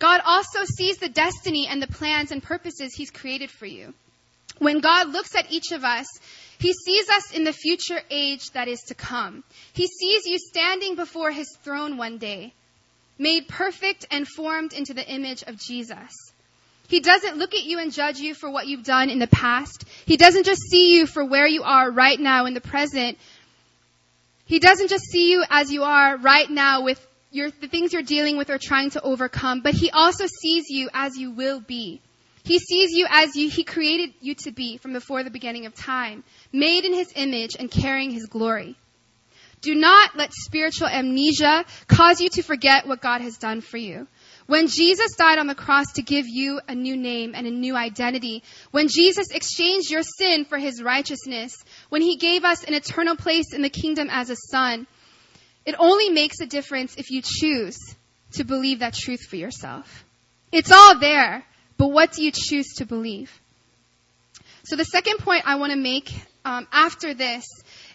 God 0.00 0.20
also 0.26 0.64
sees 0.64 0.96
the 0.96 1.08
destiny 1.08 1.68
and 1.70 1.80
the 1.80 1.86
plans 1.86 2.32
and 2.32 2.42
purposes 2.42 2.92
He's 2.92 3.12
created 3.12 3.48
for 3.48 3.66
you. 3.66 3.94
When 4.58 4.80
God 4.80 5.10
looks 5.10 5.36
at 5.36 5.52
each 5.52 5.70
of 5.70 5.84
us, 5.84 6.06
he 6.58 6.72
sees 6.72 7.08
us 7.08 7.30
in 7.30 7.44
the 7.44 7.52
future 7.52 8.00
age 8.10 8.50
that 8.50 8.66
is 8.66 8.80
to 8.88 8.94
come. 8.94 9.44
He 9.72 9.86
sees 9.86 10.26
you 10.26 10.36
standing 10.38 10.96
before 10.96 11.30
his 11.30 11.56
throne 11.62 11.96
one 11.96 12.18
day, 12.18 12.52
made 13.20 13.46
perfect 13.46 14.06
and 14.10 14.26
formed 14.26 14.72
into 14.72 14.94
the 14.94 15.06
image 15.06 15.42
of 15.42 15.58
Jesus. 15.58 16.32
He 16.88 17.00
doesn't 17.00 17.36
look 17.36 17.54
at 17.54 17.62
you 17.62 17.78
and 17.78 17.92
judge 17.92 18.18
you 18.18 18.34
for 18.34 18.50
what 18.50 18.66
you've 18.66 18.82
done 18.82 19.10
in 19.10 19.20
the 19.20 19.28
past. 19.28 19.84
He 20.06 20.16
doesn't 20.16 20.44
just 20.46 20.62
see 20.62 20.96
you 20.96 21.06
for 21.06 21.24
where 21.24 21.46
you 21.46 21.62
are 21.62 21.88
right 21.90 22.18
now 22.18 22.46
in 22.46 22.54
the 22.54 22.60
present. 22.60 23.18
He 24.46 24.58
doesn't 24.58 24.88
just 24.88 25.04
see 25.04 25.30
you 25.30 25.44
as 25.48 25.70
you 25.70 25.84
are 25.84 26.16
right 26.16 26.50
now 26.50 26.82
with 26.82 27.06
your, 27.30 27.50
the 27.50 27.68
things 27.68 27.92
you're 27.92 28.02
dealing 28.02 28.36
with 28.36 28.50
or 28.50 28.58
trying 28.58 28.90
to 28.90 29.02
overcome, 29.02 29.60
but 29.60 29.74
he 29.74 29.90
also 29.90 30.26
sees 30.26 30.68
you 30.68 30.88
as 30.92 31.16
you 31.16 31.30
will 31.30 31.60
be. 31.60 32.00
He 32.42 32.58
sees 32.58 32.90
you 32.90 33.06
as 33.08 33.36
you, 33.36 33.50
he 33.50 33.64
created 33.64 34.14
you 34.20 34.34
to 34.36 34.50
be 34.50 34.78
from 34.78 34.94
before 34.94 35.22
the 35.22 35.30
beginning 35.30 35.66
of 35.66 35.74
time, 35.74 36.24
made 36.52 36.84
in 36.84 36.94
his 36.94 37.12
image 37.14 37.54
and 37.56 37.70
carrying 37.70 38.10
his 38.10 38.26
glory. 38.26 38.76
Do 39.60 39.74
not 39.74 40.16
let 40.16 40.32
spiritual 40.32 40.88
amnesia 40.88 41.64
cause 41.86 42.20
you 42.20 42.28
to 42.30 42.42
forget 42.42 42.86
what 42.86 43.00
God 43.00 43.20
has 43.20 43.36
done 43.36 43.60
for 43.60 43.76
you. 43.76 44.06
When 44.46 44.68
Jesus 44.68 45.14
died 45.16 45.38
on 45.38 45.46
the 45.46 45.54
cross 45.54 45.92
to 45.92 46.02
give 46.02 46.26
you 46.26 46.60
a 46.66 46.74
new 46.74 46.96
name 46.96 47.34
and 47.34 47.46
a 47.46 47.50
new 47.50 47.76
identity, 47.76 48.42
when 48.70 48.88
Jesus 48.88 49.30
exchanged 49.30 49.90
your 49.90 50.02
sin 50.02 50.44
for 50.44 50.58
his 50.58 50.82
righteousness, 50.82 51.54
when 51.88 52.02
he 52.02 52.16
gave 52.16 52.44
us 52.44 52.64
an 52.64 52.74
eternal 52.74 53.16
place 53.16 53.52
in 53.52 53.62
the 53.62 53.70
kingdom 53.70 54.08
as 54.10 54.30
a 54.30 54.36
son, 54.36 54.86
it 55.64 55.76
only 55.78 56.08
makes 56.08 56.40
a 56.40 56.46
difference 56.46 56.96
if 56.96 57.10
you 57.10 57.22
choose 57.22 57.78
to 58.32 58.44
believe 58.44 58.80
that 58.80 58.94
truth 58.94 59.20
for 59.28 59.36
yourself. 59.36 60.04
It's 60.50 60.72
all 60.72 60.98
there. 60.98 61.44
But 61.76 61.88
what 61.88 62.12
do 62.12 62.22
you 62.24 62.32
choose 62.32 62.74
to 62.78 62.86
believe? 62.86 63.30
So 64.64 64.76
the 64.76 64.84
second 64.84 65.18
point 65.18 65.44
I 65.46 65.56
want 65.56 65.72
to 65.72 65.78
make 65.78 66.12
um, 66.44 66.66
after 66.72 67.14
this 67.14 67.44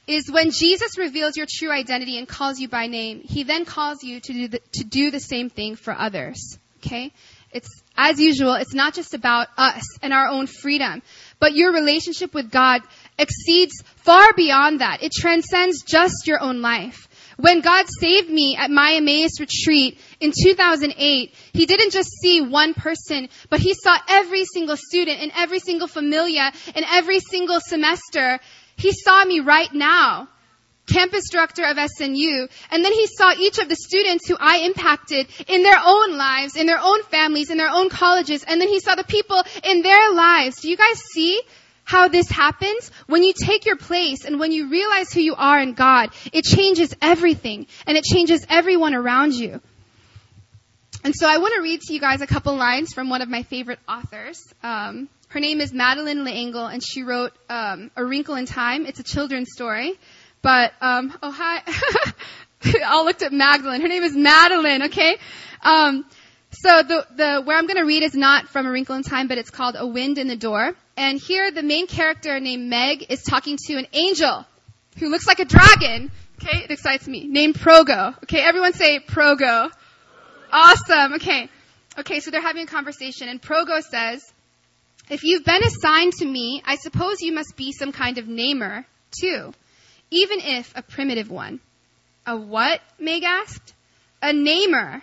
is 0.07 0.31
when 0.31 0.51
Jesus 0.51 0.97
reveals 0.97 1.35
your 1.35 1.47
true 1.49 1.71
identity 1.71 2.17
and 2.17 2.27
calls 2.27 2.59
you 2.59 2.67
by 2.67 2.87
name, 2.87 3.21
he 3.21 3.43
then 3.43 3.65
calls 3.65 4.03
you 4.03 4.19
to 4.19 4.33
do 4.33 4.47
the, 4.47 4.59
to 4.73 4.83
do 4.83 5.11
the 5.11 5.19
same 5.19 5.49
thing 5.49 5.75
for 5.75 5.93
others. 5.93 6.59
Okay? 6.77 7.11
It's, 7.51 7.69
as 7.95 8.19
usual, 8.19 8.55
it's 8.55 8.73
not 8.73 8.93
just 8.93 9.13
about 9.13 9.47
us 9.57 9.97
and 10.01 10.13
our 10.13 10.27
own 10.27 10.45
freedom, 10.45 11.01
but 11.39 11.55
your 11.55 11.71
relationship 11.71 12.33
with 12.33 12.51
God 12.51 12.81
exceeds 13.17 13.81
far 13.95 14.33
beyond 14.33 14.81
that. 14.81 15.01
It 15.01 15.13
transcends 15.13 15.81
just 15.83 16.27
your 16.27 16.41
own 16.41 16.61
life. 16.61 17.07
When 17.37 17.61
God 17.61 17.85
saved 17.99 18.29
me 18.29 18.55
at 18.55 18.71
my 18.71 18.93
Emmaus 18.93 19.39
retreat 19.39 19.99
in 20.19 20.31
2008, 20.31 21.33
He 21.53 21.65
didn't 21.65 21.91
just 21.91 22.09
see 22.21 22.41
one 22.41 22.73
person, 22.73 23.29
but 23.49 23.59
He 23.59 23.73
saw 23.73 23.97
every 24.07 24.45
single 24.45 24.77
student 24.77 25.21
and 25.21 25.31
every 25.35 25.59
single 25.59 25.87
familia 25.87 26.51
and 26.75 26.85
every 26.89 27.19
single 27.19 27.59
semester. 27.59 28.39
He 28.75 28.91
saw 28.91 29.23
me 29.23 29.39
right 29.39 29.73
now, 29.73 30.27
campus 30.87 31.29
director 31.29 31.63
of 31.65 31.77
SNU, 31.77 32.49
and 32.71 32.83
then 32.83 32.93
He 32.93 33.07
saw 33.07 33.33
each 33.37 33.57
of 33.59 33.69
the 33.69 33.75
students 33.75 34.27
who 34.27 34.37
I 34.39 34.59
impacted 34.59 35.27
in 35.47 35.63
their 35.63 35.79
own 35.83 36.17
lives, 36.17 36.55
in 36.55 36.67
their 36.67 36.79
own 36.79 37.03
families, 37.03 37.49
in 37.49 37.57
their 37.57 37.69
own 37.69 37.89
colleges, 37.89 38.43
and 38.43 38.59
then 38.59 38.67
He 38.67 38.79
saw 38.79 38.95
the 38.95 39.03
people 39.03 39.41
in 39.63 39.81
their 39.81 40.11
lives. 40.11 40.61
Do 40.61 40.69
you 40.69 40.77
guys 40.77 40.99
see? 40.99 41.41
how 41.87 42.07
this 42.07 42.27
happens, 42.29 42.91
when 43.05 43.23
you 43.23 43.31
take 43.31 43.65
your 43.65 43.75
place 43.75 44.25
and 44.25 44.39
when 44.39 44.51
you 44.51 44.69
realize 44.69 45.13
who 45.13 45.21
you 45.21 45.35
are 45.35 45.59
in 45.59 45.73
God, 45.73 46.09
it 46.33 46.43
changes 46.43 46.93
everything 46.99 47.67
and 47.85 47.95
it 47.95 48.03
changes 48.03 48.43
everyone 48.49 48.95
around 48.95 49.33
you. 49.33 49.61
And 51.03 51.13
so 51.15 51.29
I 51.29 51.37
want 51.37 51.53
to 51.53 51.61
read 51.61 51.81
to 51.81 51.93
you 51.93 51.99
guys 51.99 52.21
a 52.21 52.27
couple 52.27 52.55
lines 52.55 52.91
from 52.91 53.09
one 53.09 53.21
of 53.21 53.29
my 53.29 53.43
favorite 53.43 53.77
authors. 53.87 54.41
Um, 54.63 55.07
her 55.35 55.41
name 55.41 55.59
is 55.59 55.73
Madeleine 55.73 56.23
L'Engle, 56.23 56.65
and 56.65 56.81
she 56.81 57.03
wrote 57.03 57.33
um, 57.49 57.91
A 57.97 58.05
Wrinkle 58.05 58.35
in 58.35 58.45
Time. 58.45 58.85
It's 58.85 59.01
a 59.01 59.03
children's 59.03 59.49
story, 59.51 59.99
but 60.41 60.71
um, 60.79 61.13
oh 61.21 61.29
hi, 61.29 61.61
I 62.63 62.83
all 62.87 63.03
looked 63.03 63.21
at 63.21 63.33
Magdalene. 63.33 63.81
Her 63.81 63.89
name 63.89 64.03
is 64.03 64.15
Madeline, 64.15 64.83
Okay. 64.83 65.17
Um, 65.61 66.05
so 66.51 66.83
the 66.83 67.05
the 67.17 67.41
where 67.43 67.57
I'm 67.57 67.67
going 67.67 67.75
to 67.75 67.83
read 67.83 68.01
is 68.01 68.15
not 68.15 68.47
from 68.47 68.65
A 68.65 68.71
Wrinkle 68.71 68.95
in 68.95 69.03
Time, 69.03 69.27
but 69.27 69.37
it's 69.37 69.49
called 69.49 69.75
A 69.77 69.85
Wind 69.85 70.19
in 70.19 70.29
the 70.29 70.37
Door. 70.37 70.73
And 70.95 71.19
here 71.19 71.51
the 71.51 71.63
main 71.63 71.87
character 71.87 72.39
named 72.39 72.69
Meg 72.69 73.07
is 73.09 73.21
talking 73.21 73.57
to 73.67 73.73
an 73.75 73.87
angel 73.91 74.45
who 74.99 75.09
looks 75.09 75.27
like 75.27 75.39
a 75.39 75.45
dragon. 75.45 76.11
Okay, 76.41 76.63
it 76.63 76.71
excites 76.71 77.09
me. 77.09 77.27
Named 77.27 77.55
Progo. 77.55 78.15
Okay, 78.23 78.39
everyone 78.39 78.71
say 78.71 79.01
Progo. 79.01 79.69
Awesome. 80.49 81.15
Okay. 81.15 81.49
Okay, 81.97 82.21
so 82.21 82.31
they're 82.31 82.41
having 82.41 82.63
a 82.63 82.67
conversation 82.67 83.27
and 83.27 83.41
Progo 83.41 83.81
says, 83.81 84.31
if 85.09 85.23
you've 85.23 85.45
been 85.45 85.63
assigned 85.63 86.13
to 86.13 86.25
me, 86.25 86.61
I 86.65 86.75
suppose 86.75 87.21
you 87.21 87.33
must 87.33 87.55
be 87.55 87.71
some 87.71 87.91
kind 87.91 88.17
of 88.17 88.27
namer, 88.27 88.85
too. 89.11 89.53
Even 90.11 90.39
if 90.39 90.71
a 90.75 90.81
primitive 90.81 91.29
one. 91.29 91.59
A 92.25 92.35
what? 92.35 92.81
Meg 92.99 93.23
asked. 93.23 93.73
a 94.21 94.33
namer. 94.33 95.01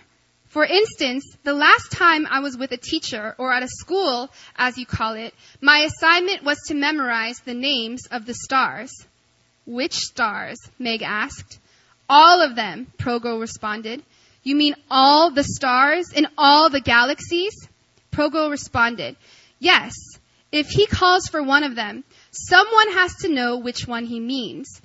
For 0.48 0.64
instance, 0.64 1.24
the 1.44 1.54
last 1.54 1.92
time 1.92 2.26
I 2.28 2.40
was 2.40 2.58
with 2.58 2.72
a 2.72 2.76
teacher 2.76 3.34
or 3.38 3.52
at 3.52 3.62
a 3.62 3.68
school, 3.68 4.28
as 4.56 4.76
you 4.76 4.84
call 4.84 5.14
it, 5.14 5.32
my 5.60 5.78
assignment 5.78 6.42
was 6.42 6.58
to 6.66 6.74
memorize 6.74 7.38
the 7.40 7.54
names 7.54 8.06
of 8.06 8.26
the 8.26 8.34
stars. 8.34 8.92
Which 9.64 9.94
stars? 9.94 10.58
Meg 10.78 11.02
asked. 11.02 11.58
All 12.08 12.42
of 12.42 12.56
them, 12.56 12.92
Progo 12.98 13.40
responded. 13.40 14.02
You 14.42 14.56
mean 14.56 14.74
all 14.90 15.30
the 15.30 15.44
stars 15.44 16.12
in 16.12 16.26
all 16.36 16.68
the 16.68 16.80
galaxies? 16.80 17.54
Progo 18.10 18.50
responded, 18.50 19.16
Yes. 19.62 19.94
If 20.50 20.70
he 20.70 20.86
calls 20.86 21.28
for 21.28 21.40
one 21.40 21.62
of 21.62 21.76
them, 21.76 22.02
someone 22.32 22.90
has 22.94 23.14
to 23.18 23.28
know 23.28 23.58
which 23.58 23.86
one 23.86 24.06
he 24.06 24.18
means. 24.18 24.82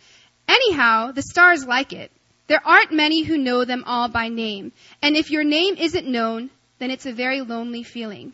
Anyhow, 0.47 1.13
the 1.13 1.23
stars 1.23 1.65
like 1.65 1.93
it. 1.93 2.11
There 2.45 2.61
aren't 2.63 2.91
many 2.91 3.23
who 3.23 3.39
know 3.39 3.65
them 3.65 3.83
all 3.87 4.07
by 4.07 4.29
name. 4.29 4.71
And 5.01 5.17
if 5.17 5.31
your 5.31 5.43
name 5.43 5.77
isn't 5.77 6.07
known, 6.07 6.51
then 6.77 6.91
it's 6.91 7.07
a 7.07 7.11
very 7.11 7.41
lonely 7.41 7.81
feeling. 7.81 8.33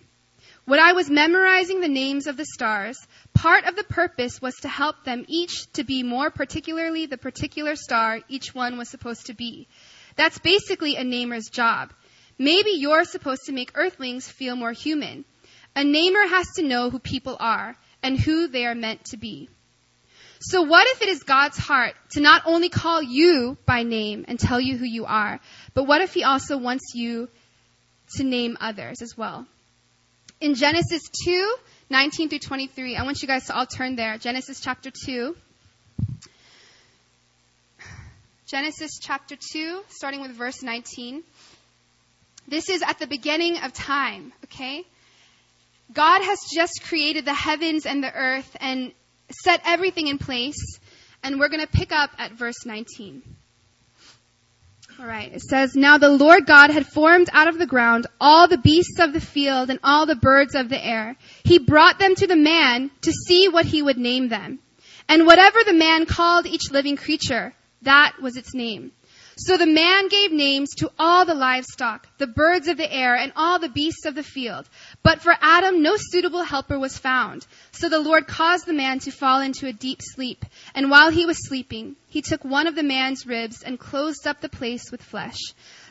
When 0.66 0.82
I 0.82 0.92
was 0.92 1.10
memorizing 1.10 1.80
the 1.80 1.88
names 1.88 2.28
of 2.28 2.36
the 2.36 2.46
stars, 2.46 2.98
part 3.34 3.64
of 3.64 3.78
the 3.78 3.86
purpose 3.86 4.42
was 4.42 4.56
to 4.64 4.68
help 4.68 5.06
them 5.06 5.24
each 5.30 5.72
to 5.74 5.86
be 5.86 6.04
more 6.04 6.30
particularly 6.30 7.06
the 7.06 7.18
particular 7.18 7.78
star 7.78 8.20
each 8.28 8.54
one 8.54 8.78
was 8.78 8.90
supposed 8.90 9.28
to 9.28 9.34
be. 9.34 9.70
That's 10.18 10.40
basically 10.40 10.98
a 10.98 11.06
namer's 11.06 11.48
job. 11.50 11.94
Maybe 12.38 12.72
you're 12.72 13.06
supposed 13.06 13.44
to 13.46 13.54
make 13.54 13.72
earthlings 13.76 14.28
feel 14.28 14.58
more 14.58 14.74
human. 14.74 15.24
A 15.76 15.84
namer 15.84 16.28
has 16.28 16.48
to 16.56 16.64
know 16.64 16.90
who 16.90 17.00
people 17.00 17.38
are 17.40 17.76
and 18.02 18.20
who 18.20 18.48
they 18.48 18.66
are 18.66 18.76
meant 18.76 19.06
to 19.06 19.18
be. 19.18 19.50
So 20.40 20.62
what 20.62 20.86
if 20.88 21.02
it 21.02 21.08
is 21.08 21.24
God's 21.24 21.58
heart 21.58 21.96
to 22.12 22.20
not 22.20 22.44
only 22.46 22.68
call 22.68 23.02
you 23.02 23.58
by 23.66 23.84
name 23.84 24.26
and 24.28 24.38
tell 24.38 24.60
you 24.60 24.78
who 24.78 24.86
you 24.86 25.06
are, 25.06 25.40
but 25.74 25.86
what 25.86 26.02
if 26.02 26.14
He 26.14 26.24
also 26.24 26.58
wants 26.58 26.92
you 26.94 27.30
to 28.16 28.24
name 28.24 28.58
others 28.60 29.02
as 29.02 29.18
well? 29.18 29.48
In 30.42 30.56
Genesis 30.56 31.02
2, 31.24 31.56
19 31.90 32.28
through 32.28 32.40
23, 32.40 32.98
I 32.98 33.04
want 33.04 33.22
you 33.22 33.28
guys 33.30 33.48
to 33.48 33.56
all 33.56 33.66
turn 33.66 33.96
there. 33.96 34.18
Genesis 34.18 34.60
chapter 34.60 34.92
2. 34.92 35.34
Genesis 38.46 39.00
chapter 39.02 39.38
2, 39.38 39.82
starting 39.88 40.20
with 40.20 40.32
verse 40.32 40.62
19. 40.62 41.24
This 42.50 42.70
is 42.70 42.84
at 42.84 43.00
the 43.00 43.08
beginning 43.08 43.60
of 43.60 43.72
time, 43.72 44.34
okay? 44.44 44.84
God 45.92 46.22
has 46.24 46.40
just 46.54 46.84
created 46.84 47.26
the 47.26 47.34
heavens 47.34 47.86
and 47.86 48.04
the 48.04 48.14
earth 48.14 48.56
and 48.60 48.92
set 49.44 49.62
everything 49.66 50.08
in 50.08 50.18
place. 50.18 50.80
And 51.24 51.40
we're 51.40 51.50
going 51.50 51.62
to 51.62 51.68
pick 51.68 51.92
up 51.92 52.12
at 52.18 52.34
verse 52.34 52.66
19. 52.66 53.22
All 55.00 55.08
right. 55.08 55.34
It 55.34 55.42
says, 55.42 55.76
Now 55.76 55.98
the 55.98 56.10
Lord 56.10 56.46
God 56.46 56.70
had 56.70 56.86
formed 56.86 57.30
out 57.34 57.48
of 57.48 57.58
the 57.58 57.66
ground 57.66 58.08
all 58.22 58.48
the 58.48 58.58
beasts 58.58 59.00
of 59.00 59.14
the 59.14 59.22
field 59.22 59.70
and 59.70 59.80
all 59.84 60.06
the 60.06 60.16
birds 60.16 60.54
of 60.56 60.70
the 60.70 60.84
air. 60.84 61.16
He 61.44 61.60
brought 61.60 61.98
them 61.98 62.16
to 62.16 62.28
the 62.28 62.36
man 62.36 62.92
to 63.02 63.12
see 63.12 63.50
what 63.50 63.66
he 63.66 63.82
would 63.82 63.98
name 63.98 64.30
them. 64.30 64.60
And 65.10 65.26
whatever 65.26 65.60
the 65.64 65.74
man 65.74 66.06
called 66.06 66.46
each 66.46 66.72
living 66.72 66.96
creature, 66.96 67.54
that 67.82 68.16
was 68.22 68.38
its 68.38 68.54
name. 68.54 68.92
So 69.36 69.58
the 69.58 69.66
man 69.66 70.10
gave 70.10 70.32
names 70.32 70.76
to 70.76 70.92
all 71.00 71.26
the 71.26 71.34
livestock, 71.34 72.08
the 72.20 72.28
birds 72.28 72.68
of 72.68 72.78
the 72.78 72.92
air, 72.92 73.16
and 73.16 73.34
all 73.36 73.58
the 73.58 73.70
beasts 73.70 74.06
of 74.06 74.14
the 74.14 74.24
field. 74.24 74.70
But 75.02 75.22
for 75.22 75.36
Adam, 75.42 75.82
no 75.82 75.96
suitable 75.98 76.44
helper 76.44 76.78
was 76.78 76.98
found. 76.98 77.48
So 77.72 77.90
the 77.90 78.00
Lord 78.00 78.28
caused 78.28 78.68
the 78.68 78.74
man 78.74 79.00
to 79.00 79.12
fall 79.12 79.42
into 79.42 79.66
a 79.66 79.74
deep 79.74 80.02
sleep. 80.02 80.46
And 80.76 80.92
while 80.92 81.10
he 81.10 81.26
was 81.26 81.48
sleeping, 81.48 81.96
he 82.08 82.22
took 82.22 82.46
one 82.46 82.68
of 82.68 82.76
the 82.76 82.84
man's 82.84 83.26
ribs 83.26 83.64
and 83.64 83.80
closed 83.80 84.28
up 84.28 84.40
the 84.40 84.50
place 84.50 84.92
with 84.92 85.02
flesh. 85.02 85.40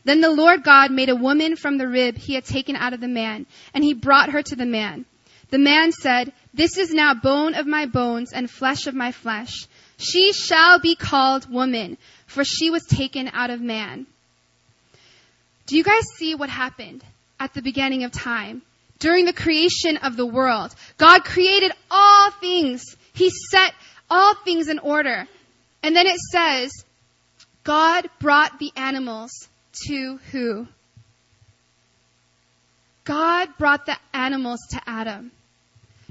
Then 0.05 0.21
the 0.21 0.31
Lord 0.31 0.63
God 0.63 0.93
made 0.93 1.09
a 1.09 1.17
woman 1.17 1.57
from 1.57 1.79
the 1.79 1.89
rib 1.89 2.17
he 2.17 2.35
had 2.35 2.45
taken 2.45 2.77
out 2.77 2.93
of 2.93 3.01
the 3.01 3.09
man, 3.09 3.47
and 3.75 3.83
he 3.83 3.95
brought 3.95 4.31
her 4.31 4.43
to 4.43 4.57
the 4.57 4.67
man. 4.67 5.05
The 5.51 5.59
man 5.59 5.93
said, 5.93 6.33
This 6.55 6.79
is 6.79 6.95
now 6.95 7.13
bone 7.13 7.55
of 7.55 7.67
my 7.67 7.87
bones 7.87 8.33
and 8.33 8.51
flesh 8.51 8.87
of 8.87 8.95
my 8.95 9.13
flesh. 9.13 9.67
She 9.99 10.33
shall 10.33 10.81
be 10.81 10.97
called 10.97 11.53
woman 11.53 11.99
for 12.33 12.45
she 12.45 12.71
was 12.71 12.85
taken 12.87 13.29
out 13.33 13.51
of 13.51 13.61
man. 13.61 14.07
Do 15.67 15.77
you 15.77 15.85
guys 15.85 16.05
see 16.17 16.35
what 16.35 16.49
happened 16.49 17.05
at 17.39 17.53
the 17.53 17.61
beginning 17.63 18.05
of 18.05 18.13
time? 18.13 18.63
During 18.99 19.27
the 19.27 19.33
creation 19.33 19.99
of 19.99 20.17
the 20.17 20.25
world, 20.25 20.75
God 20.97 21.25
created 21.25 21.73
all 21.91 22.31
things. 22.31 22.97
He 23.13 23.31
set 23.51 23.75
all 24.09 24.35
things 24.35 24.69
in 24.69 24.79
order. 24.79 25.29
And 25.83 25.95
then 25.95 26.07
it 26.07 26.19
says, 26.31 26.73
God 27.65 28.09
brought 28.19 28.59
the 28.59 28.73
animals 28.77 29.33
to 29.89 30.19
who? 30.31 30.67
God 33.05 33.49
brought 33.59 33.85
the 33.85 33.97
animals 34.15 34.61
to 34.71 34.81
Adam 34.87 35.33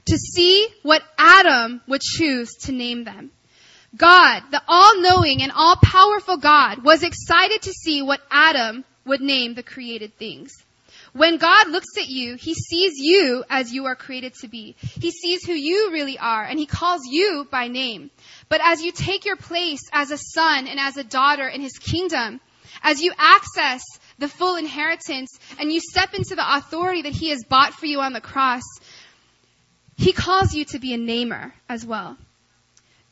to 0.06 0.18
see 0.18 0.68
what 0.84 1.02
Adam 1.18 1.82
would 1.88 2.02
choose 2.02 2.54
to 2.64 2.72
name 2.72 3.06
them. 3.06 3.32
God, 3.96 4.44
the 4.52 4.62
all-knowing 4.68 5.42
and 5.42 5.52
all-powerful 5.52 6.38
God, 6.38 6.84
was 6.84 7.04
excited 7.04 7.64
to 7.64 7.74
see 7.74 8.02
what 8.02 8.22
Adam 8.32 8.86
would 9.06 9.22
name 9.22 9.54
the 9.54 9.64
created 9.64 10.18
things. 10.18 10.54
When 11.14 11.38
God 11.38 11.70
looks 11.70 11.98
at 11.98 12.08
you, 12.08 12.36
He 12.36 12.54
sees 12.54 12.94
you 12.96 13.44
as 13.50 13.74
you 13.74 13.86
are 13.86 13.96
created 13.96 14.34
to 14.36 14.48
be. 14.48 14.78
He 14.80 15.12
sees 15.12 15.44
who 15.44 15.52
you 15.52 15.92
really 15.92 16.18
are, 16.18 16.44
and 16.44 16.58
He 16.58 16.66
calls 16.66 17.02
you 17.06 17.46
by 17.52 17.68
name. 17.68 18.12
But 18.48 18.62
as 18.64 18.82
you 18.82 18.94
take 18.94 19.26
your 19.26 19.36
place 19.36 19.82
as 19.92 20.12
a 20.12 20.18
son 20.18 20.68
and 20.68 20.80
as 20.80 20.96
a 20.96 21.04
daughter 21.04 21.48
in 21.48 21.60
His 21.60 21.78
kingdom, 21.78 22.40
as 22.82 23.02
you 23.02 23.12
access 23.18 23.84
the 24.20 24.30
full 24.30 24.56
inheritance 24.56 25.38
and 25.60 25.70
you 25.72 25.82
step 25.82 26.14
into 26.14 26.36
the 26.36 26.56
authority 26.56 27.02
that 27.02 27.12
He 27.12 27.30
has 27.32 27.44
bought 27.44 27.74
for 27.74 27.88
you 27.88 28.00
on 28.00 28.14
the 28.14 28.22
cross, 28.22 28.64
He 29.98 30.14
calls 30.14 30.54
you 30.54 30.64
to 30.66 30.80
be 30.80 30.94
a 30.94 30.98
namer 30.98 31.54
as 31.68 31.86
well. 31.86 32.16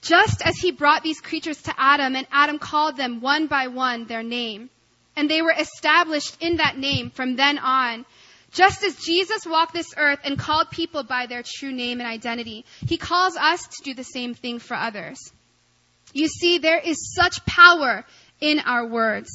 Just 0.01 0.41
as 0.41 0.57
he 0.57 0.71
brought 0.71 1.03
these 1.03 1.19
creatures 1.19 1.61
to 1.63 1.73
Adam 1.77 2.15
and 2.15 2.27
Adam 2.31 2.57
called 2.57 2.95
them 2.95 3.21
one 3.21 3.47
by 3.47 3.67
one 3.67 4.05
their 4.05 4.23
name, 4.23 4.69
and 5.15 5.29
they 5.29 5.41
were 5.41 5.53
established 5.57 6.37
in 6.39 6.57
that 6.57 6.77
name 6.77 7.09
from 7.09 7.35
then 7.35 7.57
on, 7.57 8.05
just 8.51 8.83
as 8.83 8.95
Jesus 8.95 9.45
walked 9.45 9.73
this 9.73 9.93
earth 9.97 10.19
and 10.23 10.39
called 10.39 10.71
people 10.71 11.03
by 11.03 11.27
their 11.27 11.43
true 11.45 11.71
name 11.71 11.99
and 11.99 12.09
identity, 12.09 12.65
he 12.87 12.97
calls 12.97 13.35
us 13.35 13.61
to 13.67 13.83
do 13.83 13.93
the 13.93 14.03
same 14.03 14.33
thing 14.33 14.59
for 14.59 14.75
others. 14.75 15.19
You 16.13 16.27
see, 16.27 16.57
there 16.57 16.79
is 16.79 17.13
such 17.13 17.45
power 17.45 18.05
in 18.39 18.59
our 18.59 18.87
words. 18.87 19.29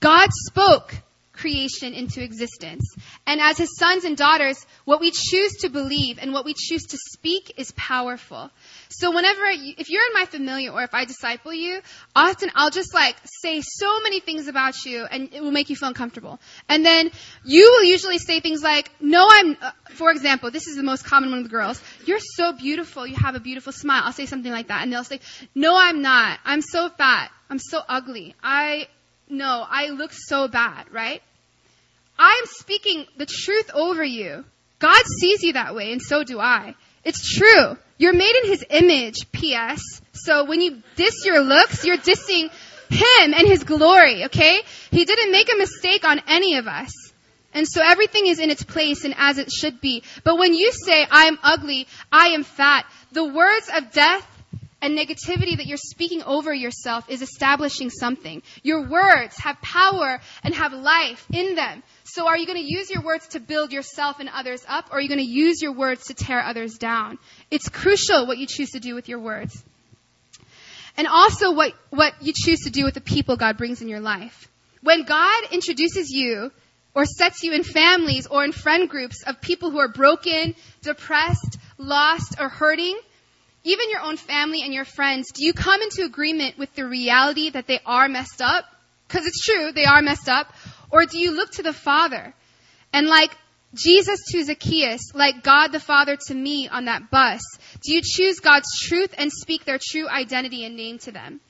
God 0.00 0.30
spoke 0.32 0.94
creation 1.32 1.94
into 1.94 2.22
existence. 2.22 2.84
And 3.26 3.40
as 3.40 3.58
his 3.58 3.76
sons 3.76 4.04
and 4.04 4.16
daughters, 4.16 4.64
what 4.84 5.00
we 5.00 5.10
choose 5.10 5.58
to 5.58 5.68
believe 5.68 6.18
and 6.20 6.32
what 6.32 6.44
we 6.44 6.54
choose 6.54 6.84
to 6.84 6.98
speak 7.12 7.54
is 7.56 7.72
powerful. 7.76 8.50
So 8.90 9.14
whenever, 9.14 9.42
if 9.46 9.90
you're 9.90 10.06
in 10.06 10.12
my 10.14 10.24
familiar 10.24 10.70
or 10.70 10.82
if 10.82 10.94
I 10.94 11.04
disciple 11.04 11.52
you, 11.52 11.80
often 12.16 12.50
I'll 12.54 12.70
just 12.70 12.94
like 12.94 13.16
say 13.24 13.60
so 13.60 14.00
many 14.00 14.20
things 14.20 14.48
about 14.48 14.84
you 14.84 15.04
and 15.04 15.32
it 15.32 15.42
will 15.42 15.50
make 15.50 15.68
you 15.70 15.76
feel 15.76 15.88
uncomfortable. 15.88 16.40
And 16.68 16.84
then 16.84 17.10
you 17.44 17.70
will 17.70 17.84
usually 17.84 18.18
say 18.18 18.40
things 18.40 18.62
like, 18.62 18.90
no, 19.00 19.26
I'm, 19.30 19.56
uh, 19.60 19.72
for 19.90 20.10
example, 20.10 20.50
this 20.50 20.66
is 20.66 20.76
the 20.76 20.82
most 20.82 21.04
common 21.04 21.30
one 21.30 21.42
with 21.42 21.50
girls. 21.50 21.82
You're 22.06 22.20
so 22.20 22.52
beautiful. 22.52 23.06
You 23.06 23.16
have 23.16 23.34
a 23.34 23.40
beautiful 23.40 23.72
smile. 23.72 24.02
I'll 24.04 24.12
say 24.12 24.26
something 24.26 24.52
like 24.52 24.68
that. 24.68 24.82
And 24.82 24.92
they'll 24.92 25.04
say, 25.04 25.20
no, 25.54 25.76
I'm 25.76 26.00
not. 26.00 26.38
I'm 26.44 26.62
so 26.62 26.88
fat. 26.88 27.30
I'm 27.50 27.58
so 27.58 27.80
ugly. 27.88 28.34
I, 28.42 28.88
no, 29.28 29.66
I 29.68 29.88
look 29.88 30.12
so 30.12 30.48
bad, 30.48 30.86
right? 30.92 31.22
I'm 32.18 32.44
speaking 32.46 33.06
the 33.16 33.26
truth 33.26 33.70
over 33.74 34.02
you. 34.02 34.44
God 34.78 35.02
sees 35.20 35.42
you 35.42 35.54
that 35.54 35.74
way, 35.74 35.92
and 35.92 36.00
so 36.00 36.24
do 36.24 36.40
I. 36.40 36.74
It's 37.04 37.36
true. 37.36 37.76
You're 37.98 38.14
made 38.14 38.34
in 38.42 38.50
His 38.50 38.64
image, 38.70 39.30
P.S. 39.32 39.82
So 40.12 40.44
when 40.44 40.60
you 40.60 40.82
diss 40.96 41.24
your 41.24 41.40
looks, 41.40 41.84
you're 41.84 41.98
dissing 41.98 42.50
Him 42.88 43.34
and 43.34 43.46
His 43.46 43.64
glory, 43.64 44.24
okay? 44.24 44.62
He 44.90 45.04
didn't 45.04 45.32
make 45.32 45.52
a 45.52 45.58
mistake 45.58 46.04
on 46.04 46.22
any 46.28 46.56
of 46.56 46.66
us. 46.66 46.92
And 47.52 47.66
so 47.66 47.82
everything 47.84 48.26
is 48.26 48.38
in 48.38 48.50
its 48.50 48.62
place 48.62 49.04
and 49.04 49.14
as 49.16 49.38
it 49.38 49.50
should 49.50 49.80
be. 49.80 50.02
But 50.22 50.38
when 50.38 50.54
you 50.54 50.70
say, 50.72 51.06
I 51.10 51.24
am 51.24 51.38
ugly, 51.42 51.88
I 52.12 52.28
am 52.28 52.44
fat, 52.44 52.86
the 53.12 53.24
words 53.24 53.70
of 53.74 53.90
death 53.90 54.26
and 54.80 54.96
negativity 54.96 55.56
that 55.56 55.66
you're 55.66 55.76
speaking 55.76 56.22
over 56.22 56.54
yourself 56.54 57.08
is 57.08 57.22
establishing 57.22 57.90
something. 57.90 58.42
Your 58.62 58.88
words 58.88 59.36
have 59.38 59.60
power 59.60 60.20
and 60.44 60.54
have 60.54 60.72
life 60.72 61.26
in 61.32 61.54
them. 61.56 61.82
So 62.10 62.26
are 62.26 62.38
you 62.38 62.46
going 62.46 62.58
to 62.58 62.64
use 62.64 62.90
your 62.90 63.02
words 63.02 63.28
to 63.28 63.40
build 63.40 63.70
yourself 63.70 64.18
and 64.18 64.30
others 64.30 64.64
up, 64.66 64.86
or 64.90 64.96
are 64.96 65.00
you 65.00 65.08
going 65.08 65.20
to 65.20 65.26
use 65.26 65.60
your 65.60 65.72
words 65.72 66.06
to 66.06 66.14
tear 66.14 66.42
others 66.42 66.78
down? 66.78 67.18
It's 67.50 67.68
crucial 67.68 68.26
what 68.26 68.38
you 68.38 68.46
choose 68.46 68.70
to 68.70 68.80
do 68.80 68.94
with 68.94 69.10
your 69.10 69.18
words. 69.20 69.62
And 70.96 71.06
also 71.06 71.52
what, 71.52 71.74
what 71.90 72.14
you 72.22 72.32
choose 72.34 72.60
to 72.60 72.70
do 72.70 72.84
with 72.84 72.94
the 72.94 73.02
people 73.02 73.36
God 73.36 73.58
brings 73.58 73.82
in 73.82 73.88
your 73.88 74.00
life. 74.00 74.48
When 74.82 75.04
God 75.04 75.52
introduces 75.52 76.10
you 76.10 76.50
or 76.94 77.04
sets 77.04 77.42
you 77.42 77.52
in 77.52 77.62
families 77.62 78.26
or 78.26 78.42
in 78.42 78.52
friend 78.52 78.88
groups 78.88 79.22
of 79.26 79.42
people 79.42 79.70
who 79.70 79.78
are 79.78 79.88
broken, 79.88 80.54
depressed, 80.80 81.58
lost, 81.76 82.40
or 82.40 82.48
hurting, 82.48 82.98
even 83.64 83.90
your 83.90 84.00
own 84.00 84.16
family 84.16 84.62
and 84.62 84.72
your 84.72 84.86
friends, 84.86 85.30
do 85.32 85.44
you 85.44 85.52
come 85.52 85.82
into 85.82 86.04
agreement 86.04 86.56
with 86.56 86.74
the 86.74 86.86
reality 86.86 87.50
that 87.50 87.66
they 87.66 87.80
are 87.84 88.08
messed 88.08 88.40
up? 88.40 88.64
Because 89.06 89.26
it's 89.26 89.44
true, 89.44 89.72
they 89.72 89.84
are 89.84 90.00
messed 90.00 90.28
up. 90.28 90.52
Or 90.90 91.06
do 91.06 91.18
you 91.18 91.32
look 91.32 91.52
to 91.52 91.62
the 91.62 91.72
Father? 91.72 92.34
And 92.92 93.06
like 93.06 93.36
Jesus 93.74 94.20
to 94.32 94.44
Zacchaeus, 94.44 95.14
like 95.14 95.42
God 95.42 95.68
the 95.68 95.80
Father 95.80 96.16
to 96.28 96.34
me 96.34 96.68
on 96.68 96.86
that 96.86 97.10
bus, 97.10 97.40
do 97.82 97.92
you 97.92 98.00
choose 98.02 98.40
God's 98.40 98.68
truth 98.80 99.14
and 99.18 99.30
speak 99.30 99.64
their 99.64 99.78
true 99.80 100.08
identity 100.08 100.64
and 100.64 100.76
name 100.76 100.98
to 101.00 101.12
them? 101.12 101.40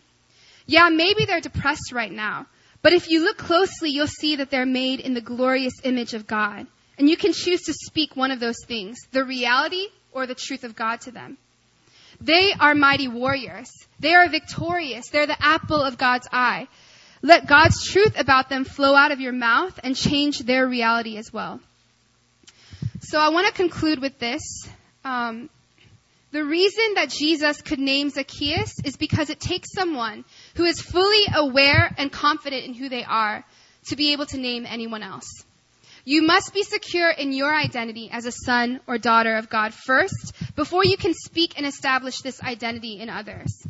Yeah, 0.67 0.89
maybe 0.89 1.25
they're 1.25 1.41
depressed 1.41 1.93
right 1.93 2.13
now, 2.13 2.47
but 2.83 2.93
if 2.93 3.09
you 3.09 3.25
look 3.25 3.39
closely, 3.39 3.91
you'll 3.91 4.07
see 4.07 4.37
that 4.37 4.51
they're 4.51 4.67
made 4.67 5.01
in 5.01 5.15
the 5.15 5.21
glorious 5.21 5.75
image 5.85 6.15
of 6.15 6.27
God. 6.27 6.67
And 6.99 7.09
you 7.09 7.17
can 7.17 7.33
choose 7.33 7.63
to 7.63 7.73
speak 7.73 8.17
one 8.17 8.33
of 8.33 8.41
those 8.41 8.65
things, 8.67 8.99
the 9.13 9.25
reality 9.25 9.87
or 10.13 10.27
the 10.27 10.35
truth 10.35 10.65
of 10.65 10.75
God 10.75 11.01
to 11.03 11.13
them. 11.13 11.39
They 12.21 12.53
are 12.59 12.75
mighty 12.75 13.07
warriors. 13.07 13.71
They 14.01 14.15
are 14.15 14.29
victorious. 14.29 15.09
They're 15.09 15.27
the 15.27 15.41
apple 15.43 15.81
of 15.81 15.97
God's 15.97 16.27
eye. 16.33 16.67
Let 17.23 17.47
God's 17.47 17.85
truth 17.85 18.19
about 18.19 18.49
them 18.49 18.65
flow 18.65 18.95
out 18.95 19.13
of 19.13 19.21
your 19.21 19.33
mouth 19.33 19.79
and 19.83 19.97
change 19.97 20.39
their 20.41 20.67
reality 20.67 21.17
as 21.17 21.33
well. 21.33 21.61
So 23.01 23.19
I 23.19 23.31
want 23.31 23.47
to 23.47 23.53
conclude 23.53 24.01
with 24.01 24.19
this. 24.19 24.69
Um, 25.05 25.51
the 26.31 26.45
reason 26.45 26.95
that 26.95 27.09
Jesus 27.09 27.63
could 27.63 27.79
name 27.79 28.11
Zacchaeus 28.11 28.75
is 28.85 28.97
because 28.97 29.31
it 29.31 29.41
takes 29.41 29.73
someone 29.73 30.25
who 30.57 30.65
is 30.65 30.81
fully 30.81 31.25
aware 31.35 31.93
and 31.97 32.13
confident 32.13 32.67
in 32.67 32.75
who 32.75 32.89
they 32.89 33.03
are 33.03 33.45
to 33.87 33.97
be 33.97 34.13
able 34.13 34.27
to 34.27 34.39
name 34.39 34.67
anyone 34.67 35.03
else. 35.03 35.45
You 36.05 36.23
must 36.23 36.55
be 36.55 36.63
secure 36.63 37.11
in 37.11 37.33
your 37.33 37.55
identity 37.55 38.11
as 38.11 38.27
a 38.27 38.33
son 38.33 38.81
or 38.87 38.99
daughter 38.99 39.37
of 39.37 39.49
God 39.49 39.75
first 39.75 40.33
before 40.55 40.85
you 40.85 40.97
can 40.97 41.15
speak 41.15 41.55
and 41.57 41.67
establish 41.67 42.21
this 42.21 42.43
identity 42.43 43.01
in 43.01 43.09
others. 43.09 43.67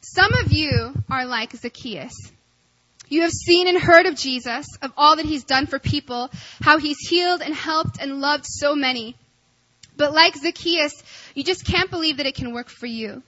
Some 0.00 0.32
of 0.34 0.52
you 0.52 0.94
are 1.10 1.26
like 1.26 1.52
Zacchaeus. 1.52 2.14
You 3.08 3.22
have 3.22 3.32
seen 3.32 3.68
and 3.68 3.78
heard 3.78 4.06
of 4.06 4.16
Jesus, 4.16 4.66
of 4.80 4.92
all 4.96 5.16
that 5.16 5.26
he's 5.26 5.44
done 5.44 5.66
for 5.66 5.78
people, 5.78 6.30
how 6.60 6.78
he's 6.78 6.98
healed 6.98 7.42
and 7.42 7.54
helped 7.54 8.00
and 8.00 8.20
loved 8.20 8.46
so 8.46 8.74
many. 8.74 9.16
But 9.96 10.12
like 10.12 10.34
Zacchaeus, 10.36 10.92
you 11.34 11.44
just 11.44 11.64
can't 11.64 11.90
believe 11.90 12.16
that 12.16 12.26
it 12.26 12.34
can 12.34 12.52
work 12.52 12.68
for 12.68 12.86
you. 12.86 13.22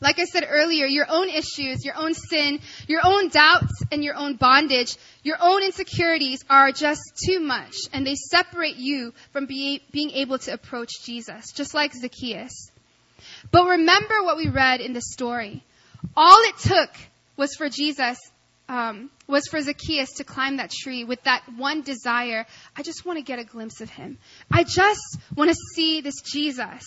Like 0.00 0.18
I 0.18 0.24
said 0.24 0.44
earlier, 0.48 0.84
your 0.86 1.06
own 1.08 1.28
issues, 1.28 1.84
your 1.84 1.96
own 1.96 2.14
sin, 2.14 2.58
your 2.88 3.02
own 3.04 3.28
doubts, 3.28 3.84
and 3.92 4.02
your 4.02 4.16
own 4.16 4.34
bondage, 4.34 4.96
your 5.22 5.36
own 5.40 5.62
insecurities 5.62 6.44
are 6.50 6.72
just 6.72 7.00
too 7.24 7.38
much, 7.38 7.76
and 7.92 8.04
they 8.04 8.16
separate 8.16 8.76
you 8.76 9.14
from 9.32 9.46
be, 9.46 9.80
being 9.92 10.10
able 10.10 10.38
to 10.40 10.52
approach 10.52 11.04
Jesus, 11.04 11.52
just 11.52 11.72
like 11.72 11.92
Zacchaeus. 11.94 12.72
But 13.52 13.64
remember 13.64 14.24
what 14.24 14.36
we 14.36 14.48
read 14.48 14.80
in 14.80 14.92
the 14.92 15.00
story. 15.00 15.62
All 16.16 16.40
it 16.42 16.58
took 16.58 16.90
was 17.36 17.54
for 17.54 17.68
Jesus 17.68 18.18
um, 18.68 19.10
was 19.26 19.46
for 19.48 19.60
Zacchaeus 19.60 20.12
to 20.14 20.24
climb 20.24 20.56
that 20.56 20.70
tree 20.70 21.04
with 21.04 21.22
that 21.24 21.42
one 21.56 21.82
desire. 21.82 22.46
I 22.76 22.82
just 22.82 23.04
want 23.04 23.18
to 23.18 23.22
get 23.24 23.38
a 23.38 23.44
glimpse 23.44 23.80
of 23.80 23.90
him. 23.90 24.18
I 24.50 24.64
just 24.64 25.18
want 25.34 25.50
to 25.50 25.56
see 25.74 26.00
this 26.00 26.20
Jesus. 26.22 26.84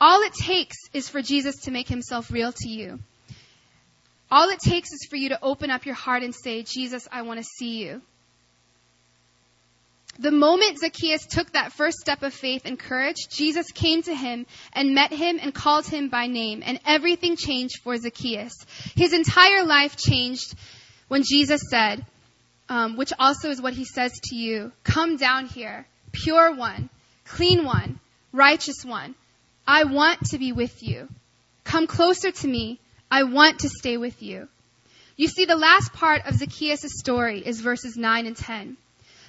All 0.00 0.22
it 0.22 0.32
takes 0.32 0.76
is 0.92 1.08
for 1.08 1.20
Jesus 1.20 1.56
to 1.62 1.70
make 1.70 1.88
himself 1.88 2.30
real 2.30 2.52
to 2.52 2.68
you. 2.68 3.00
All 4.30 4.48
it 4.48 4.60
takes 4.60 4.92
is 4.92 5.06
for 5.10 5.16
you 5.16 5.30
to 5.30 5.38
open 5.42 5.70
up 5.70 5.86
your 5.86 5.94
heart 5.94 6.22
and 6.22 6.34
say, 6.34 6.62
Jesus, 6.62 7.08
I 7.10 7.22
want 7.22 7.38
to 7.38 7.44
see 7.44 7.82
you. 7.82 8.00
The 10.20 10.30
moment 10.30 10.78
Zacchaeus 10.78 11.24
took 11.24 11.52
that 11.52 11.72
first 11.72 11.96
step 11.96 12.22
of 12.22 12.34
faith 12.34 12.62
and 12.66 12.78
courage, 12.78 13.16
Jesus 13.30 13.72
came 13.72 14.02
to 14.02 14.14
him 14.14 14.44
and 14.74 14.94
met 14.94 15.14
him 15.14 15.38
and 15.40 15.54
called 15.54 15.86
him 15.86 16.10
by 16.10 16.26
name, 16.26 16.62
and 16.62 16.78
everything 16.84 17.36
changed 17.36 17.78
for 17.82 17.96
Zacchaeus. 17.96 18.52
His 18.94 19.14
entire 19.14 19.64
life 19.64 19.96
changed 19.96 20.54
when 21.08 21.22
Jesus 21.22 21.62
said, 21.70 22.04
um, 22.68 22.98
which 22.98 23.14
also 23.18 23.48
is 23.48 23.62
what 23.62 23.72
he 23.72 23.86
says 23.86 24.12
to 24.24 24.36
you, 24.36 24.72
Come 24.84 25.16
down 25.16 25.46
here, 25.46 25.86
pure 26.12 26.54
one, 26.54 26.90
clean 27.24 27.64
one, 27.64 27.98
righteous 28.30 28.84
one. 28.84 29.14
I 29.66 29.84
want 29.84 30.26
to 30.32 30.38
be 30.38 30.52
with 30.52 30.82
you. 30.82 31.08
Come 31.64 31.86
closer 31.86 32.30
to 32.30 32.46
me. 32.46 32.78
I 33.10 33.22
want 33.22 33.60
to 33.60 33.70
stay 33.70 33.96
with 33.96 34.22
you. 34.22 34.48
You 35.16 35.28
see, 35.28 35.46
the 35.46 35.56
last 35.56 35.94
part 35.94 36.26
of 36.26 36.34
Zacchaeus' 36.34 36.98
story 36.98 37.40
is 37.40 37.62
verses 37.62 37.96
9 37.96 38.26
and 38.26 38.36
10. 38.36 38.76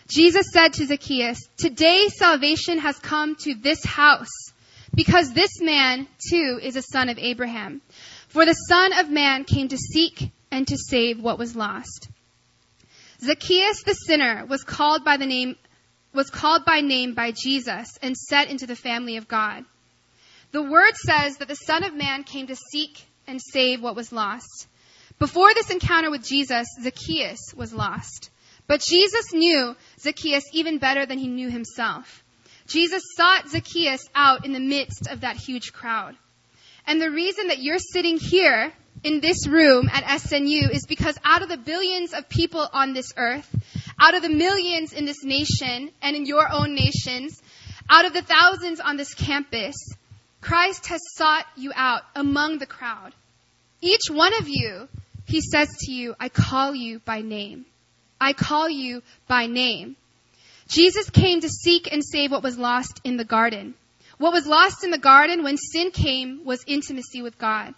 Jesus 0.07 0.47
said 0.51 0.73
to 0.73 0.85
Zacchaeus, 0.85 1.47
Today 1.57 2.07
salvation 2.07 2.79
has 2.79 2.97
come 2.99 3.35
to 3.43 3.55
this 3.55 3.83
house, 3.85 4.51
because 4.93 5.33
this 5.33 5.61
man 5.61 6.07
too 6.29 6.59
is 6.61 6.75
a 6.75 6.81
son 6.81 7.09
of 7.09 7.17
Abraham. 7.17 7.81
For 8.27 8.45
the 8.45 8.53
Son 8.53 8.93
of 8.93 9.09
Man 9.09 9.43
came 9.43 9.67
to 9.67 9.77
seek 9.77 10.31
and 10.51 10.65
to 10.67 10.77
save 10.77 11.19
what 11.19 11.37
was 11.37 11.55
lost. 11.55 12.07
Zacchaeus 13.19 13.83
the 13.83 13.93
sinner 13.93 14.45
was 14.45 14.63
called 14.63 15.03
by 15.03 15.17
the 15.17 15.25
name 15.25 15.55
was 16.13 16.29
called 16.29 16.65
by 16.65 16.81
name 16.81 17.13
by 17.13 17.31
Jesus 17.31 17.97
and 18.01 18.17
set 18.17 18.49
into 18.49 18.67
the 18.67 18.75
family 18.75 19.17
of 19.17 19.27
God. 19.27 19.65
The 20.51 20.63
word 20.63 20.95
says 20.95 21.37
that 21.37 21.47
the 21.47 21.55
Son 21.55 21.83
of 21.83 21.93
Man 21.93 22.23
came 22.23 22.47
to 22.47 22.55
seek 22.55 23.05
and 23.27 23.41
save 23.41 23.81
what 23.81 23.95
was 23.95 24.11
lost. 24.11 24.67
Before 25.19 25.53
this 25.53 25.69
encounter 25.69 26.09
with 26.09 26.25
Jesus, 26.25 26.67
Zacchaeus 26.81 27.53
was 27.55 27.73
lost. 27.73 28.29
But 28.71 28.79
Jesus 28.79 29.33
knew 29.33 29.75
Zacchaeus 29.99 30.45
even 30.53 30.77
better 30.77 31.05
than 31.05 31.17
he 31.17 31.27
knew 31.27 31.49
himself. 31.49 32.23
Jesus 32.67 33.03
sought 33.17 33.49
Zacchaeus 33.49 34.07
out 34.15 34.45
in 34.45 34.53
the 34.53 34.61
midst 34.61 35.09
of 35.09 35.19
that 35.19 35.35
huge 35.35 35.73
crowd. 35.73 36.15
And 36.87 37.01
the 37.01 37.11
reason 37.11 37.47
that 37.47 37.59
you're 37.59 37.79
sitting 37.79 38.17
here 38.17 38.71
in 39.03 39.19
this 39.19 39.45
room 39.45 39.89
at 39.91 40.05
SNU 40.05 40.71
is 40.73 40.85
because 40.85 41.17
out 41.25 41.41
of 41.41 41.49
the 41.49 41.57
billions 41.57 42.13
of 42.13 42.29
people 42.29 42.65
on 42.71 42.93
this 42.93 43.11
earth, 43.17 43.53
out 43.99 44.13
of 44.13 44.21
the 44.21 44.29
millions 44.29 44.93
in 44.93 45.03
this 45.03 45.21
nation 45.21 45.91
and 46.01 46.15
in 46.15 46.25
your 46.25 46.47
own 46.49 46.73
nations, 46.73 47.41
out 47.89 48.05
of 48.05 48.13
the 48.13 48.21
thousands 48.21 48.79
on 48.79 48.95
this 48.95 49.13
campus, 49.13 49.75
Christ 50.39 50.85
has 50.85 51.01
sought 51.17 51.45
you 51.57 51.73
out 51.75 52.03
among 52.15 52.59
the 52.59 52.67
crowd. 52.67 53.13
Each 53.81 54.09
one 54.09 54.33
of 54.35 54.47
you, 54.47 54.87
he 55.25 55.41
says 55.41 55.67
to 55.81 55.91
you, 55.91 56.15
I 56.21 56.29
call 56.29 56.73
you 56.73 56.99
by 56.99 57.19
name. 57.19 57.65
I 58.21 58.33
call 58.33 58.69
you 58.69 59.01
by 59.27 59.47
name. 59.47 59.95
Jesus 60.67 61.09
came 61.09 61.41
to 61.41 61.49
seek 61.49 61.91
and 61.91 62.05
save 62.05 62.31
what 62.31 62.43
was 62.43 62.57
lost 62.57 63.01
in 63.03 63.17
the 63.17 63.25
garden. 63.25 63.73
What 64.19 64.31
was 64.31 64.45
lost 64.45 64.83
in 64.83 64.91
the 64.91 64.99
garden 64.99 65.43
when 65.43 65.57
sin 65.57 65.89
came 65.89 66.45
was 66.45 66.63
intimacy 66.67 67.23
with 67.23 67.39
God, 67.39 67.73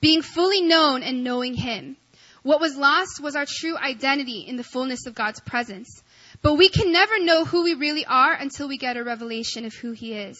being 0.00 0.22
fully 0.22 0.62
known 0.62 1.02
and 1.02 1.22
knowing 1.22 1.52
Him. 1.52 1.98
What 2.42 2.60
was 2.60 2.74
lost 2.74 3.20
was 3.22 3.36
our 3.36 3.44
true 3.46 3.76
identity 3.76 4.40
in 4.40 4.56
the 4.56 4.64
fullness 4.64 5.06
of 5.06 5.14
God's 5.14 5.40
presence. 5.40 6.02
But 6.40 6.54
we 6.54 6.70
can 6.70 6.90
never 6.90 7.22
know 7.22 7.44
who 7.44 7.62
we 7.62 7.74
really 7.74 8.06
are 8.06 8.32
until 8.32 8.68
we 8.68 8.78
get 8.78 8.96
a 8.96 9.04
revelation 9.04 9.66
of 9.66 9.74
who 9.74 9.92
He 9.92 10.14
is. 10.14 10.38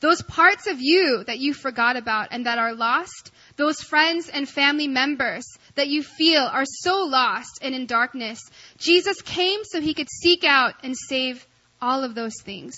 Those 0.00 0.22
parts 0.22 0.66
of 0.66 0.80
you 0.80 1.24
that 1.26 1.38
you 1.38 1.54
forgot 1.54 1.96
about 1.96 2.28
and 2.30 2.46
that 2.46 2.58
are 2.58 2.74
lost, 2.74 3.30
those 3.56 3.80
friends 3.80 4.28
and 4.28 4.48
family 4.48 4.88
members 4.88 5.44
that 5.74 5.88
you 5.88 6.02
feel 6.02 6.42
are 6.42 6.64
so 6.66 7.04
lost 7.04 7.58
and 7.62 7.74
in 7.74 7.86
darkness, 7.86 8.40
Jesus 8.78 9.22
came 9.22 9.64
so 9.64 9.80
he 9.80 9.94
could 9.94 10.10
seek 10.10 10.44
out 10.44 10.74
and 10.82 10.96
save 10.96 11.46
all 11.80 12.04
of 12.04 12.14
those 12.14 12.40
things. 12.42 12.76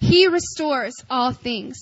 He 0.00 0.26
restores 0.26 0.94
all 1.10 1.32
things. 1.32 1.76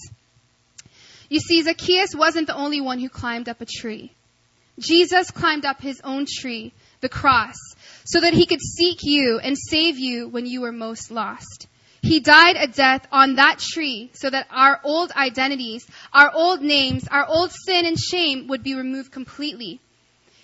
You 1.28 1.40
see, 1.40 1.62
Zacchaeus 1.62 2.14
wasn't 2.14 2.46
the 2.46 2.56
only 2.56 2.80
one 2.80 2.98
who 2.98 3.08
climbed 3.08 3.48
up 3.48 3.60
a 3.60 3.66
tree. 3.66 4.12
Jesus 4.78 5.30
climbed 5.30 5.64
up 5.64 5.80
his 5.80 6.00
own 6.02 6.26
tree, 6.26 6.72
the 7.00 7.08
cross, 7.08 7.56
so 8.04 8.20
that 8.20 8.34
he 8.34 8.46
could 8.46 8.60
seek 8.60 8.98
you 9.02 9.38
and 9.42 9.56
save 9.56 9.98
you 9.98 10.28
when 10.28 10.46
you 10.46 10.60
were 10.60 10.72
most 10.72 11.10
lost. 11.10 11.66
He 12.02 12.18
died 12.18 12.56
a 12.56 12.66
death 12.66 13.06
on 13.12 13.36
that 13.36 13.60
tree 13.60 14.10
so 14.12 14.28
that 14.28 14.48
our 14.50 14.80
old 14.82 15.12
identities, 15.12 15.86
our 16.12 16.32
old 16.34 16.60
names, 16.60 17.06
our 17.08 17.24
old 17.24 17.52
sin 17.52 17.86
and 17.86 17.98
shame 17.98 18.48
would 18.48 18.64
be 18.64 18.74
removed 18.74 19.12
completely. 19.12 19.80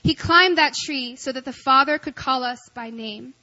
He 0.05 0.15
climbed 0.15 0.59
that 0.59 0.75
tree 0.75 1.17
so 1.17 1.33
that 1.33 1.45
the 1.45 1.53
Father 1.53 1.99
could 1.99 2.15
call 2.15 2.45
us 2.45 2.61
by 2.75 2.91
name. 2.91 3.35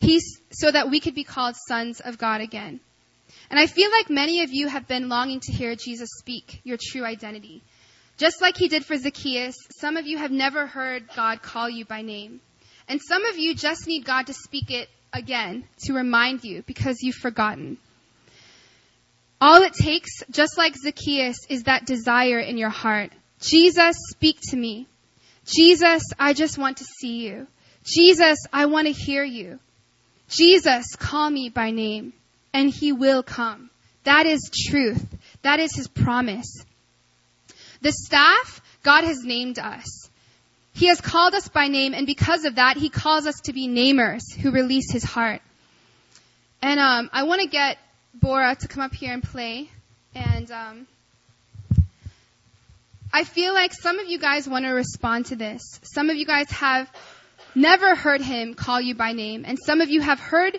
He's 0.00 0.40
so 0.50 0.72
that 0.72 0.90
we 0.90 0.98
could 0.98 1.14
be 1.14 1.22
called 1.22 1.54
sons 1.68 2.00
of 2.00 2.18
God 2.18 2.40
again. 2.40 2.80
And 3.48 3.60
I 3.60 3.68
feel 3.68 3.90
like 3.92 4.10
many 4.10 4.42
of 4.42 4.52
you 4.52 4.66
have 4.66 4.88
been 4.88 5.08
longing 5.08 5.38
to 5.40 5.52
hear 5.52 5.76
Jesus 5.76 6.10
speak 6.18 6.60
your 6.64 6.78
true 6.80 7.04
identity. 7.04 7.62
Just 8.16 8.40
like 8.40 8.56
he 8.56 8.68
did 8.68 8.84
for 8.84 8.96
Zacchaeus, 8.96 9.54
some 9.78 9.96
of 9.96 10.06
you 10.06 10.18
have 10.18 10.32
never 10.32 10.66
heard 10.66 11.08
God 11.14 11.42
call 11.42 11.70
you 11.70 11.84
by 11.84 12.02
name. 12.02 12.40
And 12.88 13.00
some 13.00 13.24
of 13.24 13.38
you 13.38 13.54
just 13.54 13.86
need 13.86 14.04
God 14.04 14.26
to 14.26 14.34
speak 14.34 14.70
it 14.70 14.88
again 15.12 15.64
to 15.84 15.92
remind 15.92 16.44
you 16.44 16.62
because 16.66 17.02
you've 17.02 17.16
forgotten. 17.16 17.78
All 19.40 19.62
it 19.62 19.74
takes, 19.74 20.22
just 20.30 20.56
like 20.56 20.76
Zacchaeus, 20.76 21.46
is 21.48 21.64
that 21.64 21.84
desire 21.84 22.38
in 22.38 22.58
your 22.58 22.70
heart. 22.70 23.10
Jesus, 23.40 23.96
speak 24.10 24.38
to 24.50 24.56
me. 24.56 24.86
Jesus, 25.44 26.04
I 26.18 26.32
just 26.32 26.58
want 26.58 26.76
to 26.76 26.84
see 26.84 27.26
you. 27.26 27.48
Jesus, 27.84 28.38
I 28.52 28.66
want 28.66 28.86
to 28.86 28.92
hear 28.92 29.24
you. 29.24 29.58
Jesus, 30.28 30.94
call 30.96 31.28
me 31.28 31.48
by 31.48 31.72
name, 31.72 32.12
and 32.54 32.70
he 32.70 32.92
will 32.92 33.22
come. 33.22 33.70
That 34.04 34.26
is 34.26 34.50
truth. 34.68 35.04
That 35.42 35.58
is 35.58 35.74
his 35.74 35.88
promise. 35.88 36.64
The 37.80 37.92
staff, 37.92 38.62
God 38.84 39.04
has 39.04 39.24
named 39.24 39.58
us. 39.58 40.08
He 40.74 40.86
has 40.86 41.00
called 41.00 41.34
us 41.34 41.48
by 41.48 41.68
name, 41.68 41.94
and 41.94 42.06
because 42.06 42.44
of 42.44 42.56
that, 42.56 42.76
He 42.76 42.88
calls 42.88 43.26
us 43.26 43.40
to 43.42 43.52
be 43.52 43.68
namers 43.68 44.22
who 44.34 44.50
release 44.50 44.90
His 44.90 45.04
heart. 45.04 45.42
And 46.62 46.80
um, 46.80 47.10
I 47.12 47.24
want 47.24 47.42
to 47.42 47.48
get 47.48 47.78
Bora 48.14 48.56
to 48.56 48.68
come 48.68 48.82
up 48.82 48.94
here 48.94 49.12
and 49.12 49.22
play. 49.22 49.68
And 50.14 50.50
um, 50.50 50.86
I 53.12 53.24
feel 53.24 53.52
like 53.52 53.72
some 53.74 53.98
of 53.98 54.08
you 54.08 54.18
guys 54.18 54.48
want 54.48 54.64
to 54.64 54.70
respond 54.70 55.26
to 55.26 55.36
this. 55.36 55.62
Some 55.82 56.08
of 56.08 56.16
you 56.16 56.24
guys 56.24 56.50
have 56.52 56.90
never 57.54 57.94
heard 57.94 58.22
Him 58.22 58.54
call 58.54 58.80
you 58.80 58.94
by 58.94 59.12
name, 59.12 59.44
and 59.46 59.58
some 59.58 59.80
of 59.80 59.90
you 59.90 60.00
have 60.00 60.20
heard 60.20 60.58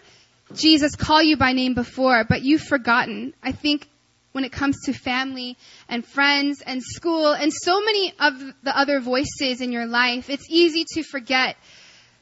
Jesus 0.53 0.95
call 0.95 1.23
you 1.23 1.37
by 1.37 1.53
name 1.53 1.73
before, 1.73 2.23
but 2.23 2.43
you've 2.43 2.61
forgotten. 2.61 3.33
I 3.41 3.51
think 3.51 3.87
when 4.33 4.43
it 4.43 4.51
comes 4.51 4.81
to 4.85 4.93
family 4.93 5.57
and 5.87 6.05
friends 6.05 6.61
and 6.61 6.83
school 6.83 7.31
and 7.31 7.53
so 7.53 7.79
many 7.81 8.13
of 8.19 8.33
the 8.63 8.77
other 8.77 8.99
voices 8.99 9.61
in 9.61 9.71
your 9.71 9.85
life, 9.85 10.29
it's 10.29 10.47
easy 10.49 10.85
to 10.95 11.03
forget 11.03 11.55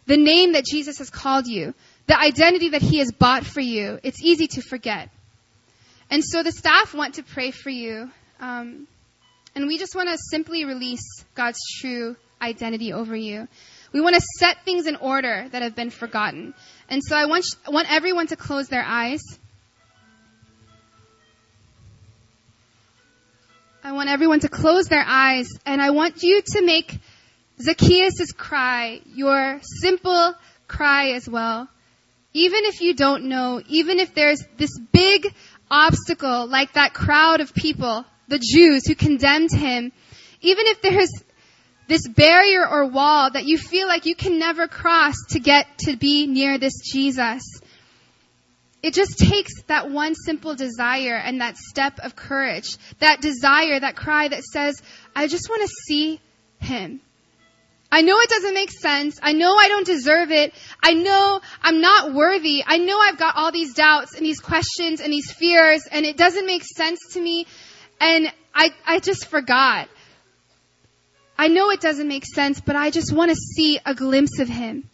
the 0.05 0.18
name 0.18 0.53
that 0.53 0.66
Jesus 0.66 0.99
has 0.99 1.09
called 1.09 1.47
you, 1.47 1.74
the 2.07 2.20
identity 2.20 2.70
that 2.70 2.82
he 2.82 2.99
has 2.99 3.12
bought 3.12 3.45
for 3.45 3.62
you. 3.62 3.99
It's 4.03 4.22
easy 4.22 4.47
to 4.47 4.62
forget. 4.62 5.09
And 6.09 6.24
so 6.24 6.43
the 6.43 6.51
staff 6.51 6.93
want 6.93 7.16
to 7.16 7.24
pray 7.24 7.51
for 7.51 7.70
you. 7.70 8.12
Um, 8.39 8.88
and 9.55 9.68
we 9.68 9.78
just 9.78 9.95
want 9.95 10.09
to 10.09 10.18
simply 10.18 10.66
release 10.66 11.24
God's 11.36 11.59
true 11.80 12.18
identity 12.41 12.91
over 12.91 13.16
you. 13.16 13.47
We 13.93 14.01
want 14.01 14.16
to 14.16 14.22
set 14.38 14.66
things 14.66 14.88
in 14.88 14.97
order 14.97 15.47
that 15.51 15.62
have 15.62 15.76
been 15.76 15.89
forgotten. 15.89 16.53
And 16.89 17.01
so 17.03 17.16
I 17.16 17.26
want, 17.26 17.45
I 17.66 17.72
want 17.72 17.91
everyone 17.91 18.28
to 18.28 18.36
close 18.36 18.68
their 18.68 18.84
eyes. 18.86 19.22
I 23.84 23.94
want 23.94 24.10
everyone 24.10 24.42
to 24.42 24.50
close 24.50 24.86
their 24.86 25.04
eyes 25.04 25.50
and 25.66 25.82
I 25.82 25.90
want 25.90 26.22
you 26.22 26.44
to 26.44 26.64
make 26.64 27.00
Zacchaeus' 27.60 28.32
cry 28.32 29.02
your 29.06 29.60
simple 29.64 30.36
cry 30.68 31.14
as 31.14 31.28
well. 31.28 31.68
Even 32.34 32.66
if 32.66 32.82
you 32.82 32.94
don't 32.94 33.26
know, 33.26 33.60
even 33.68 33.98
if 33.98 34.14
there's 34.14 34.44
this 34.58 34.78
big 34.92 35.34
obstacle 35.72 36.46
like 36.46 36.74
that 36.74 36.94
crowd 36.94 37.42
of 37.42 37.56
people, 37.56 38.06
the 38.28 38.38
Jews 38.38 38.86
who 38.86 38.94
condemned 38.94 39.52
him, 39.52 39.92
even 40.42 40.68
if 40.68 40.82
there's 40.84 41.12
this 41.88 42.08
barrier 42.08 42.68
or 42.68 42.86
wall 42.86 43.32
that 43.32 43.46
you 43.46 43.58
feel 43.58 43.88
like 43.88 44.06
you 44.06 44.16
can 44.16 44.38
never 44.38 44.68
cross 44.68 45.16
to 45.30 45.40
get 45.40 45.66
to 45.80 45.98
be 45.98 46.28
near 46.28 46.60
this 46.60 46.80
Jesus, 46.94 47.42
it 48.84 48.94
just 48.94 49.20
takes 49.20 49.62
that 49.64 49.92
one 49.92 50.16
simple 50.16 50.56
desire 50.56 51.16
and 51.16 51.42
that 51.42 51.58
step 51.58 52.00
of 52.00 52.16
courage, 52.16 52.78
that 53.00 53.22
desire, 53.22 53.80
that 53.80 53.96
cry 53.96 54.28
that 54.28 54.44
says, 54.44 54.82
I 55.16 55.28
just 55.28 55.50
want 55.50 55.62
to 55.62 55.68
see 55.68 56.20
him. 56.60 57.00
I 57.92 58.02
know 58.02 58.20
it 58.20 58.30
doesn't 58.30 58.54
make 58.54 58.72
sense. 58.72 59.20
I 59.22 59.34
know 59.34 59.56
I 59.56 59.68
don't 59.68 59.86
deserve 59.86 60.32
it. 60.32 60.54
I 60.82 60.94
know 60.94 61.42
I'm 61.62 61.82
not 61.82 62.14
worthy. 62.14 62.64
I 62.66 62.78
know 62.78 62.98
I've 62.98 63.18
got 63.18 63.36
all 63.36 63.52
these 63.52 63.74
doubts 63.74 64.16
and 64.16 64.26
these 64.26 64.40
questions 64.40 65.02
and 65.02 65.12
these 65.12 65.30
fears 65.30 65.88
and 65.92 66.06
it 66.06 66.16
doesn't 66.16 66.46
make 66.46 66.64
sense 66.64 67.00
to 67.14 67.22
me. 67.22 67.48
And 68.00 68.32
I, 68.56 68.72
I 68.86 69.00
just 69.00 69.28
forgot. 69.28 69.90
I 71.38 71.50
know 71.50 71.70
it 71.70 71.82
doesn't 71.82 72.08
make 72.08 72.26
sense, 72.26 72.62
but 72.62 72.76
I 72.76 72.92
just 72.92 73.14
want 73.14 73.30
to 73.30 73.36
see 73.36 73.80
a 73.86 73.94
glimpse 73.94 74.40
of 74.40 74.48
him. 74.48 74.90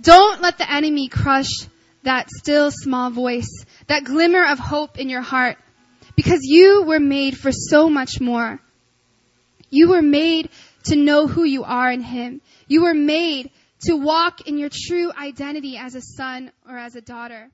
Don't 0.00 0.40
let 0.40 0.58
the 0.58 0.70
enemy 0.70 1.08
crush 1.08 1.50
that 2.08 2.30
still 2.30 2.70
small 2.70 3.10
voice, 3.10 3.66
that 3.86 4.02
glimmer 4.02 4.42
of 4.42 4.58
hope 4.58 4.98
in 4.98 5.10
your 5.10 5.20
heart, 5.20 5.58
because 6.16 6.40
you 6.42 6.82
were 6.82 6.98
made 6.98 7.36
for 7.36 7.52
so 7.52 7.90
much 7.90 8.18
more. 8.18 8.58
You 9.68 9.90
were 9.90 10.00
made 10.00 10.48
to 10.84 10.96
know 10.96 11.26
who 11.26 11.44
you 11.44 11.64
are 11.64 11.92
in 11.92 12.00
Him. 12.00 12.40
You 12.66 12.84
were 12.84 12.94
made 12.94 13.50
to 13.80 13.94
walk 13.94 14.48
in 14.48 14.56
your 14.56 14.70
true 14.72 15.12
identity 15.12 15.76
as 15.76 15.94
a 15.94 16.00
son 16.00 16.50
or 16.66 16.78
as 16.78 16.96
a 16.96 17.02
daughter. 17.02 17.50